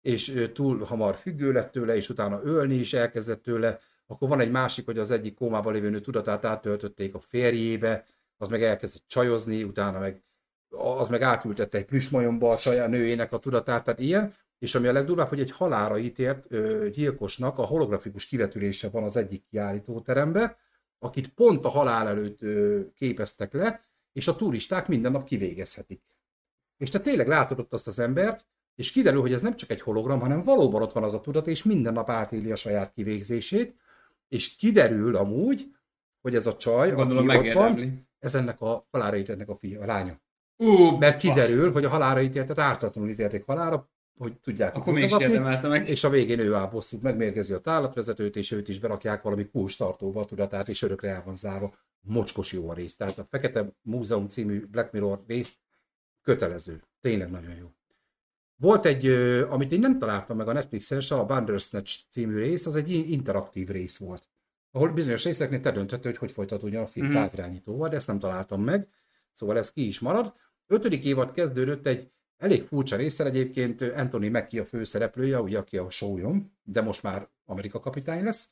[0.00, 3.80] és túl hamar függő lett tőle, és utána ölni is elkezdett tőle.
[4.06, 8.04] Akkor van egy másik, hogy az egyik kómában lévő nő tudatát átöltötték a férjébe,
[8.36, 10.22] az meg elkezdett csajozni, utána meg
[10.70, 14.86] az meg átültette egy plüsmajomba a csaj, a nőjének a tudatát, tehát ilyen, és ami
[14.86, 20.58] a legdurvább, hogy egy halára ítélt ö, gyilkosnak a holografikus kivetülése van az egyik kiállítóterembe,
[20.98, 23.80] akit pont a halál előtt ö, képeztek le,
[24.12, 26.02] és a turisták minden nap kivégezhetik.
[26.76, 29.80] És te tényleg látod ott azt az embert, és kiderül, hogy ez nem csak egy
[29.80, 33.76] hologram, hanem valóban ott van az a tudat, és minden nap átéli a saját kivégzését,
[34.28, 35.66] és kiderül amúgy,
[36.20, 39.80] hogy ez a csaj, Gondolom aki ott van, ez ennek a halára ítéltnek a fia,
[39.80, 40.20] a lánya.
[40.56, 45.68] Ú, Mert kiderül, hogy a halára ítéltet ártatlanul ítélték halára, hogy tudják Akkor mutogatni, érdemelte
[45.68, 45.88] meg.
[45.88, 50.20] és a végén ő áll bosszút, megmérgezi a tárlatvezetőt, és őt is berakják valami kulcstartóba
[50.20, 51.74] a tudatát, és örökre el van zárva.
[52.00, 52.96] Mocskos jó a rész.
[52.96, 55.54] Tehát a Fekete Múzeum című Black Mirror rész
[56.22, 56.82] kötelező.
[57.00, 57.72] Tényleg nagyon jó.
[58.56, 59.06] Volt egy,
[59.48, 63.08] amit én nem találtam meg a Netflixen, se a Bandersnatch című rész, az egy in-
[63.08, 64.28] interaktív rész volt.
[64.70, 67.12] Ahol bizonyos részeknél te döntötted, hogy hogy folytatódjon a film mm.
[67.12, 68.88] távirányítóval, de ezt nem találtam meg.
[69.32, 70.34] Szóval ez ki is marad.
[70.66, 75.90] Ötödik évad kezdődött egy elég furcsa részsel egyébként Anthony Mackie a főszereplője, ugye, aki a
[75.90, 78.48] sólyom, de most már Amerika kapitány lesz.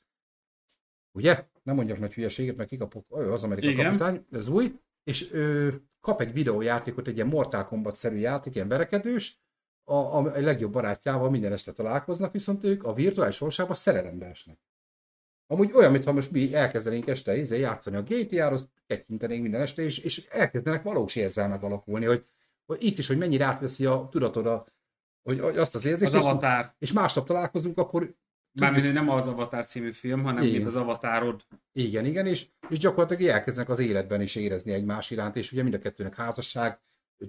[1.12, 1.46] Ugye?
[1.62, 3.84] Nem mondjak nagy hülyeséget, mert kikapok, ő az Amerika Igen.
[3.84, 4.78] kapitány, ez új.
[5.04, 9.40] És ő kap egy videójátékot, egy ilyen Mortal Kombat-szerű játék, ilyen verekedős,
[9.84, 14.58] a, a, a legjobb barátjával minden este találkoznak, viszont ők a virtuális valóságban szerelembe esnek.
[15.46, 19.98] Amúgy olyan, mintha most mi elkezdenénk este izé, játszani a GTA-hoz, kettintenénk minden este, és,
[19.98, 22.24] és elkezdenek valós érzelmek alakulni, hogy,
[22.66, 24.66] hogy itt is, hogy mennyire átveszi a tudatod a,
[25.22, 26.74] hogy, hogy azt az érzést, Az és, Avatar.
[26.78, 28.16] és másnap találkozunk, akkor
[28.60, 30.54] Mármint nem az Avatar című film, hanem Igen.
[30.54, 31.42] mint az Avatarod.
[31.72, 35.74] Igen, igen, és, és gyakorlatilag elkezdenek az életben is érezni egymás iránt, és ugye mind
[35.74, 36.80] a kettőnek házasság,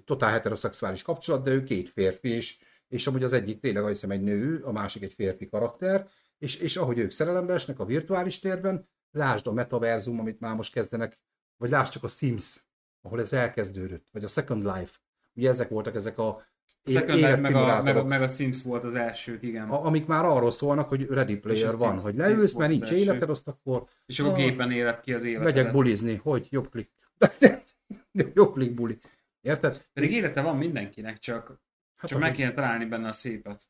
[0.06, 2.58] totál heteroszexuális kapcsolat, de ő két férfi, és,
[2.88, 6.08] és amúgy az egyik tényleg azt hiszem egy nő, a másik egy férfi karakter,
[6.38, 10.74] és, és ahogy ők szerelembe esnek a virtuális térben, lásd a metaverzum, amit már most
[10.74, 11.20] kezdenek,
[11.58, 12.66] vagy lásd csak a Sims,
[13.02, 14.98] ahol ez elkezdődött, vagy a Second Life.
[15.38, 16.46] Ugye ezek voltak ezek a
[16.86, 19.70] Second Life, meg a, meg, a, meg a Sims volt az elsők, igen.
[19.70, 22.58] a- amik már arról szólnak, hogy Ready Player a van, Sims- hogy Sims leülsz, volt
[22.68, 22.96] mert nincs első.
[23.04, 24.38] életed, azt akkor És akkor Ah.
[24.38, 25.54] gépen élet ki az életedet.
[25.56, 26.92] megyek bulizni, hogy jobb klik.
[28.34, 28.98] jobb klik buli.
[29.42, 29.86] Érted?
[29.94, 31.60] Pedig élete van mindenkinek, csak,
[31.96, 33.62] Hát csak meg kéne találni benne a szépet.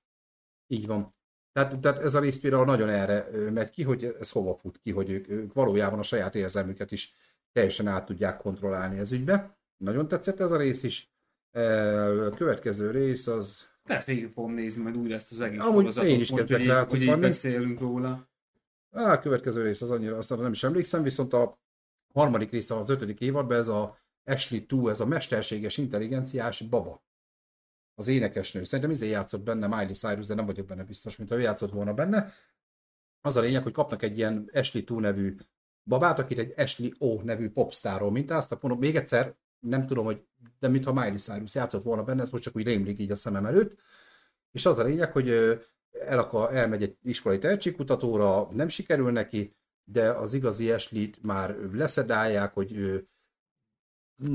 [0.68, 1.06] Így van.
[1.52, 4.92] Tehát, tehát ez a rész például nagyon erre megy ki, hogy ez hova fut ki,
[4.92, 7.14] hogy ők, ők valójában a saját érzelmüket is
[7.52, 9.58] teljesen át tudják kontrollálni ez ügybe.
[9.78, 11.12] Nagyon tetszett ez a rész is.
[11.58, 13.68] El, következő rész az...
[13.84, 16.66] Lehet végig fogom nézni majd újra ezt az egész Amúgy sorozatot, én is most, hogy,
[16.66, 18.30] rá hogy így beszélünk róla.
[18.92, 21.60] Á, a következő rész az annyira, azt nem is emlékszem, viszont a
[22.14, 27.04] harmadik része az ötödik évadban ez a Ashley 2, ez a mesterséges intelligenciás baba.
[27.96, 28.64] Az énekesnő.
[28.64, 31.94] Szerintem izé játszott benne Miley Cyrus, de nem vagyok benne biztos, mint ő játszott volna
[31.94, 32.34] benne.
[33.22, 35.36] Az a lényeg, hogy kapnak egy ilyen Ashley 2 nevű
[35.84, 38.62] babát, akit egy Ashley O nevű popstáról mintáztak.
[38.62, 40.26] Mondom, még egyszer, nem tudom, hogy
[40.60, 43.46] de mintha Miley Cyrus játszott volna benne, ez most csak úgy rémlik így a szemem
[43.46, 43.78] előtt.
[44.52, 45.30] És az a lényeg, hogy
[45.92, 52.54] el akar, elmegy egy iskolai tehetségkutatóra, nem sikerül neki, de az igazi Ashley-t már leszedálják,
[52.54, 53.08] hogy ő,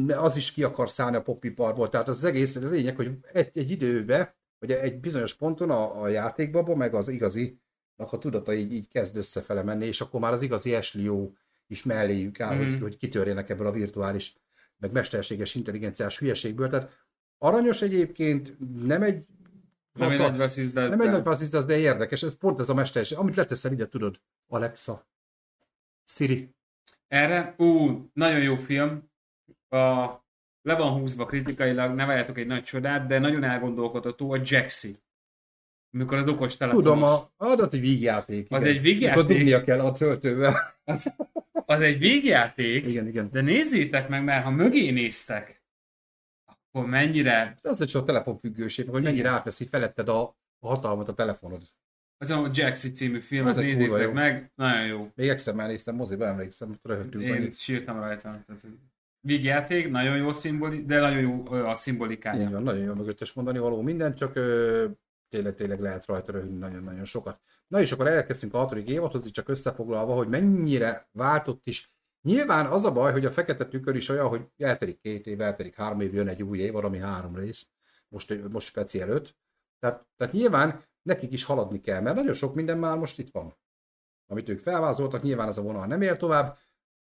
[0.09, 1.89] az is ki akar szállni a popiparból.
[1.89, 6.09] Tehát az egész a lényeg, hogy egy, egy időbe, vagy egy bizonyos ponton a, a
[6.09, 7.61] játékbaba, meg az igazi
[7.97, 11.32] a tudata így, így kezd összefele menni, és akkor már az igazi jó
[11.66, 12.59] is melléjük áll, mm.
[12.59, 14.36] Hogy, hogy kitörjenek ebből a virtuális,
[14.82, 16.68] meg mesterséges intelligenciás hülyeségből.
[16.68, 17.06] Tehát
[17.38, 19.26] aranyos egyébként, nem egy
[19.92, 20.88] Nem egy nagy vasszizd, de...
[20.88, 23.86] nem egy nagy passziszt, az de érdekes, ez pont ez a mesterség, amit leteszel ide,
[23.86, 25.06] tudod, Alexa,
[26.04, 26.54] Siri.
[27.09, 29.10] Erre, ú, nagyon jó film.
[29.68, 30.06] A,
[30.62, 35.01] le van húzva kritikailag, ne várjátok egy nagy csodát, de nagyon elgondolkodható a Jaxi.
[35.93, 36.82] Amikor az okos telefon.
[36.82, 38.47] Tudom, a, ah, de az egy vígjáték.
[38.51, 38.74] Az igen.
[38.74, 39.19] egy vígjáték?
[39.19, 40.55] Akkor dugnia kell a töltővel.
[41.66, 43.28] Az egy végjáték, igen, igen.
[43.32, 45.62] de nézzétek meg, mert ha mögé néztek,
[46.44, 47.56] akkor mennyire...
[47.62, 49.32] Az egy csak a telefonfüggőség, hogy mennyire Igen.
[49.32, 50.23] átveszi feletted a,
[50.59, 51.62] a hatalmat a telefonod.
[52.19, 55.10] Az a Jaxi című filmet Az nézzétek meg, nagyon jó.
[55.14, 57.56] Még egyszer már néztem moziba, emlékszem, röhögtünk Én annyit.
[57.56, 58.43] sírtam rajta.
[58.47, 58.66] Tehát,
[59.20, 62.43] vígjáték, nagyon jó szimboli, de nagyon jó a szimbolikája.
[62.43, 64.86] Így van, nagyon jó mögöttes mondani való minden, csak ö,
[65.32, 67.40] tényleg, tényleg lehet rajta röhögni nagyon-nagyon sokat.
[67.68, 71.94] Na és akkor elkezdtünk a hatodik évadhoz, csak összefoglalva, hogy mennyire váltott is.
[72.22, 75.74] Nyilván az a baj, hogy a fekete tükör is olyan, hogy eltelik két év, eltelik
[75.74, 77.66] három év, jön egy új évad, ami három rész,
[78.09, 79.36] most, most speciál öt.
[79.78, 83.56] Tehát, tehát nyilván nekik is haladni kell, mert nagyon sok minden már most itt van.
[84.26, 86.59] Amit ők felvázoltak, nyilván ez a vonal nem él tovább,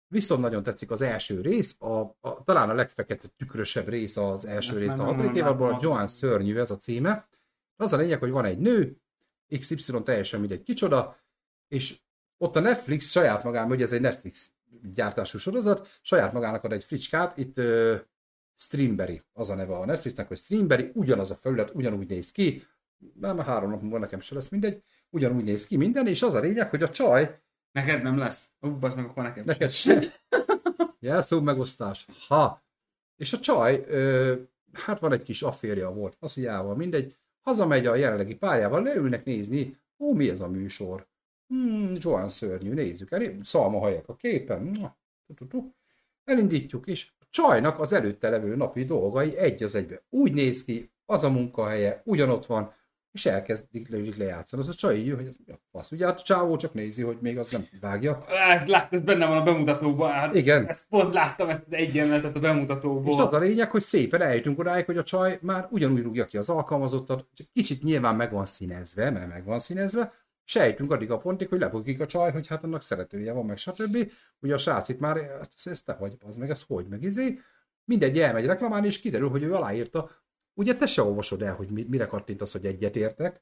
[0.07, 4.77] Viszont nagyon tetszik az első rész, a, a, talán a legfekete tükrösebb rész az első
[4.77, 5.77] rész, nem, a hatodik évadban, a.
[5.81, 7.27] Joan Szörnyű ez a címe.
[7.75, 8.97] Az a lényeg, hogy van egy nő,
[9.59, 11.17] XY teljesen mindegy kicsoda,
[11.67, 11.99] és
[12.37, 14.51] ott a Netflix saját magában, hogy ez egy Netflix
[14.93, 17.99] gyártású sorozat, saját magának ad egy fricskát, itt uh,
[18.55, 22.63] Streamberry, az a neve a Netflixnek, hogy Streamberry, ugyanaz a felület, ugyanúgy néz ki,
[23.13, 26.33] már, már három nap múlva nekem se lesz mindegy, ugyanúgy néz ki minden, és az
[26.33, 27.41] a lényeg, hogy a csaj
[27.71, 28.47] Neked nem lesz?
[28.59, 30.13] Ú, basz meg, akkor nekem Neked se.
[30.99, 32.07] Jelszó megosztás.
[32.27, 32.63] Ha.
[33.15, 34.33] És a csaj, ö,
[34.73, 40.13] hát van egy kis afférja volt, fasziával, mindegy, hazamegy a jelenlegi párjával, leülnek nézni, ó,
[40.13, 41.07] mi ez a műsor?
[41.47, 44.95] Hmm, Joan szörnyű, nézzük el, szalmahajak a képen,
[46.23, 50.03] elindítjuk, és a csajnak az előtte levő napi dolgai egy az egybe.
[50.09, 52.73] Úgy néz ki, az a munkahelye, ugyanott van,
[53.13, 54.61] és elkezdik leülik lejátszani.
[54.61, 55.91] Az a csaj így jön, hogy ez mi a fasz.
[55.91, 58.25] Ugye hát a csávó csak nézi, hogy még az nem vágja.
[58.27, 60.11] Hát, lát, ez benne van a bemutatóban.
[60.11, 60.67] Hát, Igen.
[60.67, 63.13] Ezt pont láttam, ezt jelenetet a bemutatóból.
[63.13, 66.37] És az a lényeg, hogy szépen eljutunk odáig, hogy a csaj már ugyanúgy rúgja ki
[66.37, 70.13] az alkalmazottat, csak kicsit nyilván meg van színezve, mert meg van színezve,
[70.45, 73.57] és eljutunk addig a pontig, hogy lebukik a csaj, hogy hát annak szeretője van, meg
[73.57, 74.11] stb.
[74.39, 77.03] Ugye a srác itt már, hát ez, ez te vagy, az meg ez hogy, meg
[77.03, 77.39] izé.
[77.85, 80.09] Mindegy, elmegy reklamálni, és kiderül, hogy ő aláírta.
[80.53, 83.41] Ugye te se olvasod el, hogy mi- mire kattintasz, hogy egyet értek.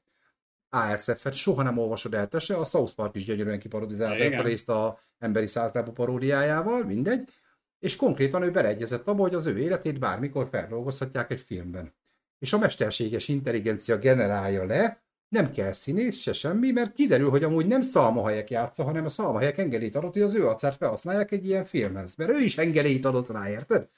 [0.70, 2.56] ASF-et soha nem olvasod el, te se.
[2.56, 7.28] A South Park is gyönyörűen kiparodizálta ezt a részt a emberi százlábú paródiájával, mindegy.
[7.78, 11.94] És konkrétan ő beleegyezett abba, hogy az ő életét bármikor feldolgozhatják egy filmben.
[12.38, 17.66] És a mesterséges intelligencia generálja le, nem kell színész, se semmi, mert kiderül, hogy amúgy
[17.66, 21.64] nem szalmahelyek játsza, hanem a szalmahelyek engedélyt adott, hogy az ő arcát felhasználják egy ilyen
[21.64, 22.14] filmhez.
[22.14, 23.88] Mert ő is engedélyt adott rá, érted?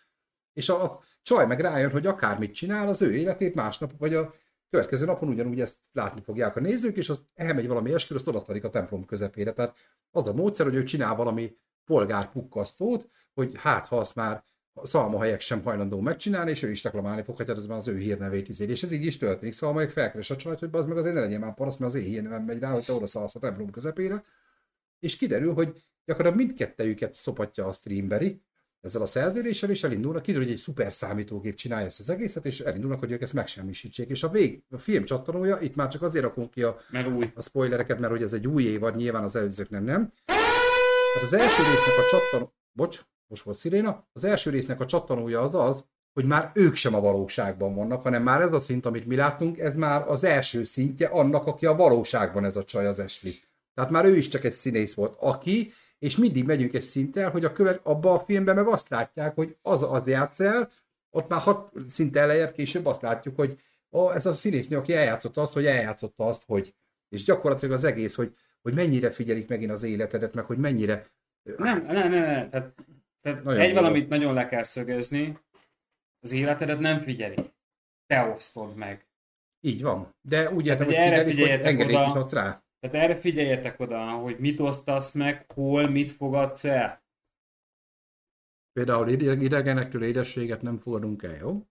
[0.55, 4.33] És a, csaj meg rájön, hogy akármit csinál, az ő életét másnap, vagy a
[4.71, 8.65] következő napon ugyanúgy ezt látni fogják a nézők, és az elmegy valami esküvő, azt odasztarik
[8.65, 9.53] a templom közepére.
[9.53, 9.77] Tehát
[10.11, 15.41] az a módszer, hogy ő csinál valami polgárpukkasztót, hogy hát ha azt már a szalmahelyek
[15.41, 18.49] sem hajlandó megcsinálni, és ő is reklamálni fog, hogy hát ez már az ő hírnevét
[18.49, 18.71] izéli.
[18.71, 19.55] És ez így is történik.
[19.55, 22.07] Szalmahelyek felkeres a csajt, hogy az meg azért ne legyen már paraszt, mert az én
[22.07, 24.25] hírnevem megy rá, hogy te oda szalsz a templom közepére.
[24.99, 28.43] És kiderül, hogy gyakorlatilag mindkettejüket szopatja a Streamberry,
[28.85, 32.61] ezzel a szerződéssel, és elindulnak, kiderül, hogy egy szuper számítógép csinálja ezt az egészet, és
[32.61, 34.09] elindulnak, hogy ők ezt megsemmisítsék.
[34.09, 36.77] És a vég, a film csattanója, itt már csak azért rakunk ki a,
[37.17, 37.33] új.
[37.35, 40.13] a spoilereket, mert hogy ez egy új évad, nyilván az előzők nem.
[41.15, 42.53] Hát az első résznek a csattanó...
[42.73, 44.09] Bocs, most volt sziréna.
[44.13, 48.23] Az első résznek a csattanója az az, hogy már ők sem a valóságban vannak, hanem
[48.23, 51.75] már ez a szint, amit mi látunk, ez már az első szintje annak, aki a
[51.75, 53.33] valóságban ez a csaj az Ashley.
[53.75, 57.45] Tehát már ő is csak egy színész volt, aki, és mindig megyünk egy szinttel, hogy
[57.45, 60.71] a követ, abba a filmben meg azt látják, hogy az az játsz el,
[61.11, 63.61] ott már hat szinte elejért később azt látjuk, hogy
[63.93, 66.75] ó, ez a színésznő, aki eljátszotta azt, hogy eljátszotta azt, hogy
[67.09, 71.13] és gyakorlatilag az egész, hogy, hogy mennyire figyelik megint az életedet, meg hogy mennyire...
[71.57, 72.51] Nem, nem, nem, nem.
[72.51, 72.75] Tehát,
[73.21, 73.75] tehát Nagyon egy jó.
[73.75, 75.39] valamit nagyon le kell szögezni,
[76.21, 77.53] az életedet nem figyeli.
[78.07, 79.07] Te osztod meg.
[79.61, 80.15] Így van.
[80.21, 82.07] De úgy értem, hogy figyelik, hogy engedélyt oda.
[82.07, 82.64] is adsz rá.
[82.85, 87.03] Tehát erre figyeljetek oda, hogy mit osztasz meg, hol, mit fogadsz el.
[88.73, 91.67] Például ide- idegenektől édességet nem fogadunk el, jó?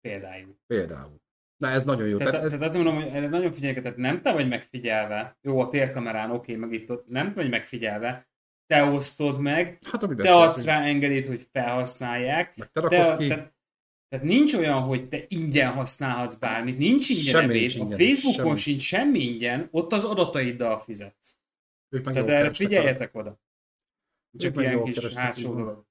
[0.00, 0.56] Például.
[0.66, 1.20] Például.
[1.56, 2.16] Na ez nagyon jó.
[2.16, 5.60] Tehát, Tehát ez, tehát azt mondom, hogy nagyon figyeljek, tehát nem te vagy megfigyelve, jó,
[5.60, 8.28] a térkamerán, oké, meg itt ott, nem te vagy megfigyelve,
[8.66, 13.28] te osztod meg, hát te adsz rá engedélyt, hogy felhasználják, Meg te te, ki.
[13.28, 13.54] tehát,
[14.12, 17.98] tehát nincs olyan, hogy te ingyen használhatsz bármit, nincs ingyen Semmi ebéd, nincs a ingyen,
[17.98, 18.58] Facebookon semmi.
[18.58, 21.34] sincs semmi ingyen, ott az adataiddal fizetsz.
[21.88, 23.40] ők meg Tehát erre figyeljetek oda.
[24.30, 25.86] Ők Csak ilyen kis hátsó dolog.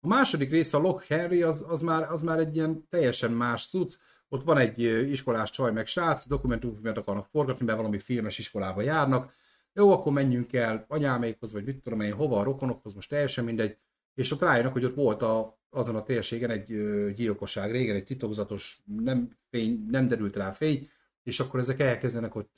[0.00, 3.68] A második rész, a Lock Harry, az, az, már, az már egy ilyen teljesen más
[3.68, 3.98] cucc.
[4.28, 9.32] Ott van egy iskolás csaj meg srác, dokumentumfilmet akarnak forgatni, mert valami filmes iskolába járnak.
[9.72, 13.76] Jó, akkor menjünk el anyámékhoz, vagy mit tudom én, hova, a rokonokhoz, most teljesen mindegy.
[14.14, 16.66] És ott rájönnek, hogy ott volt a, azon a térségen egy
[17.14, 20.88] gyilkosság régen, egy titokzatos, nem, fény, nem derült rá fény,
[21.22, 22.54] és akkor ezek elkezdenek ott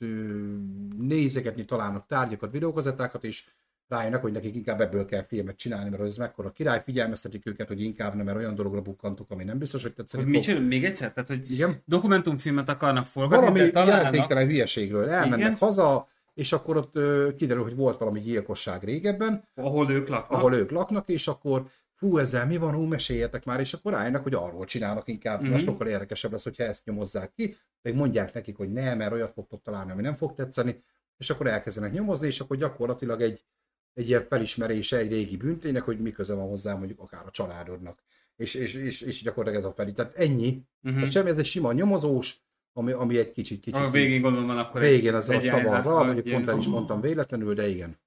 [0.97, 3.45] nézegetni, találnak tárgyakat, videókazettákat, és
[3.87, 7.83] rájönnek, hogy nekik inkább ebből kell filmet csinálni, mert ez mekkora király, figyelmeztetik őket, hogy
[7.83, 10.61] inkább nem, mert olyan dologra bukkantok, ami nem biztos, hogy tetszeni Hogy fog.
[10.61, 11.13] Még egyszer?
[11.13, 15.55] Tehát, hogy Igen, dokumentumfilmet akarnak forgatni, valami találnak, jelentéktelen hülyeségről elmennek Igen.
[15.55, 20.37] haza, és akkor ott ö, kiderül, hogy volt valami gyilkosság régebben, ahol ők laknak.
[20.37, 21.65] ahol ők laknak, és akkor
[22.01, 25.51] fú, ezzel mi van, hú, meséljetek már, és akkor rájönnek, hogy arról csinálnak inkább, mm-hmm.
[25.51, 25.61] Mhm.
[25.61, 29.61] sokkal érdekesebb lesz, hogyha ezt nyomozzák ki, meg mondják nekik, hogy nem, mert olyat fogtok
[29.61, 30.83] találni, ami nem fog tetszeni,
[31.17, 33.45] és akkor elkezdenek nyomozni, és akkor gyakorlatilag egy,
[33.93, 38.03] egy ilyen felismerése egy régi bűnténynek, hogy mi köze van hozzá mondjuk akár a családodnak.
[38.35, 39.91] És, és, és, és gyakorlatilag ez a felé.
[39.91, 40.65] Tehát ennyi.
[40.81, 40.99] Uh-huh.
[40.99, 42.41] Tehát semmi, ez egy sima nyomozós,
[42.73, 46.29] ami, ami egy kicsit, kicsit A végén gondolom van akkor Végén ezzel a csavarral, mondjuk
[46.29, 47.99] pont el is mondtam véletlenül, de igen.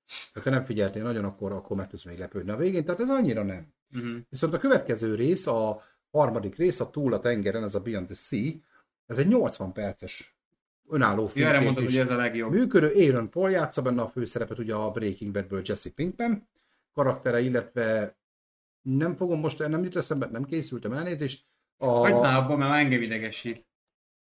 [0.43, 3.43] Ha nem figyeltél nagyon, akkor, akkor meg tudsz még lepődni a végén, tehát ez annyira
[3.43, 3.74] nem.
[3.95, 4.17] Mhm.
[4.29, 8.15] Viszont a következő rész, a harmadik rész, a Túl a tengeren, ez a Beyond the
[8.15, 8.53] Sea,
[9.07, 10.37] ez egy 80 perces
[10.89, 12.51] önálló Ja, erre mondtad, hogy ez a legjobb.
[12.53, 12.93] működő.
[12.97, 16.49] Aaron Paul játsza benne a főszerepet, ugye a Breaking Badből Jesse Pinkman
[16.93, 18.17] karaktere, illetve
[18.83, 21.45] nem fogom most, nem jut eszembe, nem készültem elnézést,
[21.77, 23.67] a Hagyd már abba, mert engem idegesít.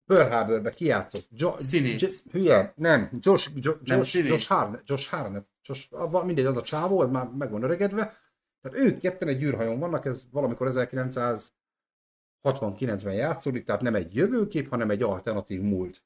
[0.05, 1.27] Pearl Harborbe kijátszott.
[1.31, 2.01] Jo- Színész.
[2.01, 4.29] J- hülye, nem, Josh, Jo- Nem, Josh, színész.
[4.29, 8.17] Josh Harnett, Josh Harnett, Josh, val- mindegy, az a csávó, már meg van öregedve.
[8.65, 14.89] Tehát ők ketten egy űrhajón vannak, ez valamikor 1960-90-ben játszódik, tehát nem egy jövőkép, hanem
[14.89, 16.03] egy alternatív múlt.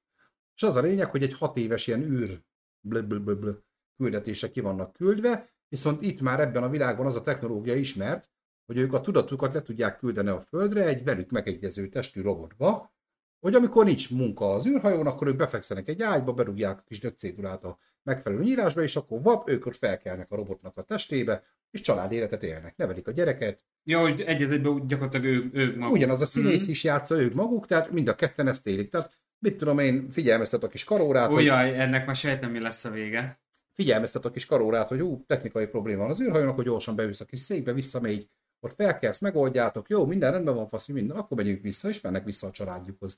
[0.55, 2.43] És az a lényeg, hogy egy hat éves ilyen űr
[2.79, 3.63] bl- bl- bl- bl-
[3.97, 8.31] küldetése ki vannak küldve, viszont itt már ebben a világban az a technológia ismert,
[8.65, 12.93] hogy ők a tudatukat le tudják küldeni a Földre egy velük megegyező testű robotba,
[13.39, 17.63] hogy amikor nincs munka az űrhajón, akkor ők befekszenek egy ágyba, berúgják a kis dögcédulát
[17.63, 22.11] a megfelelő nyílásba, és akkor vap, ők ott felkelnek a robotnak a testébe, és család
[22.11, 23.61] életet élnek, nevelik a gyereket.
[23.83, 25.95] Ja, hogy egy az egyben gyakorlatilag ők, ők maguk.
[25.95, 26.71] Ugyanaz a színész Mhm.
[26.71, 28.89] is játsza, ők maguk, tehát mind a ketten ezt élik.
[28.89, 32.85] Tehát mit tudom én, figyelmeztet a kis karórát, Ó, hogy ennek már sejtem, mi lesz
[32.85, 33.39] a vége.
[33.73, 37.25] figyelmeztet a kis karórát, hogy ú, technikai probléma van az űrhajón, akkor gyorsan beülsz a
[37.25, 41.89] kis székbe, visszamegy, ott felkelsz, megoldjátok, jó, minden rendben van, faszi, minden, akkor megyünk vissza,
[41.89, 43.17] és mennek vissza a családjukhoz.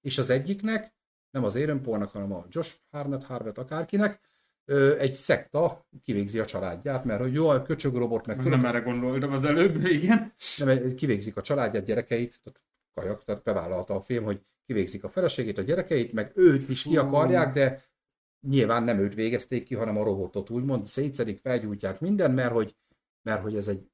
[0.00, 0.94] És az egyiknek,
[1.30, 4.20] nem az Aaron Paulnak, hanem a Josh Harnett, Harvett, akárkinek,
[4.98, 9.32] egy szekta kivégzi a családját, mert hogy jó, a köcsög robot, meg Nem erre gondoltam
[9.32, 10.32] az előbb, igen.
[10.56, 12.62] nem, kivégzik a családját, gyerekeit, tehát
[12.94, 16.96] kajak, tehát bevállalta a film, hogy kivégzik a feleségét, a gyerekeit, meg őt is ki
[16.96, 17.82] akarják, de
[18.48, 22.76] nyilván nem őt végezték ki, hanem a robotot úgymond szétszedik, felgyújtják minden, mert hogy,
[23.22, 23.90] mert hogy ez egy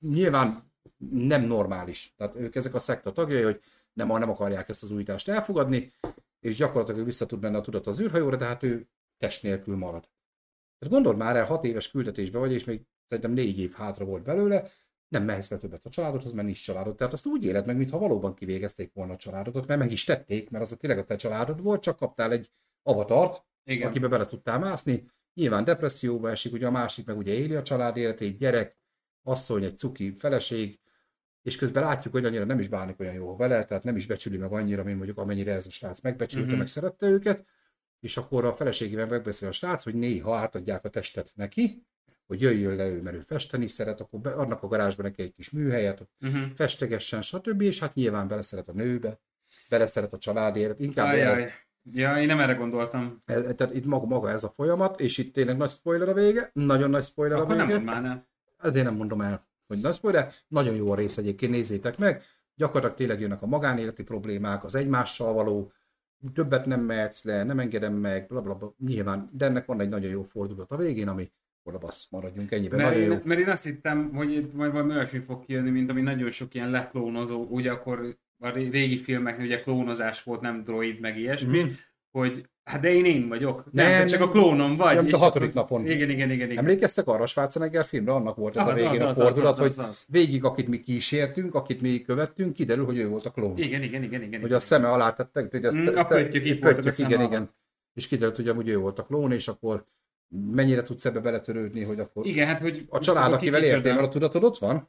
[0.00, 0.72] nyilván
[1.10, 2.14] nem normális.
[2.16, 3.60] Tehát ők ezek a szekta tagjai, hogy
[3.92, 5.92] nem, nem akarják ezt az újítást elfogadni,
[6.40, 10.08] és gyakorlatilag vissza tud menni a tudat az űrhajóra, de hát ő test nélkül marad.
[10.78, 14.22] Tehát gondold már el, hat éves küldetésbe vagy, és még szerintem négy év hátra volt
[14.22, 14.70] belőle,
[15.08, 16.96] nem mehetsz le többet a családodhoz, mert nincs családod.
[16.96, 20.50] Tehát azt úgy éled meg, mintha valóban kivégezték volna a családodat, mert meg is tették,
[20.50, 22.50] mert az a tényleg a te családod volt, csak kaptál egy
[22.82, 23.88] avatart, Igen.
[23.88, 25.10] akibe bele tudtál mászni.
[25.34, 28.78] Nyilván depresszióba esik, ugye a másik meg ugye éli a család életét, gyerek,
[29.22, 30.80] asszony, egy cuki feleség,
[31.42, 34.36] és közben látjuk, hogy annyira nem is bánik olyan jól vele, tehát nem is becsüli
[34.36, 36.46] meg annyira, mint mondjuk amennyire ez a srác megbecsülte, Mhm.
[36.46, 36.58] uh-huh.
[36.58, 37.44] meg szerette őket,
[38.00, 41.86] és akkor a feleségével megbeszél a srác, hogy néha átadják a testet neki,
[42.26, 45.32] hogy jöjjön le ő, mert ő festeni szeret, akkor be, adnak a garázsba neki egy
[45.34, 46.42] kis műhelyet, Uh-huh.
[46.54, 47.60] festegessen, stb.
[47.60, 49.20] És hát nyilván beleszeret a nőbe,
[49.68, 51.52] beleszeret a családért, inkább ez, Ajaj.
[51.92, 53.22] Ja, én nem erre gondoltam.
[53.24, 56.50] ez, tehát itt maga, maga ez a folyamat, és itt tényleg nagy spoiler a vége,
[56.52, 57.78] nagyon nagy spoiler Akkor a nem vége.
[57.78, 58.22] mondd már, ne.
[58.68, 59.47] Ezért nem mondom el.
[59.68, 62.22] Hogy na spoiler, nagyon jó a rész egyébként, nézzétek meg.
[62.54, 65.72] Gyakorlatilag tényleg jönnek a magánéleti problémák, az egymással való,
[66.32, 68.74] többet nem mehetsz le, nem engedem meg, bla, bla, bla.
[68.78, 71.30] nyilván, de ennek van egy nagyon jó fordulat a végén, ami
[71.80, 72.78] basz, maradjunk ennyiben.
[72.78, 73.20] Mert nagyon én, jó.
[73.24, 76.54] mert én azt hittem, hogy itt majd valami olyasmi fog kijönni, mint ami nagyon sok
[76.54, 81.60] ilyen leklónozó, ugye akkor a ré- régi filmeknél ugye klónozás volt, nem droid, meg ilyesmi,
[81.60, 81.70] Mhm.
[82.10, 84.28] hogy hát de én én vagyok, nem, Nem, csak nem.
[84.28, 84.94] a klónom vagy.
[84.94, 85.86] Ja, mint a hatodik napon.
[85.86, 86.50] Igen, igen, igen.
[86.50, 86.58] igen.
[86.58, 88.12] Emlékeztek arra a Schwarzenegger filmre?
[88.12, 90.68] Annak volt ez Az, a végén az, a az, fordulat, az, az, hogy végig, akit
[90.68, 93.58] mi kísértünk, akit mi követtünk, kiderül, hogy ő volt a klón.
[93.58, 94.40] Igen, igen, igen, igen.
[94.40, 97.50] Hogy a szeme alá tettek, hogy ezt, Mm, a pöttyök itt voltak a igen, igen.
[97.94, 99.84] És kiderült, hogy amúgy ő volt a klón, és akkor
[100.54, 102.86] mennyire tudsz ebbe beletörődni, hogy akkor Igen, hát hogy...
[102.88, 104.88] a család, akivel éltél, mert a tudatod ott van.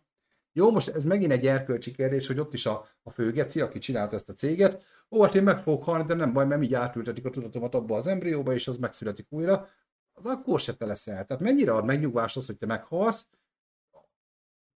[0.53, 4.15] Jó, most ez megint egy erkölcsi kérdés, hogy ott is a, a főgeci, aki csinálta
[4.15, 7.25] ezt a céget, ó, hát én meg fogok halni, de nem baj, mert így átültetik
[7.25, 9.67] a tudatomat abba az embrióba, és az megszületik újra,
[10.13, 11.25] az akkor se te leszel.
[11.25, 13.27] Tehát mennyire ad megnyugvás az, hogy te meghalsz,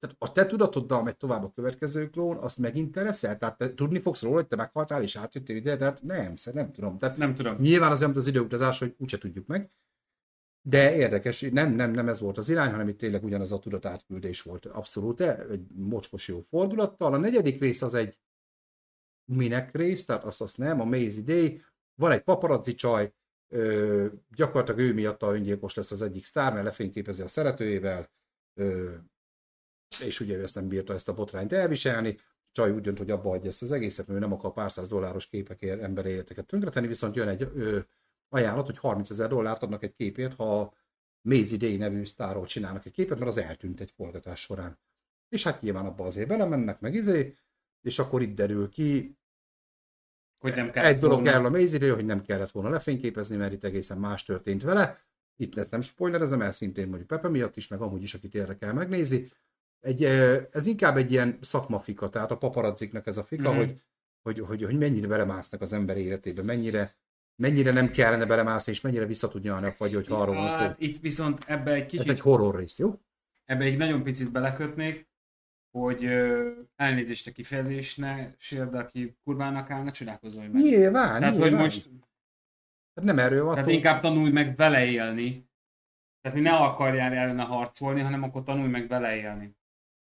[0.03, 3.37] tehát a te tudatoddal megy tovább a következő klón, azt megint te leszel?
[3.37, 6.97] Tehát te tudni fogsz róla, hogy te meghaltál és átjöttél ide, tehát nem, nem tudom.
[6.97, 7.55] Tehát Nem tudom.
[7.59, 9.71] Nyilván az nem az időutazás, hogy úgyse tudjuk meg.
[10.65, 14.41] De érdekes, nem, nem, nem ez volt az irány, hanem itt tényleg ugyanaz a tudatátküldés
[14.41, 14.65] volt.
[14.65, 17.13] Abszolút, egy mocskos jó fordulattal.
[17.13, 18.19] A negyedik rész az egy
[19.25, 21.61] minek rész, tehát azt, azt nem, a Maze Day.
[21.95, 23.13] Van egy paparazzi csaj,
[23.49, 28.09] ö, gyakorlatilag ő miatt a öngyilkos lesz az egyik sztár, mert lefényképezi a szeretőjével,
[28.53, 28.93] ö,
[29.99, 32.17] és ugye ő ezt nem bírta ezt a botrányt elviselni.
[32.51, 34.87] Csaj úgy dönt, hogy abba hagyja ezt az egészet, mert ő nem akar pár száz
[34.87, 37.79] dolláros képekért ember életeket tönkretenni, viszont jön egy ö,
[38.33, 40.73] ajánlat, hogy 30 ezer dollárt adnak egy képért, ha
[41.21, 44.79] Maisie Day nevű sztárról csinálnak egy képet, mert az eltűnt egy forgatás során.
[45.29, 47.35] És hát nyilván abba azért belemennek, meg izé,
[47.81, 49.17] és akkor itt derül ki,
[50.39, 53.63] Hogy nem kell egy dolog kell a maisie hogy nem kellett volna lefényképezni, mert itt
[53.63, 54.97] egészen más történt vele.
[55.35, 58.73] Itt ezt nem spoilerezem el, szintén mondjuk Pepe miatt is, meg amúgy is, akit érdekel
[58.73, 59.31] megnézi.
[59.79, 60.03] Egy,
[60.51, 63.59] ez inkább egy ilyen szakmafika, tehát a paparazziknak ez a fika, mm-hmm.
[63.59, 63.81] hogy,
[64.21, 66.95] hogy, hogy, hogy mennyire belemásznak az ember életébe, mennyire,
[67.35, 70.55] mennyire nem kellene belemászni, és mennyire vissza tud nyalni a fagy, hogy arról van szó.
[70.55, 72.99] Hát itt viszont ebbe egy Ez kicsit, egy horror rész, jó?
[73.45, 75.07] ebbe egy nagyon picit belekötnék,
[75.71, 80.61] hogy ö, elnézést a kifejezésnél, de aki kurvának állna, csodálkozom, hogy meg.
[80.63, 81.49] Nyilván, Tehát, nyilván.
[81.51, 81.89] hogy most
[82.95, 83.75] Hát nem erről van Tehát szó.
[83.75, 85.49] inkább tanulj meg vele élni.
[86.21, 89.55] Tehát, hogy ne akarjál ellene harcolni, hanem akkor tanulj meg vele élni.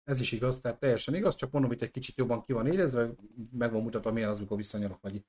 [0.05, 3.11] Ez is igaz, tehát teljesen igaz, csak mondom, hogy egy kicsit jobban ki van érezve,
[3.53, 5.25] meg van mutatva, milyen az, amikor visszanyalok, vagy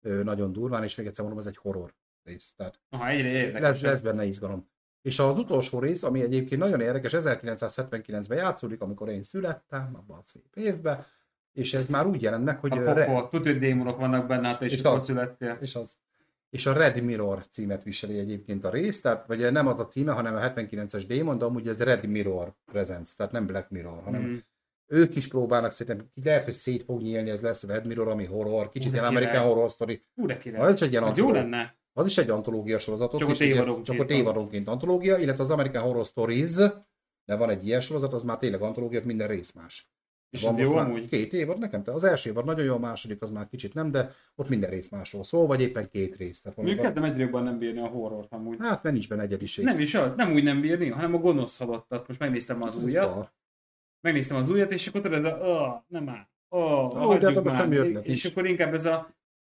[0.00, 1.94] nagyon durván, és még egyszer mondom, ez egy horror
[2.24, 2.52] rész.
[2.56, 3.60] Tehát Aha, egyre érdekes.
[3.60, 4.68] lesz, lesz benne izgalom.
[5.02, 10.24] És az utolsó rész, ami egyébként nagyon érdekes, 1979-ben játszódik, amikor én születtem, abban a
[10.24, 11.04] szép évben,
[11.52, 12.72] és ez már úgy jelent meg, hogy...
[12.72, 15.04] A re- tudod, hogy démonok vannak benne, hát is És akkor az.
[15.04, 15.58] születtél.
[15.60, 15.96] és az.
[16.50, 20.12] És a Red Mirror címet viseli egyébként a rész, tehát vagy nem az a címe,
[20.12, 24.22] hanem a 79-es Demon, de amúgy ez Red Mirror Presents, tehát nem Black Mirror, hanem
[24.22, 24.36] Mm.
[24.92, 28.24] Ők is próbálnak szerintem, lehet, hogy szét fog nyílni, ez lesz a Red Mirror, ami
[28.24, 29.04] horror, kicsit ilyen.
[29.04, 30.04] American Horror Story.
[30.14, 30.40] Hú, de.
[30.56, 31.78] Az egy ilyen Az jó lenne.
[31.92, 33.16] Az is egy antológia sorozat.
[33.16, 36.54] Csak ott évadonként Csak ott évadonként antológia, illetve az American Horror Stories,
[37.24, 39.90] de van egy ilyen sorozat, az már tényleg antológia, minden rész más.
[40.30, 41.08] És Van jó amúgy?
[41.08, 43.90] Két évad nekem, te az első évad nagyon jó, a második az már kicsit nem,
[43.90, 46.40] de ott minden rész másról szól, vagy éppen két rész.
[46.40, 48.56] Tehát Mondjuk kezdem egyre jobban nem bírni a horrort amúgy.
[48.60, 49.64] Hát, mert nincs benne egyediség.
[49.64, 52.08] Nem is az, nem úgy nem bírni, hanem a gonosz halottat.
[52.08, 53.32] Most megnéztem az Ez újat.
[54.00, 57.56] Megnéztem az újat, és akkor tudod, ez a, oh, nem áll, oh, Ó, de most
[57.56, 59.14] nem jött És akkor inkább ez a,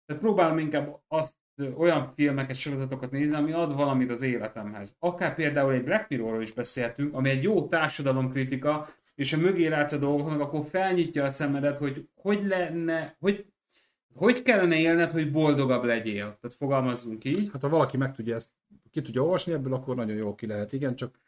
[0.06, 1.34] tehát próbálom inkább azt,
[1.76, 4.96] olyan filmeket, sorozatokat nézni, ami ad valamit az életemhez.
[4.98, 9.92] Akár például egy Black Mirrorról is beszéltünk, ami egy jó társadalomkritika, és a mögé látsz
[9.92, 13.46] a dolgoknak, akkor felnyitja a szemedet, hogy hogy lenne, hogy,
[14.14, 16.24] hogy kellene élned, hogy boldogabb legyél.
[16.40, 17.48] Tehát fogalmazzunk így.
[17.52, 18.50] Hát ha valaki meg tudja ezt,
[18.90, 20.72] ki tudja olvasni ebből, akkor nagyon jó ki lehet.
[20.72, 21.20] Igen, csak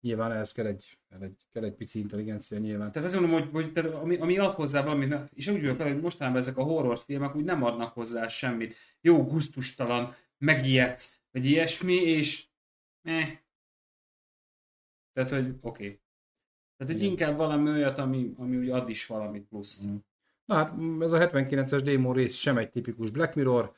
[0.00, 2.92] nyilván ehhez kell egy, kell egy, kell egy pici intelligencia nyilván.
[2.92, 6.00] Tehát azt mondom, hogy, hogy tehát ami, ami ad hozzá valamit, és úgy vagyok hogy
[6.00, 8.76] mostanában ezek a horrorfilmek úgy nem adnak hozzá semmit.
[9.00, 12.46] Jó, gusztustalan, megijedsz, vagy ilyesmi, és
[13.02, 13.38] eh.
[15.12, 15.84] Tehát, hogy oké.
[15.84, 16.00] Okay.
[16.76, 17.10] Tehát, hogy Igen.
[17.10, 19.86] inkább valami olyat, ami, ami úgy ad is valamit pluszt.
[19.86, 19.96] Mm.
[20.44, 23.74] Na hát ez a 79-es démon rész sem egy tipikus Black Mirror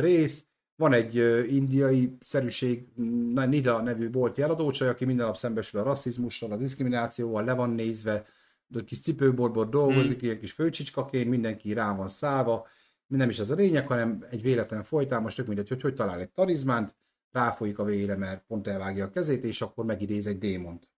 [0.00, 0.47] rész.
[0.78, 1.14] Van egy
[1.54, 2.86] indiai szerűség,
[3.34, 8.24] Nida nevű bolti eladócsaj, aki minden nap szembesül a rasszizmussal, a diszkriminációval, le van nézve,
[8.66, 10.24] de kis cipőborból dolgozik, Mm.
[10.24, 12.66] ilyen kis főcsicskaként, mindenki rá van szállva.
[13.06, 16.20] Nem is ez a lényeg, hanem egy véletlen folytán, most tök mindegy, hogy hogy talál
[16.20, 16.94] egy tarizmánt,
[17.30, 20.88] ráfolyik a vére, mert pont elvágja a kezét, és akkor megidéz egy démont.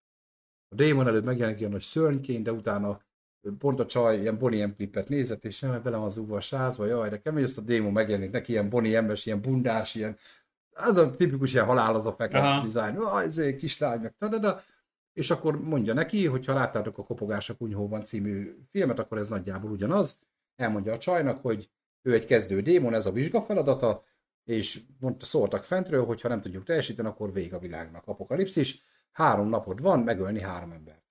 [0.68, 3.00] A démon előbb megjelenik ilyen nagy szörnyként, de utána
[3.58, 7.08] pont a csaj ilyen Bonnie M klipet nézett, és nem, van zúgva a sázba, jaj,
[7.08, 10.16] de kemény, azt a démon megjelenik neki, ilyen Bonnie M-es, ilyen bundás, ilyen,
[10.72, 12.16] az a tipikus ilyen halál az a Aha.
[12.16, 14.62] fekete design, aj, ez egy kislány, meg de, de,
[15.12, 19.28] és akkor mondja neki, hogy ha láttátok a Kopogás a kunyhóban című filmet, akkor ez
[19.28, 20.18] nagyjából ugyanaz.
[20.56, 21.70] Elmondja a csajnak, hogy
[22.02, 24.04] ő egy kezdő démon, ez a vizsgafeladata,
[24.44, 28.06] és mondta, szóltak fentről, hogy ha nem tudjuk teljesíteni, akkor vég a világnak.
[28.06, 31.09] Apokalipszis, három napod van, megölni három embert.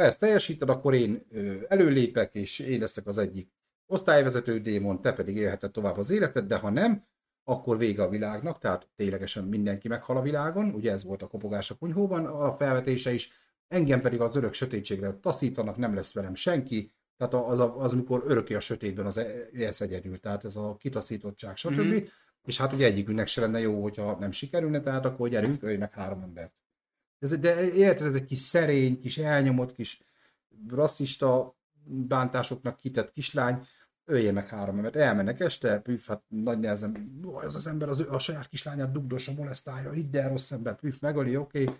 [0.00, 1.26] Ha ezt teljesíted, akkor én
[1.68, 3.52] előlépek, és én leszek az egyik
[3.86, 7.04] osztályvezető démon, te pedig élheted tovább az életed, de ha nem,
[7.44, 11.70] akkor vége a világnak, tehát ténylegesen mindenki meghal a világon, ugye ez volt a kopogás
[11.70, 13.32] a kunyhóban a felvetése is,
[13.68, 18.22] engem pedig az örök sötétségre taszítanak, nem lesz velem senki, tehát az, az, az amikor
[18.26, 19.20] örökké a sötétben az
[19.52, 21.80] ez egyedül, tehát ez a kitaszítottság, stb.
[21.80, 22.04] Mm-hmm.
[22.44, 25.92] És hát ugye egyikünknek se lenne jó, hogyha nem sikerülne, tehát akkor gyerünk, ölj meg
[25.92, 26.52] három embert.
[27.20, 30.02] Ez, de érted, ez egy kis szerény, kis elnyomott, kis
[30.68, 33.66] rasszista bántásoknak kitett kislány,
[34.04, 38.18] ölje meg három embert, elmennek este, püf, hát nagy nehezen, az az ember az, a
[38.18, 41.74] saját kislányát dugdossa, molesztálja, hidd el rossz ember, püf, megöli, oké, okay.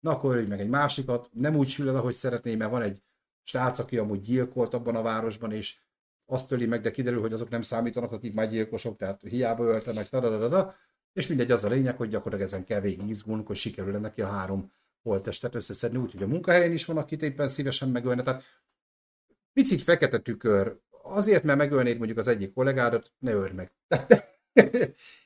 [0.00, 3.02] na akkor ölj meg egy másikat, nem úgy sül el, ahogy szeretné, mert van egy
[3.42, 5.78] srác, aki amúgy gyilkolt abban a városban, és
[6.26, 9.92] azt öli meg, de kiderül, hogy azok nem számítanak, akik már gyilkosok, tehát hiába ölte
[9.92, 10.74] meg, da
[11.12, 14.26] és mindegy, az a lényeg, hogy gyakorlatilag ezen kell végig izgulnunk, hogy sikerül neki a
[14.26, 18.22] három holttestet összeszedni, úgyhogy a munkahelyen is van, akit éppen szívesen megölne.
[18.22, 18.42] Tehát
[19.52, 23.72] picit fekete tükör, azért, mert megölnéd mondjuk az egyik kollégádat, ne ölj meg.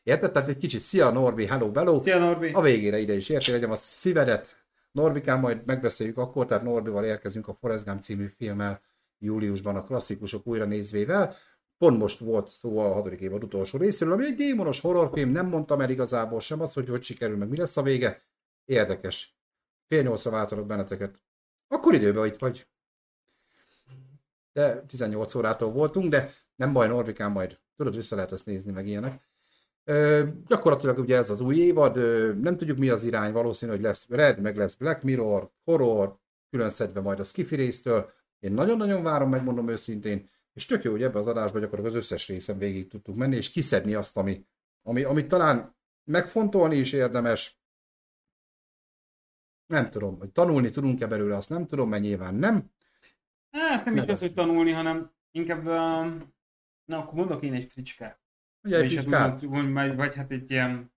[0.03, 0.33] Érted?
[0.33, 1.99] Tehát egy kicsit szia Norbi, hello, bello.
[1.99, 2.51] Szia Norbi.
[2.53, 4.65] A végére ide is értél, legyem a szívedet.
[4.93, 8.81] Norbikán majd megbeszéljük akkor, tehát Norbival érkezünk a Forrest Gump című filmmel
[9.19, 11.35] júliusban a klasszikusok újra nézvével.
[11.79, 15.81] Pont most volt szó a hatodik évad utolsó részéről, ami egy démonos horrorfilm, nem mondtam
[15.81, 18.23] el igazából sem az, hogy hogy sikerül, meg mi lesz a vége.
[18.65, 19.34] Érdekes.
[19.95, 21.21] Fél nyolcra váltanak benneteket.
[21.69, 22.69] Akkor időben itt vagy.
[24.53, 28.87] De 18 órától voltunk, de nem baj, Norbikán majd tudod, vissza lehet ezt nézni, meg
[28.87, 29.29] ilyenek.
[29.85, 33.81] Ö, gyakorlatilag ugye ez az új évad, ö, nem tudjuk mi az irány, valószínű, hogy
[33.81, 36.19] lesz Red, meg lesz Black Mirror, horror,
[36.51, 38.11] külön szedve majd a Skiffy résztől.
[38.39, 42.29] Én nagyon-nagyon várom, megmondom őszintén, és tök jó, hogy ebbe az adásban gyakorlatilag az összes
[42.29, 44.47] részen végig tudtuk menni, és kiszedni azt, ami,
[44.83, 47.64] ami, amit talán megfontolni is érdemes,
[49.67, 52.71] nem tudom, hogy tanulni tudunk-e belőle, azt nem tudom, mert nyilván nem.
[53.51, 56.35] Hát nem is az, hogy tanulni, hanem inkább, um,
[56.85, 58.21] na akkor mondok én egy fricskát.
[58.63, 59.43] Ugye egy fricskát?
[59.43, 60.93] Vagy, vagy hát egy ilyen,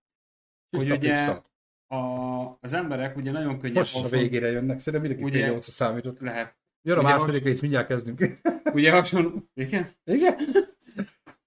[0.69, 1.41] fricska, hogy ugye
[1.87, 3.77] a, az emberek ugye nagyon könnyen...
[3.77, 6.19] Most a végére jönnek, szerintem mindenki ugye, 8 számított.
[6.19, 6.57] Lehet.
[6.81, 8.21] Jön a ugye második rész, mindjárt kezdünk.
[8.73, 9.49] Ugye hasonló...
[9.53, 9.87] Igen?
[10.03, 10.35] Igen?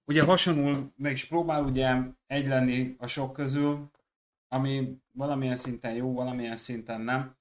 [0.05, 3.91] Ugye hasonlul meg is próbál ugye egy lenni a sok közül,
[4.49, 7.37] ami valamilyen szinten jó, valamilyen szinten nem.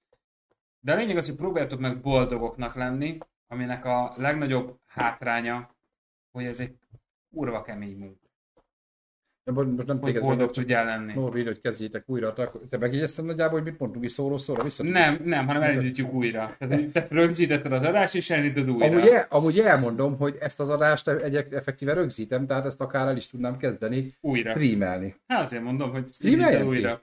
[0.80, 5.76] De a lényeg az, hogy próbáljátok meg boldogoknak lenni, aminek a legnagyobb hátránya,
[6.32, 6.76] hogy ez egy
[7.36, 8.28] kurva kemény munka.
[9.44, 11.14] De most nem téged boldog tudjál lenni.
[11.14, 12.34] Norvi, hogy kezdjétek újra.
[12.70, 14.84] Te megjegyezted nagyjából, hogy mit mondtunk is szóról szóra vissza?
[14.84, 16.56] Nem, nem, hanem elindítjuk újra.
[16.94, 18.86] Te rögzítetted az adást, és elindítod újra.
[18.86, 23.18] Amúgy, el, amúgy elmondom, hogy ezt az adást egy effektíve rögzítem, tehát ezt akár el
[23.18, 24.52] is tudnám kezdeni újra.
[24.52, 25.16] streamelni.
[25.28, 27.02] Hát azért mondom, hogy streameljen újra.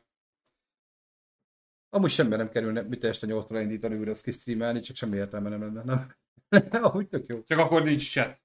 [1.96, 5.60] Amúgy semmi nem kerülne, mit este 8 elindítani újra, azt kisztreamelni, csak semmi értelme nem
[5.60, 6.00] lenne, nem?
[6.84, 7.42] Ahogy tök jó.
[7.42, 8.40] Csak akkor nincs chat.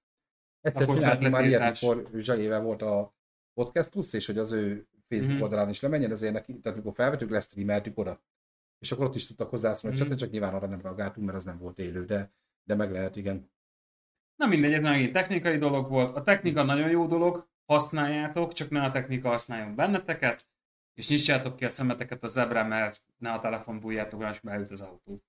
[0.61, 3.15] Egyszer akkor csináltunk már ilyet, amikor Zsalével volt a
[3.53, 5.41] Podcast Plus, és hogy az ő Facebook mm-hmm.
[5.41, 8.21] oldalán is lemenjen, ezért neki, tehát amikor felvettük, lesztreameltük oda.
[8.79, 10.15] És akkor ott is tudtak hozzászólni mm-hmm.
[10.15, 12.33] csak nyilván arra nem reagáltunk, mert az nem volt élő, de,
[12.63, 13.51] de meg lehet, igen.
[14.35, 16.15] Na mindegy, ez megint technikai dolog volt.
[16.15, 20.45] A technika nagyon jó dolog, használjátok, csak ne a technika használjon benneteket,
[20.93, 24.81] és nyissátok ki a szemeteket a zebrán, mert ne a telefon bújjátok, és beült az
[24.81, 25.23] autó.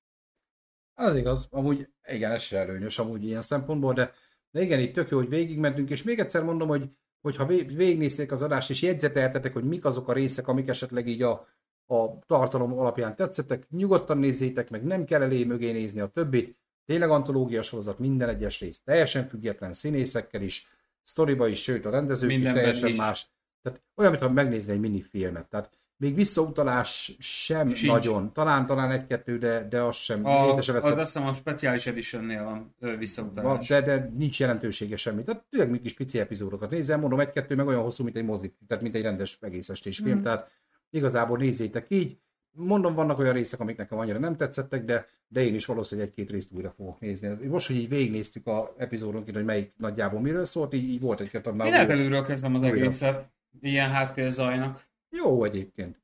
[0.95, 4.13] Az igaz, amúgy igen, ez se előnyös amúgy ilyen szempontból, de,
[4.51, 6.91] de igen, itt tök jó, hogy végigmentünk, és még egyszer mondom, hogy
[7.21, 11.49] hogyha végignézték az adást, és jegyzeteltetek, hogy mik azok a részek, amik esetleg így a,
[11.87, 16.57] a tartalom alapján tetszettek, nyugodtan nézzétek meg, nem kell elé mögé nézni a többit.
[16.85, 20.69] Tényleg antológia sorozat minden egyes rész, teljesen független színészekkel is,
[21.03, 22.99] sztoriba is, sőt a rendezők Mindenben is teljesen is.
[22.99, 23.32] más.
[23.63, 25.49] Tehát olyan, mintha megnézni egy minifilmet.
[25.49, 25.71] Tehát
[26.03, 27.93] még visszautalás sem Sincs.
[27.93, 28.33] nagyon.
[28.33, 30.25] Talán, talán egy-kettő, de, de az sem.
[30.25, 33.69] A, az azt hiszem a speciális editionnél van visszautalás.
[33.69, 35.23] Van, de, de nincs jelentősége semmi.
[35.23, 38.55] Tehát tényleg még kis pici epizódokat nézem, mondom, egy-kettő meg olyan hosszú, mint egy mozi,
[38.67, 40.19] tehát mint egy rendes egész estés film.
[40.19, 40.23] Mm.
[40.23, 40.51] Tehát
[40.91, 42.19] igazából nézzétek így.
[42.55, 46.31] Mondom, vannak olyan részek, amik nekem annyira nem tetszettek, de, de én is valószínűleg egy-két
[46.31, 47.47] részt újra fogok nézni.
[47.47, 51.51] Most, hogy így végignéztük a epizódonként, hogy melyik nagyjából miről szólt, így, így volt egy-kettő.
[51.51, 53.31] Én előről kezdem az egészet,
[53.63, 54.87] ilyen háttérzajnak.
[55.11, 56.01] Jó egyébként.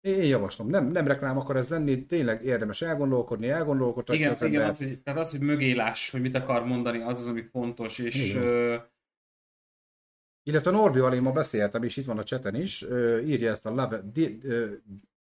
[0.00, 4.14] Én javaslom, nem, nem reklám akar ez lenni, tényleg érdemes elgondolkodni, elgondolkodni.
[4.14, 7.26] Igen, az igen az, hogy, tehát az, hogy mögélás, hogy mit akar mondani, az az,
[7.26, 8.30] ami fontos, és...
[8.30, 8.42] Igen.
[8.42, 8.76] Ö...
[10.42, 13.70] Illetve Norbi én ma beszéltem, és itt van a cseten is, ö, írja ezt a
[13.70, 14.72] Love, di, ö,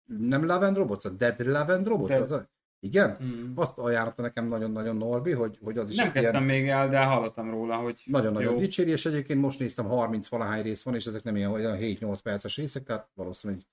[0.05, 2.21] nem Love and Robots, a Dead Love and Robots, Dead.
[2.21, 2.49] az a
[2.79, 3.17] Igen?
[3.23, 3.51] Mm.
[3.55, 7.03] Azt ajánlotta nekem nagyon-nagyon Norbi, hogy, hogy az is Nem kezdtem ilyen még el, de
[7.03, 11.23] hallottam róla, hogy nagyon-nagyon dicséri, és egyébként most néztem 30 valahány rész van, és ezek
[11.23, 13.65] nem ilyen olyan 7-8 perces részek, tehát valószínűleg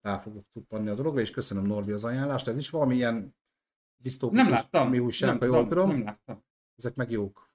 [0.00, 2.48] rá fogok cuppanni a dologra, és köszönöm Norbi az ajánlást.
[2.48, 3.34] Ez is valamilyen
[3.96, 4.88] disztópikus Nem láttam.
[4.90, 5.88] mi újság, nem, ha jól nem, tudom.
[5.88, 6.44] nem láttam.
[6.76, 7.47] Ezek meg jók.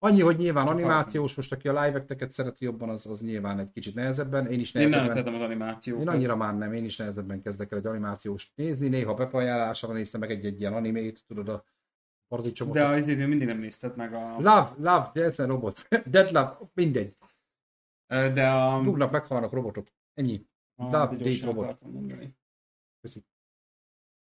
[0.00, 3.94] Annyi, hogy nyilván animációs, most aki a live szereti jobban, az, az nyilván egy kicsit
[3.94, 4.46] nehezebben.
[4.46, 5.16] Én is Én nem nehezebben.
[5.16, 6.00] szeretem az animációt.
[6.00, 10.20] Én annyira már nem, én is nehezebben kezdek el egy animációst nézni, néha bepajálásra néztem
[10.20, 11.64] meg egy-egy ilyen animét, tudod, a
[12.28, 12.74] paradicsomot.
[12.74, 14.34] De azért még mindig nem nézted meg a...
[14.36, 17.16] Love, Love, Dance and Robot, Dead Love, mindegy.
[18.06, 18.82] De a...
[18.82, 19.86] Rúgnak, meghalnak robotok.
[20.14, 20.46] Ennyi.
[20.76, 21.78] a Love, Date, Robot.
[23.00, 23.24] Köszi.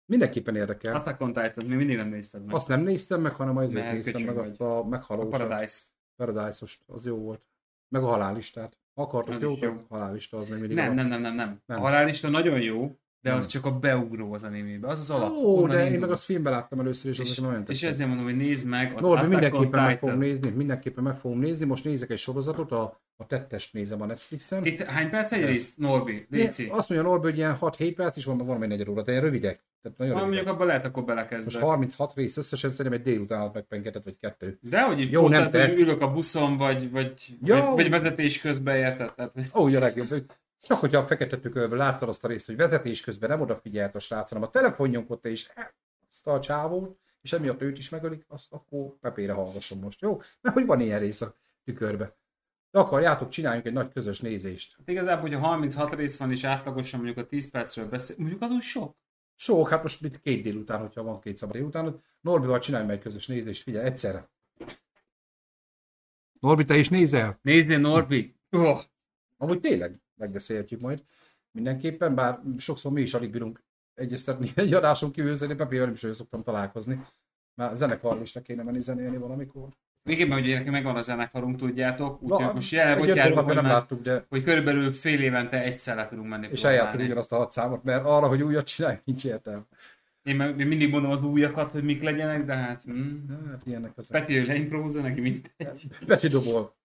[0.07, 0.95] Mindenképpen érdekel.
[0.95, 2.55] Attack on Titan, még mindig nem nézted meg.
[2.55, 5.79] Azt nem néztem meg, hanem azért néztem meg azt a a meghalós Paradise.
[6.17, 7.43] Paradise-ost, az jó volt.
[7.89, 8.79] Meg a halálistát.
[8.95, 11.61] Ha akartok Az jó, a halálista az még mindig Nem, nem, nem, nem, nem.
[11.67, 11.79] Nem.
[11.79, 13.39] A halálista nagyon jó, de Nem.
[13.39, 14.89] az csak a beugró az animébe.
[14.89, 15.31] Az az alap.
[15.31, 16.01] Ó, de én indul.
[16.01, 17.89] meg azt filmben láttam először, és, az és, nekem nagyon és tetszett.
[17.91, 21.67] ezért mondom, hogy nézd meg az Norbi, mindenképpen meg fogom nézni, mindenképpen meg fogom nézni.
[21.67, 24.65] Most nézek egy sorozatot, a, a tettest nézem a Netflixen.
[24.65, 26.27] Itt hány perc egy rész, Norbi?
[26.31, 26.69] Léci.
[26.71, 29.25] Azt mondja Norbi, hogy ilyen 6-7 perc is van, van egy negyed óra, de ilyen
[29.25, 29.61] rövidek.
[29.83, 31.63] Tehát nagyon Van, mondjuk abban lehet, akkor Most belekezdek.
[31.63, 34.59] 36 rész összesen szerintem egy délutánat megpengetett, vagy kettő.
[34.61, 35.73] De hogy is Jó, jó, nem nem te.
[35.73, 37.57] ülök a buszon, vagy, vagy, Jó.
[37.57, 39.15] vagy, vagy vezetés közben érted?
[39.15, 40.25] Tehát, Ó, ugye legjobb.
[40.61, 43.99] Csak hogyha a fekete tükörben láttad azt a részt, hogy vezetés közben nem odafigyelt a
[43.99, 45.49] srác, hanem a telefonnyomkodta és
[46.09, 50.21] azt a csávót, és emiatt őt is megölik, azt akkor Pepére hallgasson most, jó?
[50.41, 51.35] Mert hogy van ilyen rész a
[51.65, 52.17] tükörbe.
[52.73, 54.75] De akarjátok, csináljunk egy nagy közös nézést.
[54.79, 58.51] hát igazából, hogyha 36 rész van, és átlagosan mondjuk a 10 percről beszél, mondjuk az
[58.51, 58.97] úgy sok.
[59.35, 63.07] Sok, hát most mit két délután, hogyha van két szabad délután, Norbival csináljunk meg egy
[63.07, 64.31] közös nézést, figyelj, egyszerre.
[66.41, 67.39] Norbi, te is nézel?
[67.43, 68.37] Nézzél, Norbi!
[68.51, 68.81] Oh.
[69.37, 71.05] Amúgy tényleg megbeszélhetjük majd
[71.51, 76.17] mindenképpen, bár sokszor mi is alig bírunk egyeztetni egy adáson kívül, szerintem Pepével nem is
[76.17, 77.07] szoktam találkozni.
[77.55, 79.69] Már zenekarra is le kéne menni zenélni valamikor.
[80.05, 83.39] Még éppen, hogy nekünk megvan a zenekarunk, tudjátok, úgyhogy most jelenleg egy ott öt járunk,
[83.39, 86.49] hogy, nem láttuk, de hogy körülbelül fél évente egyszer le tudunk menni.
[86.51, 89.65] és eljátszunk ugyanazt a hat számot, mert arra, hogy újat csinálj, nincs értelme.
[90.23, 92.91] Én, meg, én mindig mondom az újakat, hogy mik legyenek, de hát...
[92.91, 93.29] Mm.
[93.51, 94.09] Hát ilyenek az.
[94.09, 95.87] Peti, ő leimprózza, neki mindegy.
[96.07, 96.77] Peti dobol.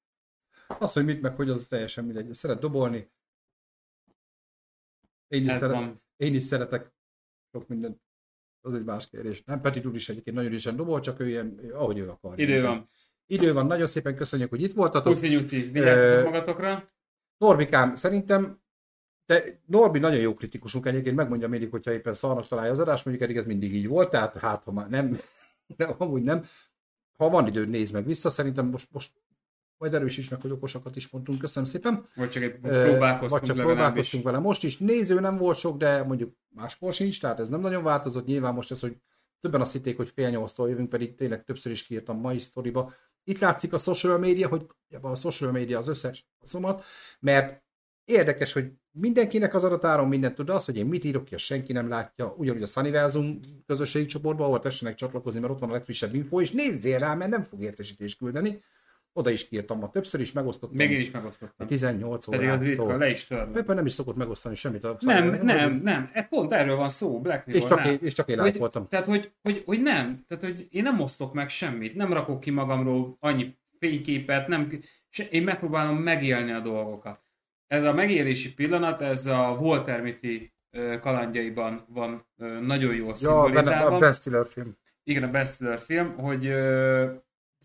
[0.68, 2.34] Az, hogy mit meg hogy, az teljesen mindegy.
[2.34, 3.10] Szeret dobolni.
[5.28, 6.02] Én is, Ez szeret, van.
[6.18, 6.92] én is szeretek
[7.52, 8.02] sok mindent.
[8.62, 9.44] Az egy más kérdés.
[9.44, 12.40] Nem, Peti tud is egyébként nagyon ügyesen dobol, csak ő ilyen, ahogy ő akar.
[12.40, 12.90] Idő van.
[13.28, 15.14] Idő van, nagyon szépen köszönjük, hogy itt voltatok.
[15.14, 16.92] Puszi nyuszi, vigyázzatok magatokra.
[17.38, 18.60] Norbikám, szerintem
[19.28, 23.26] de Norbi nagyon jó kritikusunk egyébként, megmondja mindig, hogyha éppen szarnak találja az adást, mondjuk
[23.28, 25.18] eddig ez mindig így volt, tehát hát ha már nem,
[25.78, 26.44] de amúgy nem.
[27.18, 29.12] Ha van időd, nézd meg vissza, szerintem most, most
[29.78, 32.06] majd erősíts meg, hogy okosakat is mondtunk, köszönöm szépen.
[32.16, 34.38] Vagy csak egy próbálkoztunk Vagy csak próbálkoztunk vele.
[34.38, 38.26] Most is néző nem volt sok, de mondjuk máskor sincs, tehát ez nem nagyon változott.
[38.26, 38.98] Nyilván most ez, hogy
[39.40, 42.94] többen azt hitték, hogy fél nyolctól jövünk, pedig tényleg többször is kiírtam mai sztoriba.
[43.28, 44.66] Itt látszik a social media, hogy
[45.02, 46.84] a social media az összes szomat,
[47.20, 47.64] mert
[48.06, 51.74] érdekes, hogy mindenkinek az adatáron mindent tud, az, hogy én mit írok ki, azt senki
[51.74, 52.34] nem látja.
[52.38, 56.52] Ugyanúgy a Sunnyversum közösségi csoportban, ahol tessenek csatlakozni, mert ott van a legfrissebb info, és
[56.52, 58.64] nézzél rá, mert nem fog értesítést küldeni.
[59.18, 60.76] Oda is kiírtam ma többször is, megosztottam.
[60.78, 61.68] Még én is megosztottam.
[61.68, 63.00] 18 Pedig az ritka, órától.
[63.00, 63.52] le is törlöm.
[63.52, 64.84] Pepe nem is szokott megosztani semmit.
[64.84, 66.10] A Nem, nem, nem.
[66.14, 67.70] E pont erről van szó, Black És Mirror.
[67.70, 67.92] csak, nem.
[67.92, 68.88] én, és csak én hogy, voltam.
[68.88, 70.26] Tehát, hogy, hogy, hogy, nem.
[70.28, 71.96] Tehát, hogy én nem osztok meg semmit.
[71.96, 74.80] Nem rakok ki magamról annyi fényképet, nem,
[75.10, 77.20] se, én megpróbálom megélni a dolgokat.
[77.68, 80.52] Ez a megélési pillanat, ez a Walter Mitty
[81.02, 82.26] kalandjaiban van
[82.62, 83.96] nagyon jól Ja, szimbolizálva.
[83.96, 84.78] a Ben Stiller film.
[85.04, 86.54] Igen, a bestseller film, hogy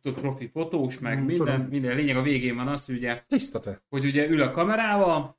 [0.03, 1.71] tudod, profi fotós, meg Mm, minden, tudom.
[1.71, 3.83] minden lényeg a végén van az, hogy ugye Tiszta te.
[3.89, 5.39] hogy ugye ül a kamerával,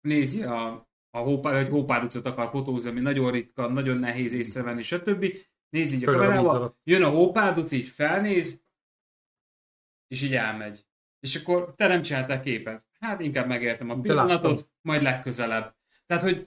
[0.00, 5.26] nézi a, a hópár, hogy hópárducot akar fotózni, ami nagyon ritka, nagyon nehéz észrevenni, stb.
[5.68, 8.62] Nézi így a a kamerával, jön a hópárduc, így felnéz,
[10.08, 10.86] és így elmegy.
[11.20, 12.84] És akkor te nem csináltál képet.
[13.00, 15.76] Hát inkább megértem a pillanatot, majd legközelebb.
[16.06, 16.46] Tehát, hogy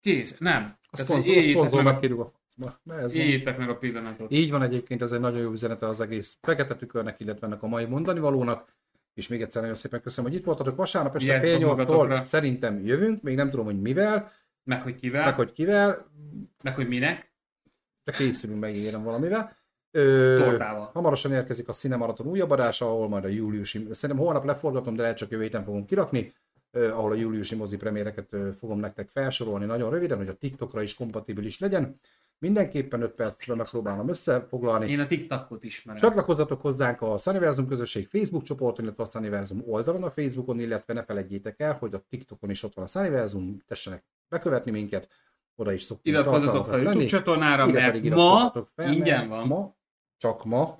[0.00, 0.78] kész, nem.
[0.90, 2.80] A Tehát, hogy szponzor, a éljétek szponzor meg, a, megkérjük a facba.
[2.82, 4.32] Mert ez éljétek meg a pillanatot.
[4.32, 7.66] Így van egyébként, ez egy nagyon jó üzenete az egész fekete tükörnek, illetve ennek a
[7.66, 8.78] mai mondani valónak.
[9.14, 10.76] És még egyszer nagyon szépen köszönöm, hogy itt voltatok.
[10.76, 14.30] Vasárnap este fél nyolctól szerintem jövünk, még nem tudom, hogy mivel,
[14.64, 16.06] Meg hogy kivel, meg hogy kivel,
[16.64, 17.32] meg hogy minek,
[18.04, 19.56] de készülünk, megígérem valamivel.
[19.92, 20.90] Ö, tortával.
[20.92, 25.16] hamarosan érkezik a Cinemaraton újabb adása, ahol majd a júliusi, szerintem holnap leforgatom, de lehet
[25.16, 26.32] csak jövő héten fogom kirakni,
[26.70, 30.82] ö, ahol a júliusi mozi premiereket ö, fogom nektek felsorolni nagyon röviden, hogy a TikTokra
[30.82, 32.00] is kompatibilis legyen.
[32.40, 34.90] Mindenképpen 5 percre megpróbálom összefoglalni.
[34.90, 36.00] Én a TikTokot ismerem.
[36.00, 41.04] Csatlakozzatok hozzánk a Sunniversum közösség Facebook csoporton, illetve a Sunniversum oldalon a Facebookon, illetve ne
[41.04, 45.08] felejtjétek el, hogy a TikTokon is ott van a Sunniversum, tessenek bekövetni minket,
[45.56, 47.06] oda is szoktunk Iratkozzatok fel a YouTube tenni.
[47.06, 49.46] csatornára, Ide mert ma fel, ingyen van.
[49.46, 49.76] Ma,
[50.16, 50.78] csak ma,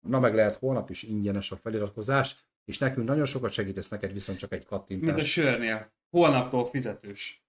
[0.00, 4.38] na meg lehet holnap is ingyenes a feliratkozás, és nekünk nagyon sokat segítesz neked viszont
[4.38, 5.30] csak egy Mint a kattintás.
[5.30, 5.92] sörnél.
[6.10, 7.44] Holnaptól fizetős.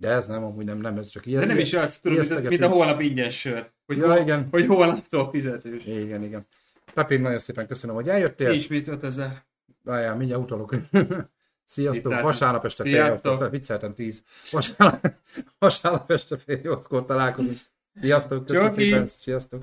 [0.00, 1.40] De ez nem, amúgy nem, nem, ez csak ilyen.
[1.40, 3.70] De nem is az, tudod, mint, a- mint a holnap ingyen sör.
[3.86, 4.48] Hogy, Ja, hol, igen.
[4.50, 5.84] hogy holnaptól fizetős.
[5.84, 6.46] Igen, igen.
[6.94, 8.50] Pepi, nagyon szépen köszönöm, hogy eljöttél.
[8.52, 9.44] Ismét 5000.
[9.82, 10.74] Várjál, mindjárt utalok.
[11.64, 14.22] Sziasztok, Itt vasárnap este fél nyolckor, vicceltem tíz.
[14.50, 15.12] Vasárnap,
[15.58, 17.58] vasárnap este fél nyolckor találkozunk.
[18.00, 19.62] Sziasztok, köszönöm szépen, sziasztok.